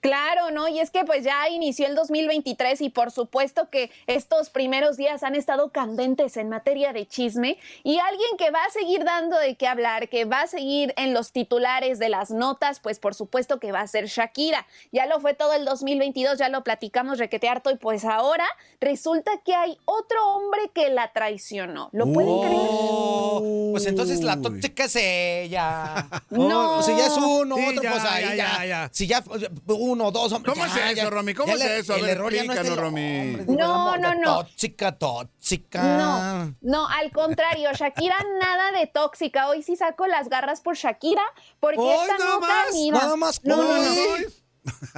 Claro, 0.00 0.52
¿no? 0.52 0.68
Y 0.68 0.78
es 0.78 0.92
que 0.92 1.04
pues 1.04 1.24
ya 1.24 1.48
inició 1.48 1.88
el 1.88 1.96
2023 1.96 2.80
y 2.80 2.90
por 2.90 3.10
supuesto 3.10 3.70
que 3.70 3.90
estos 4.06 4.50
primeros 4.50 4.96
días 4.96 5.24
han 5.24 5.34
estado 5.34 5.72
candentes 5.72 6.36
en 6.36 6.48
materia 6.48 6.92
de 6.92 7.06
chisme 7.08 7.58
y 7.82 7.98
alguien 7.98 8.36
que 8.38 8.52
va 8.52 8.62
a 8.64 8.70
seguir 8.70 9.02
dando 9.02 9.36
de 9.36 9.56
qué 9.56 9.66
hablar, 9.66 10.08
que 10.08 10.24
va 10.24 10.42
a 10.42 10.46
seguir 10.46 10.94
en 10.96 11.12
los 11.12 11.32
titulares 11.32 11.98
de 11.98 12.08
las 12.08 12.30
notas, 12.30 12.78
pues 12.78 13.00
por 13.00 13.16
supuesto 13.16 13.58
que 13.58 13.72
va 13.72 13.80
a 13.80 13.86
ser 13.88 14.06
Shakira. 14.06 14.66
Ya 14.92 15.06
lo 15.06 15.18
fue 15.18 15.34
todo 15.34 15.54
el 15.54 15.64
2022, 15.64 16.38
ya 16.38 16.50
lo 16.50 16.62
platicamos 16.62 17.18
requete 17.18 17.48
harto 17.48 17.72
y 17.72 17.76
pues 17.76 18.04
ahora 18.04 18.46
resulta 18.80 19.32
que 19.44 19.56
hay 19.56 19.76
otro 19.86 20.24
hombre 20.34 20.70
que 20.72 20.88
la 20.88 21.12
traicionó. 21.12 21.88
¿Lo 21.92 22.12
pueden 22.12 22.42
creer? 22.42 23.35
Oh, 23.42 23.70
Pues 23.72 23.86
entonces 23.86 24.22
la 24.22 24.40
tóxica 24.40 24.84
es 24.84 24.96
ella. 24.96 26.06
No. 26.30 26.78
O 26.78 26.82
si 26.82 26.94
ya 26.96 27.06
es 27.06 27.16
uno, 27.16 27.56
Sí, 27.56 27.66
otro, 27.68 27.82
ya, 27.82 27.90
pues 27.92 28.04
ahí 28.04 28.24
ya, 28.24 28.34
ya. 28.36 28.66
ya. 28.66 28.90
Si 28.92 29.06
ya 29.06 29.22
uno, 29.66 30.10
dos 30.10 30.32
hombres. 30.32 30.54
¿Cómo 30.54 30.66
ya, 30.66 30.72
es 30.90 30.92
eso, 30.92 31.04
ya- 31.04 31.10
Romy? 31.10 31.34
¿Cómo 31.34 31.52
es 31.54 31.60
eso? 31.62 31.94
A 31.94 31.96
el 31.96 32.02
ver, 32.02 32.10
error 32.16 32.32
ya 32.34 32.44
no 32.44 32.52
es 32.52 32.76
Romy. 32.76 33.28
hombre, 33.36 33.44
No, 33.56 33.94
el 33.94 34.00
no, 34.00 34.14
no. 34.14 34.36
Tóxica, 34.38 34.92
tóxica. 34.98 35.82
No, 35.82 36.54
no, 36.60 36.88
al 36.88 37.10
contrario, 37.12 37.70
Shakira 37.72 38.16
nada 38.40 38.72
de 38.78 38.86
tóxica. 38.86 39.48
Hoy 39.48 39.62
sí 39.62 39.76
saco 39.76 40.06
las 40.06 40.28
garras 40.28 40.60
por 40.60 40.76
Shakira, 40.76 41.22
porque 41.60 41.80
¡Ay, 41.80 41.98
esta 42.02 42.18
nada 42.18 42.30
nota, 42.34 42.46
más! 42.46 42.72
mira, 42.72 42.98
Nada 42.98 43.16
más, 43.16 43.40
no, 43.44 43.56
no, 43.56 43.76
no. 43.82 43.92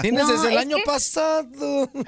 Tienes 0.01 0.25
No, 0.27 0.33
desde 0.33 0.49
el 0.53 0.59
año 0.59 0.77
que- 0.79 0.83
pasado. 0.85 1.91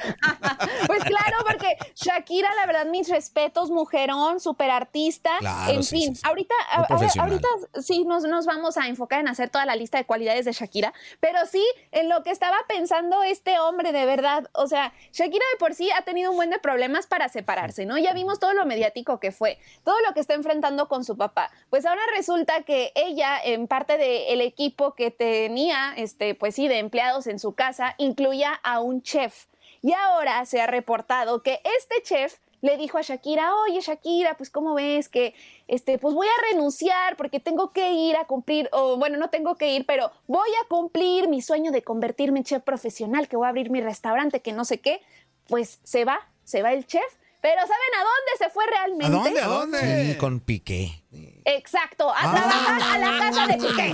Pues 0.86 1.04
claro, 1.04 1.36
porque 1.46 1.76
Shakira, 1.94 2.52
la 2.54 2.66
verdad, 2.66 2.86
mis 2.86 3.08
respetos, 3.08 3.70
mujerón, 3.70 4.40
súper 4.40 4.70
artista. 4.70 5.30
Claro, 5.38 5.72
en 5.72 5.82
sí, 5.82 5.96
fin, 6.00 6.14
sí, 6.16 6.20
sí. 6.20 6.26
ahorita, 6.26 6.54
a- 6.70 6.86
ahorita 7.20 7.48
sí 7.80 8.04
nos, 8.04 8.24
nos 8.24 8.46
vamos 8.46 8.76
a 8.76 8.86
enfocar 8.88 9.20
en 9.20 9.28
hacer 9.28 9.50
toda 9.50 9.66
la 9.66 9.76
lista 9.76 9.98
de 9.98 10.04
cualidades 10.04 10.44
de 10.44 10.52
Shakira, 10.52 10.92
pero 11.20 11.38
sí 11.46 11.64
en 11.92 12.08
lo 12.08 12.22
que 12.22 12.30
estaba 12.30 12.56
pensando 12.68 13.22
este 13.22 13.58
hombre 13.60 13.92
de 13.92 14.04
verdad. 14.06 14.48
O 14.52 14.66
sea, 14.66 14.92
Shakira 15.12 15.44
de 15.52 15.58
por 15.58 15.74
sí 15.74 15.90
ha 15.96 16.02
tenido 16.02 16.30
un 16.30 16.36
buen 16.36 16.50
de 16.50 16.58
problemas 16.58 17.06
para 17.06 17.28
separarse, 17.28 17.86
¿no? 17.86 17.98
Ya 17.98 18.12
vimos 18.12 18.38
todo 18.40 18.52
lo 18.52 18.64
mediático 18.66 19.20
que 19.20 19.32
fue, 19.32 19.58
todo 19.84 19.96
lo 20.06 20.12
que 20.14 20.20
está 20.20 20.34
enfrentando 20.34 20.88
con 20.88 21.04
su 21.04 21.16
papá. 21.16 21.50
Pues 21.70 21.86
ahora 21.86 22.02
resulta 22.16 22.62
que 22.62 22.92
ella, 22.94 23.38
en 23.42 23.66
parte 23.68 23.96
del 23.98 24.40
equipo 24.40 24.94
que 24.94 25.10
tenía, 25.10 25.92
este, 25.96 26.34
pues 26.34 26.54
sí, 26.54 26.68
de 26.68 26.78
empleados 26.78 27.26
en 27.26 27.38
su 27.38 27.49
casa, 27.54 27.94
incluía 27.98 28.52
a 28.62 28.80
un 28.80 29.02
chef. 29.02 29.46
Y 29.82 29.92
ahora 29.92 30.44
se 30.46 30.60
ha 30.60 30.66
reportado 30.66 31.42
que 31.42 31.60
este 31.78 32.02
chef 32.02 32.36
le 32.60 32.76
dijo 32.76 32.98
a 32.98 33.02
Shakira, 33.02 33.54
oye 33.56 33.80
Shakira, 33.80 34.36
pues 34.36 34.50
cómo 34.50 34.74
ves 34.74 35.08
que, 35.08 35.34
este, 35.66 35.96
pues 35.98 36.14
voy 36.14 36.26
a 36.28 36.42
renunciar 36.52 37.16
porque 37.16 37.40
tengo 37.40 37.72
que 37.72 37.90
ir 37.92 38.16
a 38.16 38.26
cumplir, 38.26 38.68
o 38.72 38.98
bueno, 38.98 39.16
no 39.16 39.30
tengo 39.30 39.56
que 39.56 39.72
ir, 39.72 39.86
pero 39.86 40.12
voy 40.26 40.50
a 40.62 40.68
cumplir 40.68 41.28
mi 41.28 41.40
sueño 41.40 41.70
de 41.72 41.82
convertirme 41.82 42.40
en 42.40 42.44
chef 42.44 42.62
profesional, 42.62 43.28
que 43.28 43.36
voy 43.38 43.46
a 43.46 43.48
abrir 43.48 43.70
mi 43.70 43.80
restaurante, 43.80 44.40
que 44.42 44.52
no 44.52 44.66
sé 44.66 44.78
qué. 44.80 45.00
Pues 45.48 45.80
se 45.84 46.04
va, 46.04 46.20
se 46.44 46.62
va 46.62 46.72
el 46.72 46.86
chef. 46.86 47.02
Pero 47.40 47.62
¿saben 47.62 47.72
a 47.98 48.02
dónde 48.02 48.32
se 48.38 48.50
fue 48.50 48.66
realmente? 48.66 49.40
¿A 49.40 49.46
dónde? 49.46 49.78
Sí, 50.12 50.18
con 50.18 50.40
Piqué. 50.40 51.02
Exacto, 51.46 52.10
a 52.10 52.18
Ah. 52.18 52.34
trabajar 52.34 52.92
a 52.92 52.98
la 52.98 53.18
casa 53.18 53.46
de 53.46 53.54
Piqué. 53.54 53.92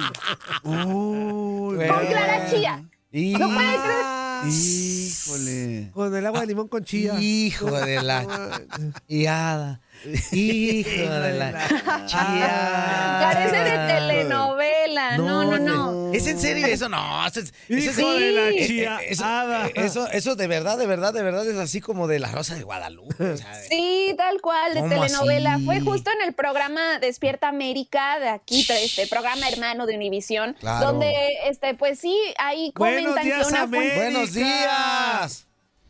Uy, 0.65 1.87
Con 1.87 2.07
Clara 2.07 2.51
Chía. 2.51 2.83
Y- 3.19 3.33
¿No 3.33 3.49
puede? 3.49 4.51
Híjole. 4.51 5.91
Con 5.95 6.15
el 6.15 6.27
agua 6.27 6.41
de 6.41 6.47
limón 6.49 6.69
con 6.69 6.85
chía. 6.85 7.19
Hijo 7.19 7.71
de 7.71 8.03
la 8.03 8.27
Hiada. 9.09 9.81
Hijo 10.33 11.11
de 11.13 11.33
la 11.35 12.07
chía. 12.07 13.19
Parece 13.23 13.57
de 13.57 13.71
telenovela. 13.95 15.17
No, 15.19 15.45
no, 15.45 15.59
no. 15.59 16.13
¿Es 16.15 16.27
en 16.27 16.39
serio 16.41 16.67
eso? 16.67 16.89
No. 16.89 17.27
Eso, 17.27 17.41
es- 17.41 17.53
eso 17.69 17.91
es- 17.91 17.99
Hijo 17.99 18.13
de 18.15 18.33
la 18.33 18.49
eh, 18.49 18.55
eh, 18.63 18.67
chía. 18.67 18.99
Eso, 19.09 19.25
eh, 19.67 19.73
eso, 19.75 20.09
eso 20.11 20.37
de 20.37 20.47
verdad, 20.47 20.79
de 20.79 20.87
verdad, 20.87 21.13
de 21.13 21.23
verdad 21.23 21.47
es 21.47 21.57
así 21.59 21.81
como 21.81 22.07
de 22.07 22.19
la 22.19 22.31
Rosa 22.31 22.55
de 22.55 22.63
Guadalupe. 22.63 23.15
o 23.33 23.37
sea, 23.37 23.57
de- 23.57 23.69
Sí, 23.69 24.15
tal 24.17 24.41
cual, 24.41 24.75
de 24.75 24.81
¿Cómo 24.81 24.91
telenovela. 25.03 25.55
así? 25.55 25.65
Fue 25.65 25.81
justo 25.81 26.11
en 26.11 26.27
el 26.27 26.35
programa 26.35 26.99
Despierta 27.01 27.49
América 27.49 28.19
de 28.21 28.29
aquí, 28.29 28.67
este 28.69 29.07
programa 29.07 29.49
hermano 29.49 29.87
de 29.87 29.97
Univisión, 29.97 30.55
Claro. 30.61 30.87
donde, 30.87 31.13
este, 31.49 31.75
pues 31.75 31.99
sí, 31.99 32.17
ahí 32.39 32.73
Buenos 32.77 33.01
comentan 33.03 33.25
días, 33.25 33.47
que 33.47 33.53
una 33.53 33.67
fuente- 33.69 33.79
América. 33.79 33.97
Buenos 34.03 34.33
días. 34.33 35.46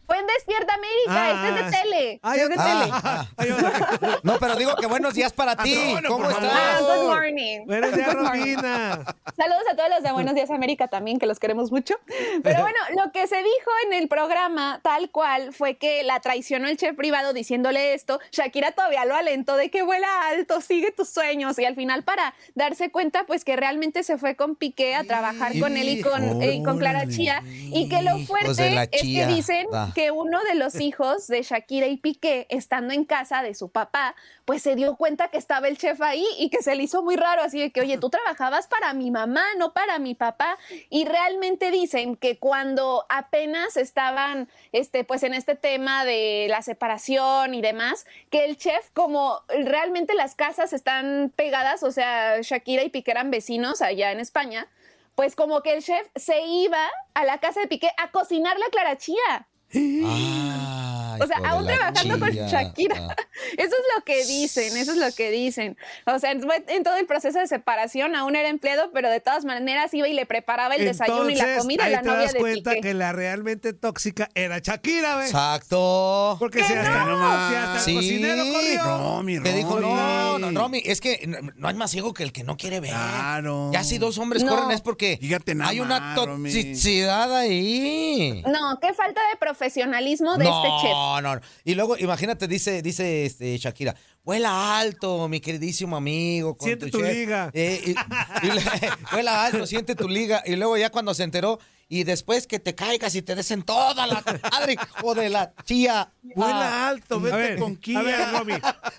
Fue 0.06 0.18
en 0.18 0.26
Despierta 0.26 0.74
América, 0.74 1.08
Ah, 1.08 1.30
este 1.34 1.48
es 1.48 1.64
de 1.64 1.78
tele, 1.82 2.20
ah, 2.22 2.36
es 2.36 2.48
de 2.48 2.54
Ah, 2.58 3.26
tele. 3.36 3.50
ah. 3.50 4.18
No, 4.22 4.38
pero 4.38 4.56
digo 4.56 4.74
que 4.76 4.86
buenos 4.86 5.14
días 5.14 5.32
para 5.32 5.56
ti. 5.56 5.76
¿Cómo 6.06 6.28
estás? 6.30 6.50
Ah, 6.52 6.76
favor. 6.78 6.96
good 6.98 7.06
morning. 7.14 7.60
Buenos 7.66 7.94
días, 7.94 8.14
Good 8.14 8.22
morning. 8.22 8.54
Romina. 8.56 9.04
Saludos 9.36 9.62
a 9.70 9.76
todos 9.76 9.90
los 9.90 10.02
de 10.02 10.12
Buenos 10.12 10.34
Días 10.34 10.50
América 10.50 10.88
también, 10.88 11.18
que 11.18 11.26
los 11.26 11.38
queremos 11.38 11.70
mucho. 11.72 11.94
Pero 12.42 12.60
bueno, 12.62 12.78
lo 12.96 13.12
que 13.12 13.26
se 13.26 13.36
dijo 13.36 13.70
en 13.86 13.92
el 13.94 14.08
programa, 14.08 14.80
tal 14.82 15.10
cual, 15.10 15.52
fue 15.52 15.76
que 15.76 16.02
la 16.04 16.20
traicionó 16.20 16.68
el 16.68 16.76
chef 16.76 16.96
privado 16.96 17.32
diciéndole 17.32 17.94
esto. 17.94 18.20
Shakira 18.32 18.72
todavía 18.72 19.04
lo 19.04 19.14
alentó 19.14 19.56
de 19.56 19.70
que 19.70 19.82
vuela 19.82 20.08
alto, 20.28 20.60
sigue 20.60 20.92
tus 20.92 21.08
sueños. 21.08 21.58
Y 21.58 21.64
al 21.64 21.74
final, 21.74 22.02
para 22.04 22.34
darse 22.54 22.90
cuenta, 22.90 23.24
pues 23.26 23.44
que 23.44 23.56
realmente 23.56 24.02
se 24.02 24.18
fue 24.18 24.36
con 24.36 24.56
Piqué 24.56 24.94
a 24.94 25.04
trabajar 25.04 25.52
con 25.58 25.76
él 25.76 25.88
y 25.88 26.00
con, 26.02 26.42
eh, 26.42 26.54
y 26.54 26.62
con 26.62 26.78
Clara 26.78 27.06
Chía. 27.08 27.42
Y 27.46 27.88
que 27.88 28.02
lo 28.02 28.18
fuerte 28.20 28.88
es 28.92 29.02
que 29.02 29.26
dicen 29.26 29.66
Ah. 29.72 29.90
Que 29.96 30.10
uno 30.10 30.44
de 30.44 30.56
los 30.56 30.78
hijos 30.78 31.26
de 31.26 31.40
Shakira 31.40 31.86
y 31.86 31.96
Piqué, 31.96 32.46
estando 32.50 32.92
en 32.92 33.06
casa 33.06 33.42
de 33.42 33.54
su 33.54 33.70
papá, 33.70 34.14
pues 34.44 34.60
se 34.60 34.74
dio 34.74 34.94
cuenta 34.96 35.28
que 35.28 35.38
estaba 35.38 35.68
el 35.68 35.78
chef 35.78 36.02
ahí 36.02 36.26
y 36.38 36.50
que 36.50 36.62
se 36.62 36.74
le 36.74 36.82
hizo 36.82 37.02
muy 37.02 37.16
raro, 37.16 37.40
así 37.40 37.58
de 37.58 37.70
que, 37.70 37.80
oye, 37.80 37.96
tú 37.96 38.10
trabajabas 38.10 38.66
para 38.66 38.92
mi 38.92 39.10
mamá, 39.10 39.42
no 39.56 39.72
para 39.72 39.98
mi 39.98 40.14
papá. 40.14 40.58
Y 40.90 41.06
realmente 41.06 41.70
dicen 41.70 42.14
que 42.14 42.38
cuando 42.38 43.06
apenas 43.08 43.78
estaban, 43.78 44.50
este, 44.72 45.02
pues 45.02 45.22
en 45.22 45.32
este 45.32 45.54
tema 45.54 46.04
de 46.04 46.46
la 46.50 46.60
separación 46.60 47.54
y 47.54 47.62
demás, 47.62 48.04
que 48.28 48.44
el 48.44 48.58
chef, 48.58 48.90
como 48.92 49.40
realmente 49.48 50.12
las 50.12 50.34
casas 50.34 50.74
están 50.74 51.32
pegadas, 51.34 51.82
o 51.82 51.90
sea, 51.90 52.42
Shakira 52.42 52.82
y 52.82 52.90
Piqué 52.90 53.12
eran 53.12 53.30
vecinos 53.30 53.80
allá 53.80 54.12
en 54.12 54.20
España, 54.20 54.68
pues 55.14 55.34
como 55.34 55.62
que 55.62 55.72
el 55.72 55.82
chef 55.82 56.06
se 56.16 56.42
iba 56.42 56.86
a 57.14 57.24
la 57.24 57.38
casa 57.38 57.60
de 57.60 57.66
Piqué 57.66 57.88
a 57.96 58.10
cocinarle 58.10 58.66
a 58.66 58.70
Clara 58.70 58.98
Chía. 58.98 59.48
Ay, 59.74 61.18
O 61.20 61.26
sea, 61.26 61.38
aún 61.44 61.66
trabajando 61.66 62.18
con. 62.18 62.30
Shakira. 62.30 62.96
Ah. 63.10 63.16
Eso 63.58 63.74
es 63.76 63.84
lo 63.96 64.04
que 64.04 64.24
dicen, 64.24 64.76
eso 64.76 64.92
es 64.92 64.98
lo 64.98 65.12
que 65.14 65.30
dicen. 65.30 65.76
O 66.06 66.18
sea, 66.18 66.32
en 66.32 66.82
todo 66.82 66.96
el 66.96 67.06
proceso 67.06 67.38
de 67.38 67.46
separación 67.46 68.16
aún 68.16 68.34
era 68.34 68.48
empleado, 68.48 68.90
pero 68.92 69.08
de 69.10 69.20
todas 69.20 69.44
maneras 69.44 69.92
iba 69.94 70.08
y 70.08 70.14
le 70.14 70.26
preparaba 70.26 70.74
el 70.74 70.84
desayuno 70.84 71.28
y 71.30 71.34
la 71.36 71.58
comida 71.58 71.84
a 71.84 71.86
ahí 71.86 71.92
la 71.92 72.02
te 72.02 72.08
novia 72.08 72.22
das 72.22 72.32
de 72.32 72.38
cuenta 72.40 72.70
Piqué. 72.70 72.80
que 72.82 72.94
la 72.94 73.12
realmente 73.12 73.72
tóxica 73.72 74.28
era 74.34 74.58
Shakira, 74.58 75.16
¿ves? 75.16 75.26
Exacto. 75.30 76.36
Porque 76.38 76.64
si 76.64 76.72
hasta, 76.72 77.04
no? 77.04 77.18
si 77.48 77.54
hasta 77.54 77.90
el 77.90 77.96
cocinero 77.96 78.44
corrió. 78.52 78.82
Romy, 78.98 79.42
Que 79.42 79.52
dijo, 79.52 79.78
Romy. 79.80 79.94
no, 79.94 80.38
no, 80.50 80.60
Romy, 80.60 80.82
es 80.84 81.00
que 81.00 81.26
no, 81.56 81.68
hay 81.68 81.74
más 81.74 81.90
ciego 81.90 82.14
que 82.14 82.22
el 82.24 82.32
que 82.32 82.42
no 82.42 82.56
quiere 82.56 82.80
ver. 82.80 82.90
Claro. 82.90 83.70
Ya 83.72 83.84
si 83.84 83.98
dos 83.98 84.18
hombres 84.18 84.42
No. 84.42 84.50
corren 84.56 84.70
es 84.72 84.80
porque 84.80 85.18
nada 85.54 85.70
hay 85.70 85.80
una 85.80 86.14
Romy. 86.16 86.50
toxicidad 86.50 87.34
ahí. 87.36 88.42
No, 88.46 88.78
qué 88.80 88.92
falta 88.94 89.20
de 89.30 89.36
profesionalismo 89.56 90.36
de 90.36 90.44
no, 90.44 90.64
este 90.64 90.82
chef. 90.86 90.92
No, 90.92 91.20
no. 91.22 91.34
no. 91.36 91.40
Y 91.64 91.74
luego, 91.74 91.96
imagínate, 91.98 92.46
dice, 92.46 92.82
dice 92.82 93.24
este, 93.26 93.56
Shakira, 93.58 93.94
vuela 94.22 94.78
alto, 94.78 95.28
mi 95.28 95.40
queridísimo 95.40 95.96
amigo. 95.96 96.56
con 96.56 96.66
Siente 96.66 96.90
tu 96.90 97.00
chef". 97.00 97.12
liga. 97.14 97.50
Eh, 97.54 97.80
y- 97.86 98.46
y 98.46 98.50
le- 98.50 98.62
vuela 99.12 99.44
alto, 99.46 99.66
siente 99.66 99.94
tu 99.94 100.08
liga. 100.08 100.42
Y 100.46 100.56
luego 100.56 100.76
ya 100.76 100.90
cuando 100.90 101.14
se 101.14 101.22
enteró, 101.24 101.58
y 101.88 102.02
después 102.04 102.46
que 102.48 102.58
te 102.58 102.74
caigas 102.74 103.14
y 103.14 103.22
te 103.22 103.34
desen 103.36 103.62
toda 103.62 104.06
la 104.06 104.22
madre, 104.52 104.74
hijo 104.74 105.14
de 105.14 105.28
la 105.30 105.52
chía. 105.64 106.12
Vuela 106.22 106.88
alto, 106.88 107.20
vete 107.20 107.34
A 107.34 107.38
ver, 107.38 107.58
con 107.58 107.76
Kia. 107.76 107.98
A 108.00 108.02
ver, 108.02 108.30
Romy. 108.32 108.54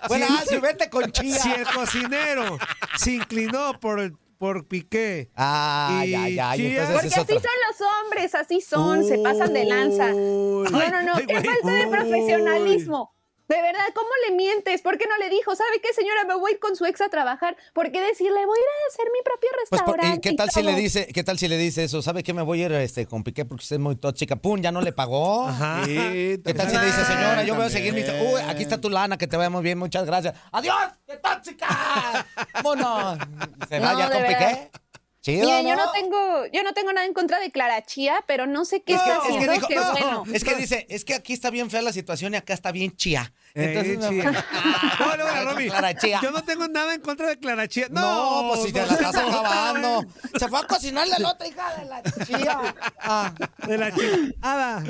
Vuela 0.08 0.26
Si- 0.28 0.36
alto 0.38 0.54
y 0.54 0.58
vete 0.60 0.90
con 0.90 1.12
chía. 1.12 1.36
Si 1.38 1.50
el 1.52 1.64
cocinero 1.66 2.58
se 2.96 3.12
inclinó 3.12 3.78
por, 3.78 4.18
por 4.38 4.66
Piqué. 4.66 5.30
Ah, 5.36 6.02
y 6.06 6.10
ya, 6.12 6.28
ya, 6.30 6.56
y 6.56 6.60
Chía- 6.60 6.68
entonces 6.70 6.92
Porque 6.94 7.06
es 7.08 7.12
así 7.12 7.20
otra. 7.22 7.34
son 7.50 7.67
los 7.80 7.88
hombres, 8.04 8.34
así 8.34 8.60
son, 8.60 9.04
se 9.04 9.18
pasan 9.18 9.52
de 9.52 9.64
lanza. 9.64 10.08
No, 10.10 10.62
no, 10.64 11.02
no, 11.02 11.12
ay, 11.16 11.26
qué 11.26 11.34
falta 11.42 11.72
de 11.72 11.86
profesionalismo. 11.88 13.12
De 13.48 13.62
verdad, 13.62 13.86
¿cómo 13.94 14.10
le 14.28 14.36
mientes? 14.36 14.82
¿Por 14.82 14.98
qué 14.98 15.06
no 15.08 15.16
le 15.16 15.30
dijo, 15.30 15.56
sabe 15.56 15.80
qué, 15.82 15.94
señora, 15.94 16.24
me 16.24 16.34
voy 16.34 16.58
con 16.58 16.76
su 16.76 16.84
ex 16.84 17.00
a 17.00 17.08
trabajar? 17.08 17.56
¿Por 17.72 17.90
qué 17.90 17.98
decirle, 18.02 18.44
voy 18.44 18.58
a 18.58 18.60
ir 18.60 18.66
a 18.84 18.92
hacer 18.92 19.06
mi 19.10 19.22
propio 19.24 19.48
Pues, 19.50 19.68
por- 19.70 19.78
restaurante? 19.96 20.28
¿y 20.28 20.30
¿qué 20.32 20.36
tal 20.36 20.50
si 20.50 20.60
le 20.62 20.72
todo"? 20.72 20.80
dice, 20.82 21.06
qué 21.14 21.24
tal 21.24 21.38
si 21.38 21.48
le 21.48 21.56
dice 21.56 21.84
eso? 21.84 22.02
¿Sabe 22.02 22.22
qué 22.22 22.34
me 22.34 22.42
voy 22.42 22.62
a 22.62 22.66
ir 22.66 22.72
este, 22.72 23.06
con 23.06 23.24
Piqué 23.24 23.46
porque 23.46 23.62
usted 23.62 23.76
es 23.76 23.80
muy 23.80 23.96
tóxica? 23.96 24.36
¡Pum! 24.36 24.60
Ya 24.60 24.70
no 24.70 24.82
le 24.82 24.92
pagó. 24.92 25.48
Ajá. 25.48 25.82
Sí, 25.86 25.94
¿Qué 26.44 26.52
tal 26.54 26.68
si 26.68 26.76
le 26.76 26.84
dice, 26.84 27.04
señora, 27.06 27.42
yo 27.44 27.54
voy 27.54 27.64
a 27.64 27.70
seguir 27.70 27.94
mi... 27.94 28.02
Uy, 28.02 28.40
aquí 28.46 28.64
está 28.64 28.78
tu 28.78 28.90
lana, 28.90 29.16
que 29.16 29.26
te 29.26 29.38
vaya 29.38 29.48
muy 29.48 29.62
bien, 29.62 29.78
muchas 29.78 30.04
gracias. 30.04 30.34
¡Adiós! 30.52 30.76
¡Qué 31.06 31.16
tóxica! 31.16 31.66
¡Vámonos! 32.52 33.18
¿Se 33.66 33.80
va 33.80 33.92
No, 33.94 33.98
ya 33.98 34.10
con 34.10 34.20
verdad. 34.24 34.50
Piqué? 34.50 34.70
Chido, 35.28 35.46
Miren, 35.46 35.66
yo 35.66 35.76
no 35.76 35.92
tengo, 35.92 36.46
yo 36.52 36.62
no 36.62 36.72
tengo 36.72 36.92
nada 36.92 37.06
en 37.06 37.12
contra 37.12 37.38
de 37.38 37.50
Clara 37.50 37.84
Chía, 37.84 38.24
pero 38.26 38.46
no 38.46 38.64
sé 38.64 38.82
qué 38.82 38.94
Es 38.94 39.00
que, 39.02 39.10
es 39.10 39.18
que 39.18 39.28
haciendo. 39.28 39.52
dijo, 39.52 39.66
que 39.68 39.74
no, 39.76 39.92
bueno. 39.92 40.24
es 40.32 40.44
que 40.44 40.54
dice, 40.54 40.86
es 40.88 41.04
que 41.04 41.14
aquí 41.14 41.34
está 41.34 41.50
bien 41.50 41.70
fea 41.70 41.82
la 41.82 41.92
situación 41.92 42.32
y 42.32 42.38
acá 42.38 42.54
está 42.54 42.72
bien 42.72 42.96
chía. 42.96 43.32
Entonces, 43.54 43.98
Eh, 43.98 44.08
Chía. 44.08 44.44
No, 45.00 45.16
no, 45.16 45.34
no, 45.44 45.50
Romy. 45.50 45.68
Clara 45.68 45.94
Chía. 45.96 46.20
Yo 46.22 46.30
no 46.30 46.42
tengo 46.44 46.66
nada 46.68 46.94
en 46.94 47.00
contra 47.02 47.26
de 47.28 47.38
Clara 47.38 47.68
Chía. 47.68 47.88
No, 47.90 48.00
No, 48.42 48.48
pues 48.54 48.62
si 48.66 48.72
te 48.72 48.86
la 48.86 48.92
estás 48.94 49.16
acabando. 49.16 50.04
Se 50.38 50.48
fue 50.48 50.60
a 50.60 50.62
cocinarle 50.62 51.14
la 51.18 51.30
otra 51.32 51.46
hija 51.46 51.74
de 51.76 51.84
la 51.84 52.02
chía. 52.26 52.74
Ah. 53.00 53.34
De 53.66 53.76
la 53.78 53.92
Chía. 53.94 54.32
Ada. 54.40 54.82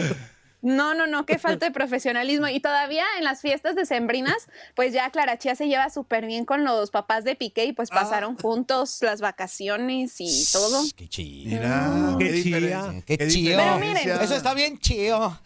No, 0.61 0.93
no, 0.95 1.07
no, 1.07 1.25
qué 1.25 1.39
falta 1.39 1.67
de 1.67 1.73
profesionalismo. 1.73 2.49
Y 2.49 2.61
todavía 2.61 3.05
en 3.19 3.25
las 3.25 3.41
fiestas 3.41 3.77
decembrinas, 3.77 4.49
pues 4.75 4.93
ya 4.93 5.11
Clara 5.11 5.39
Chía 5.39 5.55
se 5.55 5.69
lleva 5.69 5.89
súper 5.91 6.27
bien 6.27 6.45
con 6.45 6.65
los 6.65 6.91
papás 6.91 7.25
de 7.25 7.37
Piqué 7.37 7.65
y 7.67 7.73
pues 7.73 7.91
pasaron 7.91 8.37
juntos 8.37 8.99
las 9.03 9.21
vacaciones 9.21 10.17
y 10.21 10.45
todo. 10.53 10.83
Qué 10.97 11.09
chido. 11.09 11.51
Mira, 11.51 12.17
Qué 12.19 12.25
qué 12.25 12.31
chía. 12.43 12.43
diferencia. 12.43 13.03
Qué 13.07 13.19
qué 13.19 13.29
chido. 13.29 13.59
Pero 13.59 13.75
diferencia. 13.75 14.05
miren. 14.13 14.25
Eso 14.25 14.35
está 14.37 14.55
bien 14.55 14.79
chido. 14.79 15.41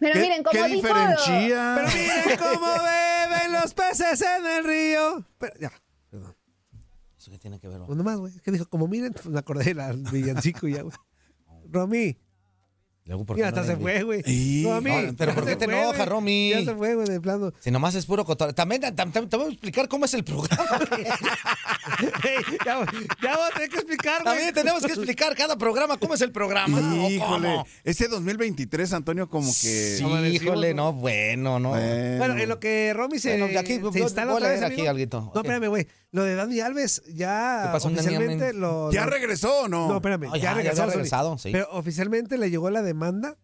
Pero 0.00 0.12
¿Qué, 0.14 0.20
miren, 0.20 0.42
como 0.42 0.52
qué 0.60 0.68
dijo... 0.68 0.88
diferencia? 0.88 1.74
Pero 1.76 1.88
miren 1.88 2.38
cómo 2.52 2.66
beben 2.82 3.52
los 3.52 3.72
peces 3.74 4.20
en 4.20 4.44
el 4.44 4.64
río. 4.64 5.24
Pero, 5.38 5.54
ya, 5.60 5.72
perdón. 6.10 6.36
¿Eso 7.16 7.30
qué 7.30 7.38
tiene 7.38 7.58
que 7.60 7.68
ver? 7.68 7.80
Uno 7.86 8.02
más, 8.04 8.18
güey. 8.18 8.34
Es 8.34 8.42
que 8.42 8.50
dijo, 8.50 8.66
como 8.68 8.88
miren, 8.88 9.12
pues 9.14 9.26
me 9.26 9.38
acordé 9.38 9.72
del 9.72 10.02
villancico 10.12 10.66
y 10.68 10.74
ya, 10.74 10.82
güey. 10.82 10.94
Romy. 11.70 12.18
Luego, 13.06 13.26
¿por 13.26 13.36
qué 13.36 13.42
Ya 13.42 13.50
no 13.50 13.56
hasta 13.60 13.70
le 13.72 13.76
se 13.76 13.82
fue, 13.82 14.02
güey. 14.02 14.22
Y- 14.26 14.64
Romy. 14.64 14.90
No, 14.90 15.14
pero 15.16 15.34
¿por 15.34 15.44
qué 15.44 15.56
te 15.56 15.66
fue, 15.66 15.78
enoja. 15.78 16.04
Romy? 16.06 16.50
Ya 16.50 16.64
se 16.64 16.74
fue, 16.74 16.94
güey, 16.94 17.06
de 17.06 17.20
plano. 17.20 17.52
Si 17.60 17.70
nomás 17.70 17.94
es 17.96 18.06
puro 18.06 18.24
cotorreo. 18.24 18.54
También, 18.54 18.80
tam- 18.80 19.12
tam- 19.12 19.28
te 19.28 19.36
voy 19.36 19.46
a 19.46 19.50
explicar 19.50 19.88
cómo 19.88 20.06
es 20.06 20.14
el 20.14 20.24
programa. 20.24 20.64
Ey, 22.24 22.56
ya, 22.64 22.80
ya 23.22 23.36
voy 23.36 23.46
a 23.50 23.54
tener 23.54 23.68
que 23.68 23.76
explicar, 23.76 24.22
güey. 24.22 24.34
También 24.34 24.54
tenemos 24.54 24.82
que 24.82 24.92
explicar 24.92 25.36
cada 25.36 25.56
programa 25.58 25.98
cómo 25.98 26.14
es 26.14 26.20
el 26.22 26.32
programa. 26.32 26.78
¿o 26.78 27.10
Híjole, 27.10 27.48
cómo? 27.48 27.66
ese 27.84 28.08
2023, 28.08 28.92
Antonio, 28.94 29.28
como 29.28 29.48
que... 29.48 29.96
Sí, 29.98 30.04
híjole, 30.32 30.72
¿no? 30.72 30.84
no, 30.84 30.92
bueno, 30.94 31.58
no. 31.60 31.70
Bueno, 31.70 32.36
en 32.38 32.48
lo 32.48 32.58
que 32.58 32.92
Romy 32.94 33.18
se, 33.18 33.38
Bueno, 33.38 33.58
aquí, 33.60 33.80
se 33.92 34.00
instala 34.00 34.32
a 34.32 34.34
otra 34.36 34.48
vez, 34.48 34.62
aquí 34.62 34.74
amigo. 34.76 34.90
alguito. 34.90 35.30
No, 35.34 35.40
espérame, 35.42 35.68
güey. 35.68 35.86
Lo 36.14 36.22
de 36.22 36.36
Dani 36.36 36.60
Alves 36.60 37.02
ya 37.12 37.62
¿Qué 37.66 37.72
pasó, 37.72 37.88
Dani 37.88 37.98
oficialmente 37.98 38.44
Alves? 38.44 38.60
lo... 38.60 38.92
¿Ya 38.92 39.04
regresó 39.04 39.62
o 39.62 39.68
no? 39.68 39.88
No, 39.88 39.96
espérame. 39.96 40.30
Ya, 40.40 40.54
regresó. 40.54 40.82
había 40.82 40.84
Zuli. 40.84 40.90
regresado, 40.92 41.38
sí. 41.38 41.48
Pero 41.50 41.66
oficialmente 41.72 42.38
le 42.38 42.50
llegó 42.50 42.70
la 42.70 42.82
demanda 42.82 43.36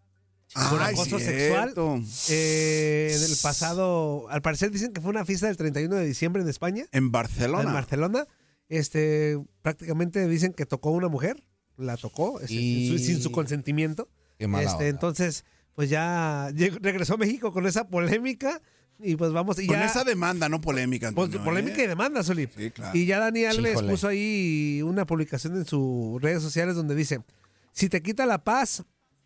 por 0.70 0.80
Ay, 0.80 0.94
acoso 0.94 1.18
cierto. 1.18 1.96
sexual 1.98 2.14
eh, 2.28 3.12
en 3.16 3.22
el 3.24 3.36
pasado... 3.42 4.26
Al 4.30 4.40
parecer 4.40 4.70
dicen 4.70 4.92
que 4.92 5.00
fue 5.00 5.10
una 5.10 5.24
fiesta 5.24 5.48
del 5.48 5.56
31 5.56 5.96
de 5.96 6.04
diciembre 6.06 6.42
en 6.42 6.48
España. 6.48 6.84
En 6.92 7.10
Barcelona. 7.10 7.62
En 7.68 7.72
Barcelona. 7.74 8.26
Este, 8.68 9.36
prácticamente 9.62 10.28
dicen 10.28 10.52
que 10.52 10.64
tocó 10.64 10.90
a 10.90 10.92
una 10.92 11.08
mujer. 11.08 11.42
La 11.76 11.96
tocó 11.96 12.40
este, 12.40 12.54
Y- 12.54 12.98
sin 13.00 13.20
su 13.20 13.32
consentimiento. 13.32 14.08
Qué 14.38 14.46
mala 14.46 14.62
Este, 14.64 14.74
onda. 14.84 14.86
entonces, 14.88 15.44
pues 15.74 15.90
ya 15.90 16.50
llegó- 16.54 16.78
regresó 16.80 17.14
a 17.14 17.16
México 17.16 17.52
con 17.52 17.66
esa 17.66 17.88
polémica 17.88 18.62
y 19.02 19.16
pues 19.16 19.32
vamos 19.32 19.58
y 19.58 19.66
Con 19.66 19.78
ya 19.78 19.86
esa 19.86 20.04
demanda, 20.04 20.48
no 20.48 20.60
polémica, 20.60 21.12
pues, 21.12 21.30
polémica 21.36 21.80
¿eh? 21.80 21.84
y 21.84 21.86
demanda, 21.86 22.22
Solí. 22.22 22.48
Sí, 22.56 22.70
claro. 22.70 22.96
Y 22.96 23.06
ya 23.06 23.18
Dani 23.18 23.44
Alves 23.44 23.82
puso 23.82 24.08
ahí 24.08 24.82
una 24.84 25.06
publicación 25.06 25.56
en 25.56 25.64
sus 25.64 26.20
redes 26.20 26.42
sociales 26.42 26.76
donde 26.76 26.94
dice, 26.94 27.22
si 27.72 27.88
te 27.88 28.02
quita 28.02 28.26
la 28.26 28.44
paz, 28.44 28.84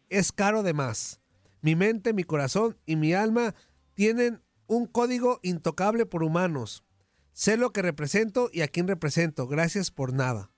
es 0.08 0.32
caro 0.32 0.62
de 0.62 0.74
más. 0.74 1.20
Mi 1.60 1.76
mente, 1.76 2.12
mi 2.12 2.24
corazón 2.24 2.76
y 2.86 2.96
mi 2.96 3.14
alma 3.14 3.54
tienen 3.94 4.42
un 4.66 4.86
código 4.86 5.40
intocable 5.42 6.06
por 6.06 6.22
humanos. 6.22 6.84
Sé 7.32 7.56
lo 7.56 7.72
que 7.72 7.82
represento 7.82 8.50
y 8.52 8.62
a 8.62 8.68
quién 8.68 8.86
represento. 8.86 9.48
Gracias 9.48 9.90
por 9.90 10.12
nada. 10.12 10.50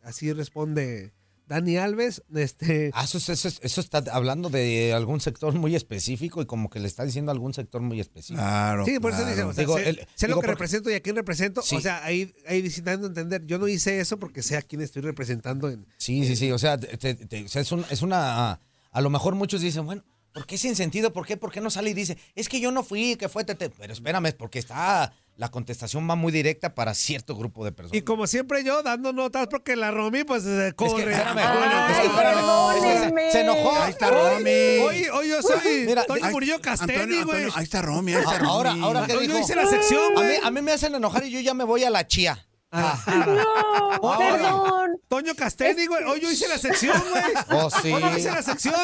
Así 0.00 0.32
responde 0.32 1.12
Dani 1.46 1.76
Alves. 1.76 2.22
Este, 2.34 2.90
Ah, 2.94 3.04
eso, 3.04 3.18
eso, 3.18 3.48
eso 3.48 3.80
está 3.80 4.02
hablando 4.12 4.48
de 4.50 4.92
algún 4.94 5.20
sector 5.20 5.52
muy 5.54 5.76
específico 5.76 6.40
y 6.42 6.46
como 6.46 6.70
que 6.70 6.80
le 6.80 6.86
está 6.86 7.04
diciendo 7.04 7.30
algún 7.32 7.52
sector 7.54 7.80
muy 7.82 8.00
específico. 8.00 8.40
Claro, 8.40 8.84
Sí, 8.84 8.98
por 8.98 9.12
eso 9.12 9.24
dice, 9.26 9.42
o 9.42 9.52
sea, 9.52 9.62
Digo, 9.62 9.76
sé, 9.78 9.88
el- 9.90 9.96
sé 10.14 10.26
digo, 10.26 10.36
lo 10.36 10.40
que 10.42 10.46
porque- 10.46 10.50
represento 10.52 10.90
y 10.90 10.94
a 10.94 11.00
quién 11.00 11.16
represento. 11.16 11.62
Sí. 11.62 11.76
O 11.76 11.80
sea, 11.80 12.04
ahí, 12.04 12.34
ahí 12.48 12.62
a 12.86 12.92
entender, 12.92 13.44
yo 13.46 13.58
no 13.58 13.68
hice 13.68 14.00
eso 14.00 14.18
porque 14.18 14.42
sé 14.42 14.56
a 14.56 14.62
quién 14.62 14.80
estoy 14.80 15.02
representando. 15.02 15.68
En, 15.68 15.86
Sí, 15.98 16.26
sí, 16.26 16.36
sí. 16.36 16.50
O 16.52 16.58
sea, 16.58 16.78
te- 16.78 16.96
te- 16.96 17.14
te- 17.14 17.44
o 17.44 17.48
sea, 17.48 17.62
es, 17.62 17.72
un- 17.72 17.84
es 17.90 18.02
una. 18.02 18.60
A 18.92 19.00
lo 19.00 19.10
mejor 19.10 19.34
muchos 19.34 19.60
dicen, 19.60 19.84
bueno, 19.86 20.02
¿por 20.32 20.46
qué 20.46 20.56
sin 20.58 20.74
sentido? 20.76 21.12
¿Por 21.12 21.26
qué? 21.26 21.36
¿Por 21.36 21.52
qué 21.52 21.60
no 21.60 21.70
sale 21.70 21.90
y 21.90 21.94
dice, 21.94 22.16
es 22.34 22.48
que 22.48 22.60
yo 22.60 22.70
no 22.72 22.82
fui, 22.84 23.16
que 23.16 23.28
fue 23.28 23.44
tete? 23.44 23.70
Pero 23.70 23.92
espérame, 23.92 24.26
es 24.26 24.34
porque 24.34 24.58
está. 24.58 25.12
La 25.36 25.50
contestación 25.50 26.08
va 26.08 26.14
muy 26.14 26.30
directa 26.30 26.76
para 26.76 26.94
cierto 26.94 27.34
grupo 27.34 27.64
de 27.64 27.72
personas. 27.72 27.98
y 27.98 28.02
como 28.02 28.26
siempre 28.28 28.62
yo 28.62 28.84
dando 28.84 29.12
notas 29.12 29.48
porque 29.48 29.74
la 29.74 29.90
Romy 29.90 30.22
pues 30.22 30.44
Es 30.44 30.70
que, 30.74 30.76
corre. 30.76 31.10
espérame, 31.12 31.38
Ay, 31.38 31.90
es 31.90 31.98
que, 32.00 32.06
espérame, 32.06 33.18
es 33.18 33.24
que 33.26 33.30
se- 33.32 33.40
enojó. 33.40 33.72
Ahí 33.82 33.90
está 33.90 34.10
Romy. 34.10 34.50
Hoy, 34.50 35.06
hoy 35.12 35.28
yo 35.30 35.42
soy 35.42 35.84
Mira, 35.86 36.04
Toño 36.04 36.24
Ahí- 36.24 36.32
Murillo 36.32 36.60
Castelli, 36.60 37.22
güey. 37.24 37.48
Ahí 37.54 37.64
está 37.64 37.82
Romy, 37.82 38.14
ahí 38.14 38.20
está 38.22 38.38
Romy. 38.38 38.48
Ahora, 38.50 38.74
ahora 38.80 39.06
que 39.08 39.12
dijo, 39.18 39.32
yo 39.34 39.38
hice 39.40 39.56
la 39.56 39.66
sección, 39.66 40.16
a 40.16 40.20
mí, 40.20 40.26
güey. 40.26 40.36
a 40.44 40.50
mí 40.52 40.62
me 40.62 40.70
hacen 40.72 40.94
enojar 40.94 41.24
y 41.24 41.30
yo 41.30 41.40
ya 41.40 41.52
me 41.52 41.64
voy 41.64 41.82
a 41.82 41.90
la 41.90 42.06
chía. 42.06 42.46
Ah, 42.76 42.98
No, 43.26 44.08
Ahora. 44.10 44.18
perdón. 44.32 44.90
Toño 45.08 45.34
Castelli, 45.36 45.86
güey. 45.86 46.02
Hoy 46.04 46.20
yo 46.20 46.30
hice 46.30 46.48
la 46.48 46.58
sección, 46.58 47.00
güey. 47.10 47.22
Oh, 47.64 47.70
sí. 47.70 47.92
Hoy 47.92 48.02
yo 48.02 48.18
hice 48.18 48.30
la 48.32 48.42
sección. 48.42 48.74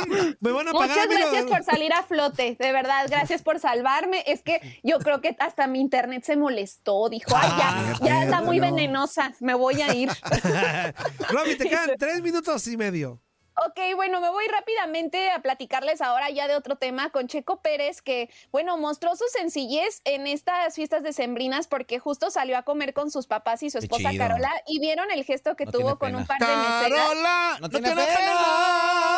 Me 0.40 0.52
van 0.52 0.68
a 0.68 0.72
pagar 0.72 1.08
Muchas 1.08 1.08
gracias 1.08 1.44
por 1.46 1.64
salir 1.64 1.92
a 1.92 2.02
flote, 2.04 2.56
de 2.58 2.72
verdad, 2.72 3.06
gracias 3.10 3.42
por 3.42 3.58
salvarme. 3.58 4.22
Es 4.26 4.42
que 4.42 4.80
yo 4.84 4.98
creo 5.00 5.20
que 5.20 5.36
hasta 5.40 5.66
mi 5.66 5.80
internet 5.80 6.22
se 6.24 6.36
molestó, 6.36 7.08
dijo, 7.08 7.34
ay, 7.36 7.48
Ah, 7.52 7.94
ya, 8.00 8.06
ya 8.06 8.22
está 8.24 8.42
muy 8.42 8.58
no. 8.58 8.66
venenosa, 8.74 9.32
me 9.40 9.54
voy 9.54 9.82
a 9.82 9.92
ir. 9.94 10.08
Romy, 11.30 11.56
te 11.56 11.68
quedan 11.68 11.90
tres 11.98 12.22
minutos 12.22 12.66
y 12.68 12.76
medio. 12.76 13.20
Ok, 13.66 13.78
bueno, 13.96 14.20
me 14.20 14.30
voy 14.30 14.44
rápidamente 14.48 15.30
a 15.30 15.40
platicarles 15.42 16.00
ahora 16.00 16.30
ya 16.30 16.48
de 16.48 16.54
otro 16.56 16.76
tema 16.76 17.10
con 17.10 17.26
Checo 17.26 17.60
Pérez, 17.60 18.00
que, 18.00 18.30
bueno, 18.52 18.78
mostró 18.78 19.14
su 19.16 19.24
sencillez 19.36 20.00
en 20.04 20.26
estas 20.26 20.74
fiestas 20.74 21.02
decembrinas 21.02 21.66
porque 21.66 21.98
justo 21.98 22.30
salió 22.30 22.56
a 22.56 22.62
comer 22.62 22.94
con 22.94 23.10
sus 23.10 23.26
papás 23.26 23.62
y 23.62 23.68
su 23.70 23.78
esposa. 23.78 24.10
Carola 24.16 24.50
y 24.66 24.80
vieron 24.80 25.10
el 25.10 25.24
gesto 25.24 25.56
que 25.56 25.66
No 25.66 25.72
tuvo 25.72 25.98
con 25.98 26.14
un 26.14 26.26
par 26.26 26.38
de 26.38 26.46
meseras. 26.46 26.90
¡Carola! 27.08 27.58
No 27.60 27.68
tiene 27.68 27.90
pena. 27.90 28.06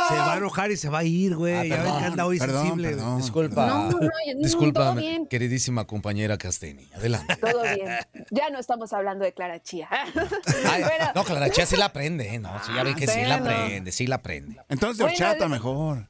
Se 0.09 0.17
va 0.19 0.33
a 0.35 0.37
enojar 0.39 0.71
y 0.71 0.77
se 0.77 0.89
va 0.89 0.99
a 1.01 1.05
ir, 1.05 1.37
güey. 1.37 1.55
Ah, 1.55 1.65
ya 1.65 1.83
ven 1.83 1.99
que 1.99 2.05
anda 2.05 2.27
hoy 2.27 2.39
perdón, 2.39 2.63
sensible. 2.67 2.89
perdón. 2.91 3.19
Disculpa. 3.19 3.67
No, 3.67 3.91
no, 3.91 3.99
no, 4.01 4.09
Disculpa, 4.39 4.81
todo 4.81 4.95
bien. 4.97 5.27
queridísima 5.27 5.87
compañera 5.87 6.37
Casteni. 6.39 6.89
Adelante. 6.95 7.37
Todo 7.37 7.63
bien. 7.63 7.99
Ya 8.31 8.51
no 8.51 8.59
estamos 8.59 8.93
hablando 8.93 9.25
de 9.25 9.33
Clara 9.33 9.61
Chía. 9.63 9.89
Ay, 9.93 10.83
Pero- 10.89 11.13
no, 11.15 11.25
Clara 11.25 11.51
Chía 11.51 11.67
sí 11.67 11.77
la 11.77 11.87
aprende, 11.87 12.35
¿eh? 12.35 12.39
No, 12.39 12.51
sí, 12.65 12.73
ya 12.75 12.83
vi 12.83 12.95
que 12.95 13.07
sí 13.07 13.21
la 13.23 13.39
Bueno. 13.39 13.51
aprende, 13.63 13.93
sí 13.93 14.07
la 14.07 14.22
aprende. 14.23 14.57
Entonces 14.69 14.99
de 14.99 15.05
Bueno, 15.05 15.15
horchata 15.17 15.45
de- 15.45 15.49
mejor. 15.51 16.09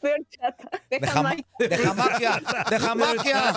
Peor 0.00 0.18
chata. 0.30 0.70
De, 0.90 0.98
Déjame. 0.98 1.28
jama- 1.28 1.36
de 1.68 1.78
jamaquia, 1.78 2.42
de 2.70 2.78
jamaquia. 2.78 3.54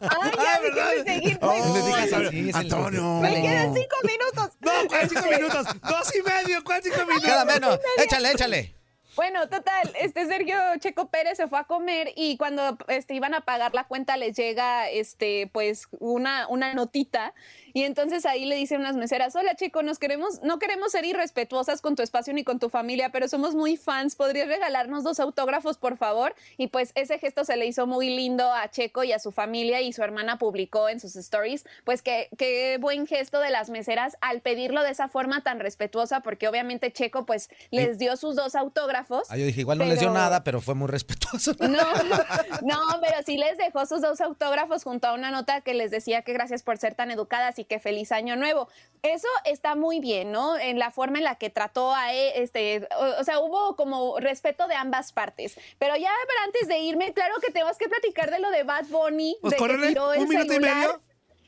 Ay, 0.00 0.32
ya 0.36 0.60
déjenme 0.60 1.04
seguir. 1.04 1.38
pues. 1.38 1.66
No 1.66 1.74
le 1.74 1.82
digas 1.82 2.12
así, 2.12 2.50
Antonio. 2.54 3.14
Me 3.20 3.42
quedan 3.42 3.74
cinco 3.74 3.96
minutos. 4.04 4.50
No, 4.60 4.70
¿cuál 4.88 5.08
cinco 5.08 5.26
minutos? 5.30 5.66
Dos 5.82 6.12
y 6.14 6.22
medio, 6.22 6.64
¿cuál 6.64 6.82
cinco 6.82 6.98
minutos? 7.06 7.24
Queda 7.24 7.44
menos. 7.44 7.78
Échale, 7.98 8.32
échale. 8.32 8.74
Bueno, 9.20 9.50
total, 9.50 9.92
este 10.00 10.24
Sergio 10.24 10.56
Checo 10.78 11.10
Pérez 11.10 11.36
se 11.36 11.46
fue 11.46 11.58
a 11.58 11.64
comer 11.64 12.10
y 12.16 12.38
cuando 12.38 12.78
este, 12.88 13.14
iban 13.14 13.34
a 13.34 13.42
pagar 13.42 13.74
la 13.74 13.84
cuenta 13.86 14.16
les 14.16 14.34
llega 14.34 14.88
este 14.88 15.50
pues 15.52 15.88
una, 15.98 16.48
una 16.48 16.72
notita 16.72 17.34
Y 17.74 17.82
entonces 17.82 18.24
ahí 18.24 18.46
le 18.46 18.56
dicen 18.56 18.80
unas 18.80 18.96
meseras, 18.96 19.36
hola 19.36 19.54
chico, 19.56 19.82
nos 19.82 19.98
queremos, 19.98 20.40
no 20.42 20.58
queremos 20.58 20.92
ser 20.92 21.04
irrespetuosas 21.04 21.82
con 21.82 21.96
tu 21.96 22.02
espacio 22.02 22.32
ni 22.32 22.44
con 22.44 22.58
tu 22.58 22.70
familia, 22.70 23.12
pero 23.12 23.28
somos 23.28 23.54
muy 23.54 23.76
fans, 23.76 24.16
¿podrías 24.16 24.48
regalarnos 24.48 25.04
dos 25.04 25.20
autógrafos, 25.20 25.76
por 25.76 25.98
favor? 25.98 26.34
Y 26.56 26.68
pues 26.68 26.92
ese 26.94 27.18
gesto 27.18 27.44
se 27.44 27.58
le 27.58 27.66
hizo 27.66 27.86
muy 27.86 28.08
lindo 28.08 28.50
a 28.50 28.70
Checo 28.70 29.04
y 29.04 29.12
a 29.12 29.18
su 29.18 29.32
familia 29.32 29.82
y 29.82 29.92
su 29.92 30.02
hermana 30.02 30.38
publicó 30.38 30.88
en 30.88 30.98
sus 30.98 31.14
stories, 31.16 31.66
pues 31.84 32.00
que 32.00 32.30
qué 32.38 32.78
buen 32.80 33.06
gesto 33.06 33.38
de 33.38 33.50
las 33.50 33.68
meseras 33.68 34.16
al 34.22 34.40
pedirlo 34.40 34.82
de 34.82 34.92
esa 34.92 35.08
forma 35.08 35.42
tan 35.42 35.60
respetuosa, 35.60 36.20
porque 36.20 36.48
obviamente 36.48 36.90
Checo 36.90 37.26
pues 37.26 37.50
les 37.70 37.98
dio 37.98 38.16
sus 38.16 38.34
dos 38.34 38.54
autógrafos. 38.54 39.09
Ah, 39.28 39.36
yo 39.36 39.44
dije, 39.46 39.60
igual 39.60 39.78
no 39.78 39.84
les 39.84 40.00
dio 40.00 40.10
nada, 40.10 40.44
pero 40.44 40.60
fue 40.60 40.74
muy 40.74 40.88
respetuoso. 40.88 41.52
No, 41.58 41.68
no, 42.62 43.00
pero 43.00 43.18
sí 43.24 43.36
les 43.36 43.58
dejó 43.58 43.86
sus 43.86 44.00
dos 44.00 44.20
autógrafos 44.20 44.84
junto 44.84 45.08
a 45.08 45.14
una 45.14 45.30
nota 45.30 45.60
que 45.60 45.74
les 45.74 45.90
decía 45.90 46.22
que 46.22 46.32
gracias 46.32 46.62
por 46.62 46.78
ser 46.78 46.94
tan 46.94 47.10
educadas 47.10 47.58
y 47.58 47.64
que 47.64 47.78
feliz 47.80 48.12
año 48.12 48.36
nuevo. 48.36 48.68
Eso 49.02 49.28
está 49.44 49.74
muy 49.74 50.00
bien, 50.00 50.30
¿no? 50.32 50.58
En 50.58 50.78
la 50.78 50.90
forma 50.90 51.18
en 51.18 51.24
la 51.24 51.36
que 51.36 51.50
trató 51.50 51.94
a 51.94 52.12
e- 52.14 52.42
este, 52.42 52.86
o, 52.98 53.20
o 53.20 53.24
sea, 53.24 53.40
hubo 53.40 53.74
como 53.76 54.18
respeto 54.18 54.66
de 54.68 54.74
ambas 54.74 55.12
partes. 55.12 55.58
Pero 55.78 55.96
ya 55.96 56.10
pero 56.26 56.38
antes 56.44 56.68
de 56.68 56.78
irme, 56.78 57.12
claro 57.12 57.34
que 57.44 57.52
tenemos 57.52 57.78
que 57.78 57.88
platicar 57.88 58.30
de 58.30 58.38
lo 58.40 58.50
de 58.50 58.62
Bad 58.62 58.86
Bunny, 58.86 59.36
Pues 59.40 59.52
de 59.52 59.56
que 59.56 59.62
córrele, 59.62 59.88
tiró 59.88 60.12
el 60.12 60.22
un 60.22 60.28
minuto 60.28 60.52
y 60.52 60.60
medio. 60.60 61.00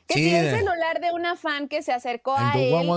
Que 0.07 0.15
Sí, 0.15 0.19
tiró 0.25 0.37
el 0.37 0.43
de- 0.45 0.57
celular 0.59 0.99
de 0.99 1.11
una 1.13 1.35
fan 1.37 1.67
que 1.69 1.81
se 1.81 1.93
acercó 1.93 2.35
a 2.37 2.51
él 2.55 2.61
y 2.61 2.67
iban 2.69 2.87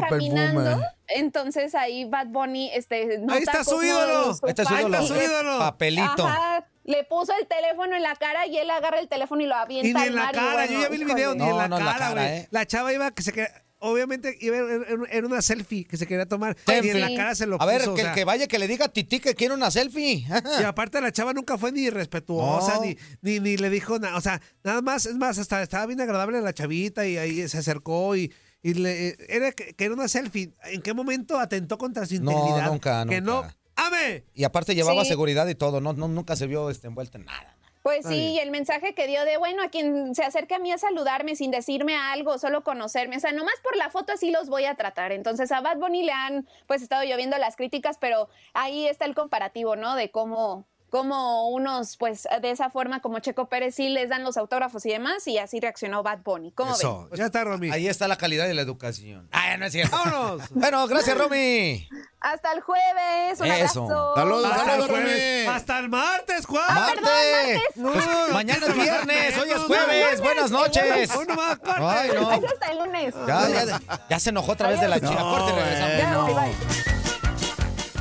caminando. 0.00 0.82
Entonces 1.08 1.74
ahí 1.74 2.04
Bad 2.04 2.26
Bunny 2.26 2.70
este, 2.74 3.18
nota 3.18 3.38
está 3.38 3.64
su 3.64 3.82
ídolo. 3.82 4.34
su 4.34 4.44
Ahí 4.46 4.50
está 4.50 4.64
su 4.64 4.70
fan 4.70 4.80
ídolo. 4.80 4.96
Ahí 4.98 5.02
está 5.04 5.14
su 5.14 5.20
ídolo. 5.22 5.58
Papelito. 5.58 6.26
Ajá, 6.26 6.64
le 6.84 7.04
puso 7.04 7.32
el 7.40 7.46
teléfono 7.46 7.96
en 7.96 8.02
la 8.02 8.16
cara 8.16 8.46
y 8.46 8.56
él 8.58 8.70
agarra 8.70 8.98
el 8.98 9.08
teléfono 9.08 9.42
y 9.42 9.46
lo 9.46 9.54
avienta 9.54 9.88
Y 9.88 9.94
ni 9.94 10.00
al 10.00 10.08
en 10.08 10.14
la 10.16 10.30
cara, 10.32 10.52
bueno, 10.52 10.72
yo 10.72 10.80
ya 10.82 10.88
vi 10.88 10.96
el 10.96 11.04
video, 11.04 11.34
ni 11.34 11.42
en 11.44 11.50
No, 11.50 11.56
la 11.58 11.68
no 11.68 11.78
en 11.78 11.84
la 11.84 11.92
cara, 11.92 12.08
cara, 12.08 12.20
güey. 12.22 12.36
¿eh? 12.40 12.48
La 12.50 12.66
chava 12.66 12.92
iba 12.92 13.10
que 13.10 13.22
se 13.22 13.32
quería, 13.32 13.50
obviamente 13.80 14.36
iba 14.40 14.56
en, 14.58 15.24
una 15.24 15.42
selfie 15.42 15.84
que 15.84 15.96
se 15.96 16.06
quería 16.06 16.26
tomar. 16.26 16.56
Selfie. 16.66 16.88
Y 16.92 16.94
en 16.94 17.00
la 17.00 17.14
cara 17.16 17.34
se 17.34 17.46
lo 17.46 17.60
A 17.60 17.66
ver, 17.66 17.80
puso, 17.80 17.92
o 17.92 17.94
que 17.96 18.02
el 18.02 18.12
que 18.12 18.24
vaya 18.24 18.46
que 18.46 18.58
le 18.58 18.66
diga 18.68 18.86
a 18.86 18.88
Titi 18.88 19.20
que 19.20 19.34
quiere 19.34 19.54
una 19.54 19.70
selfie. 19.70 20.26
Y 20.60 20.62
aparte 20.64 21.00
la 21.00 21.12
chava 21.12 21.32
nunca 21.32 21.58
fue 21.58 21.72
ni 21.72 21.90
respetuosa, 21.90 22.76
No. 22.76 22.82
ni, 22.82 22.96
ni, 23.22 23.40
ni 23.40 23.56
le 23.56 23.70
dijo 23.70 23.98
nada. 23.98 24.16
O 24.16 24.20
sea, 24.20 24.40
nada 24.64 24.82
más, 24.82 25.06
es 25.06 25.16
más, 25.16 25.38
hasta 25.38 25.62
estaba 25.62 25.86
bien 25.86 26.00
agradable 26.00 26.40
la 26.40 26.52
chavita 26.52 27.06
y 27.06 27.16
ahí 27.16 27.48
se 27.48 27.58
acercó 27.58 28.16
y, 28.16 28.32
y 28.62 28.74
le, 28.74 29.16
era 29.28 29.52
que, 29.52 29.74
que 29.74 29.84
era 29.84 29.94
una 29.94 30.08
selfie. 30.08 30.52
¿En 30.64 30.82
qué 30.82 30.92
momento 30.94 31.38
atentó 31.38 31.78
contra 31.78 32.06
su 32.06 32.20
No, 32.22 32.32
integridad? 32.32 32.70
nunca, 32.70 33.06
Que 33.06 33.20
no. 33.20 33.42
nunca. 33.42 33.56
¡Ame! 33.76 34.24
Y 34.34 34.42
aparte 34.42 34.74
llevaba 34.74 35.02
Sí. 35.04 35.08
seguridad 35.10 35.46
y 35.46 35.54
todo, 35.54 35.80
no, 35.80 35.92
no, 35.92 36.08
nunca 36.08 36.34
se 36.34 36.48
vio 36.48 36.68
este, 36.68 36.88
envuelta 36.88 37.16
en 37.18 37.26
nada. 37.26 37.56
Pues 37.88 38.00
Está 38.00 38.10
sí, 38.10 38.16
bien. 38.16 38.30
y 38.32 38.38
el 38.40 38.50
mensaje 38.50 38.92
que 38.92 39.06
dio 39.06 39.24
de, 39.24 39.38
bueno, 39.38 39.62
a 39.62 39.70
quien 39.70 40.14
se 40.14 40.22
acerque 40.22 40.54
a 40.54 40.58
mí 40.58 40.70
a 40.70 40.76
saludarme 40.76 41.36
sin 41.36 41.50
decirme 41.50 41.96
algo, 41.96 42.36
solo 42.36 42.62
conocerme, 42.62 43.16
o 43.16 43.20
sea, 43.20 43.32
nomás 43.32 43.54
por 43.62 43.76
la 43.78 43.88
foto 43.88 44.12
así 44.12 44.30
los 44.30 44.50
voy 44.50 44.66
a 44.66 44.74
tratar. 44.74 45.10
Entonces 45.10 45.50
a 45.52 45.62
Bad 45.62 45.78
Bunny 45.78 46.02
le 46.02 46.12
han 46.12 46.46
pues 46.66 46.82
estado 46.82 47.02
lloviendo 47.04 47.38
las 47.38 47.56
críticas, 47.56 47.96
pero 47.98 48.28
ahí 48.52 48.86
está 48.86 49.06
el 49.06 49.14
comparativo, 49.14 49.74
¿no? 49.74 49.94
De 49.94 50.10
cómo 50.10 50.66
cómo 50.90 51.48
unos, 51.48 51.96
pues 51.96 52.26
de 52.40 52.50
esa 52.50 52.70
forma 52.70 53.00
como 53.00 53.18
Checo 53.20 53.48
Pérez 53.48 53.74
sí 53.74 53.88
les 53.88 54.08
dan 54.08 54.24
los 54.24 54.36
autógrafos 54.36 54.84
y 54.86 54.90
demás, 54.90 55.26
y 55.26 55.38
así 55.38 55.60
reaccionó 55.60 56.02
Bad 56.02 56.20
Bunny. 56.24 56.52
¿Cómo 56.52 56.70
ven? 56.70 56.76
Eso, 56.78 57.08
ya 57.14 57.26
está, 57.26 57.44
Romy. 57.44 57.70
Ahí 57.70 57.88
está 57.88 58.08
la 58.08 58.16
calidad 58.16 58.46
de 58.46 58.54
la 58.54 58.62
educación. 58.62 59.28
Ah, 59.32 59.56
no 59.56 59.66
es 59.66 59.72
cierto. 59.72 59.96
¡Vámonos! 59.96 60.42
Bueno, 60.50 60.86
gracias, 60.86 61.16
Romy. 61.16 61.88
Hasta 62.20 62.52
el 62.52 62.60
jueves, 62.60 63.40
un 63.40 63.46
Eso. 63.46 63.82
abrazo. 63.84 64.14
Saludos, 64.16 64.44
Hasta 64.46 64.62
el 64.62 64.66
saludos, 64.70 64.90
jueves. 64.90 65.44
Romy. 65.46 65.56
Hasta 65.56 65.78
el 65.78 65.88
martes, 65.88 66.46
Juan. 66.46 66.64
Ah, 66.68 66.86
perdón, 66.94 67.04
¡Martes! 67.04 67.62
No, 67.76 67.92
Pues, 67.92 68.32
mañana 68.32 68.66
es 68.66 68.74
viernes, 68.74 69.38
hoy 69.38 69.50
es 69.50 69.58
jueves. 69.58 70.20
Buenas 70.20 70.50
no, 70.50 70.58
noches. 70.62 71.16
Hoy 71.16 71.26
nomás, 71.26 71.58
corte. 71.58 71.80
Ay, 71.82 72.10
no. 72.14 72.30
Hasta 72.30 72.66
el 72.72 72.78
lunes. 72.78 73.14
Ya, 73.26 73.48
ya, 73.48 73.80
ya 74.10 74.18
se 74.18 74.30
enojó 74.30 74.52
otra 74.52 74.68
vez 74.68 74.80
de 74.80 74.88
la 74.88 74.98
china. 74.98 75.20
No, 75.20 75.30
Corte 75.30 75.52
regresamos. 75.52 75.98
Ya, 75.98 76.24
bye, 76.24 76.34
bye. 76.34 77.07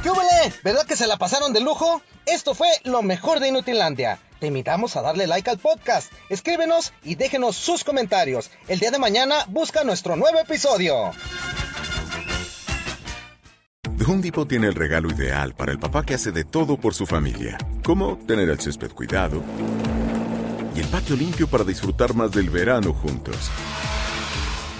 ¿Qué? 0.07 0.53
¿Verdad 0.63 0.85
que 0.85 0.95
se 0.95 1.07
la 1.07 1.17
pasaron 1.17 1.51
de 1.51 1.59
lujo? 1.59 2.01
Esto 2.25 2.55
fue 2.55 2.69
lo 2.83 3.01
mejor 3.01 3.39
de 3.39 3.49
Inutilandia. 3.49 4.19
Te 4.39 4.47
invitamos 4.47 4.95
a 4.95 5.01
darle 5.01 5.27
like 5.27 5.49
al 5.49 5.57
podcast, 5.57 6.11
escríbenos 6.29 6.93
y 7.03 7.15
déjenos 7.15 7.55
sus 7.57 7.83
comentarios. 7.83 8.49
El 8.67 8.79
día 8.79 8.91
de 8.91 8.99
mañana 8.99 9.35
busca 9.47 9.83
nuestro 9.83 10.15
nuevo 10.15 10.39
episodio. 10.39 11.11
Home 14.07 14.21
Depot 14.21 14.47
tiene 14.47 14.67
el 14.67 14.75
regalo 14.75 15.11
ideal 15.11 15.53
para 15.53 15.73
el 15.73 15.79
papá 15.79 16.05
que 16.05 16.13
hace 16.13 16.31
de 16.31 16.45
todo 16.45 16.77
por 16.77 16.93
su 16.93 17.05
familia, 17.05 17.57
como 17.83 18.17
tener 18.17 18.47
el 18.49 18.61
césped 18.61 18.91
cuidado 18.91 19.43
y 20.73 20.79
el 20.79 20.87
patio 20.87 21.17
limpio 21.17 21.47
para 21.47 21.65
disfrutar 21.65 22.13
más 22.13 22.31
del 22.31 22.49
verano 22.49 22.93
juntos. 22.93 23.51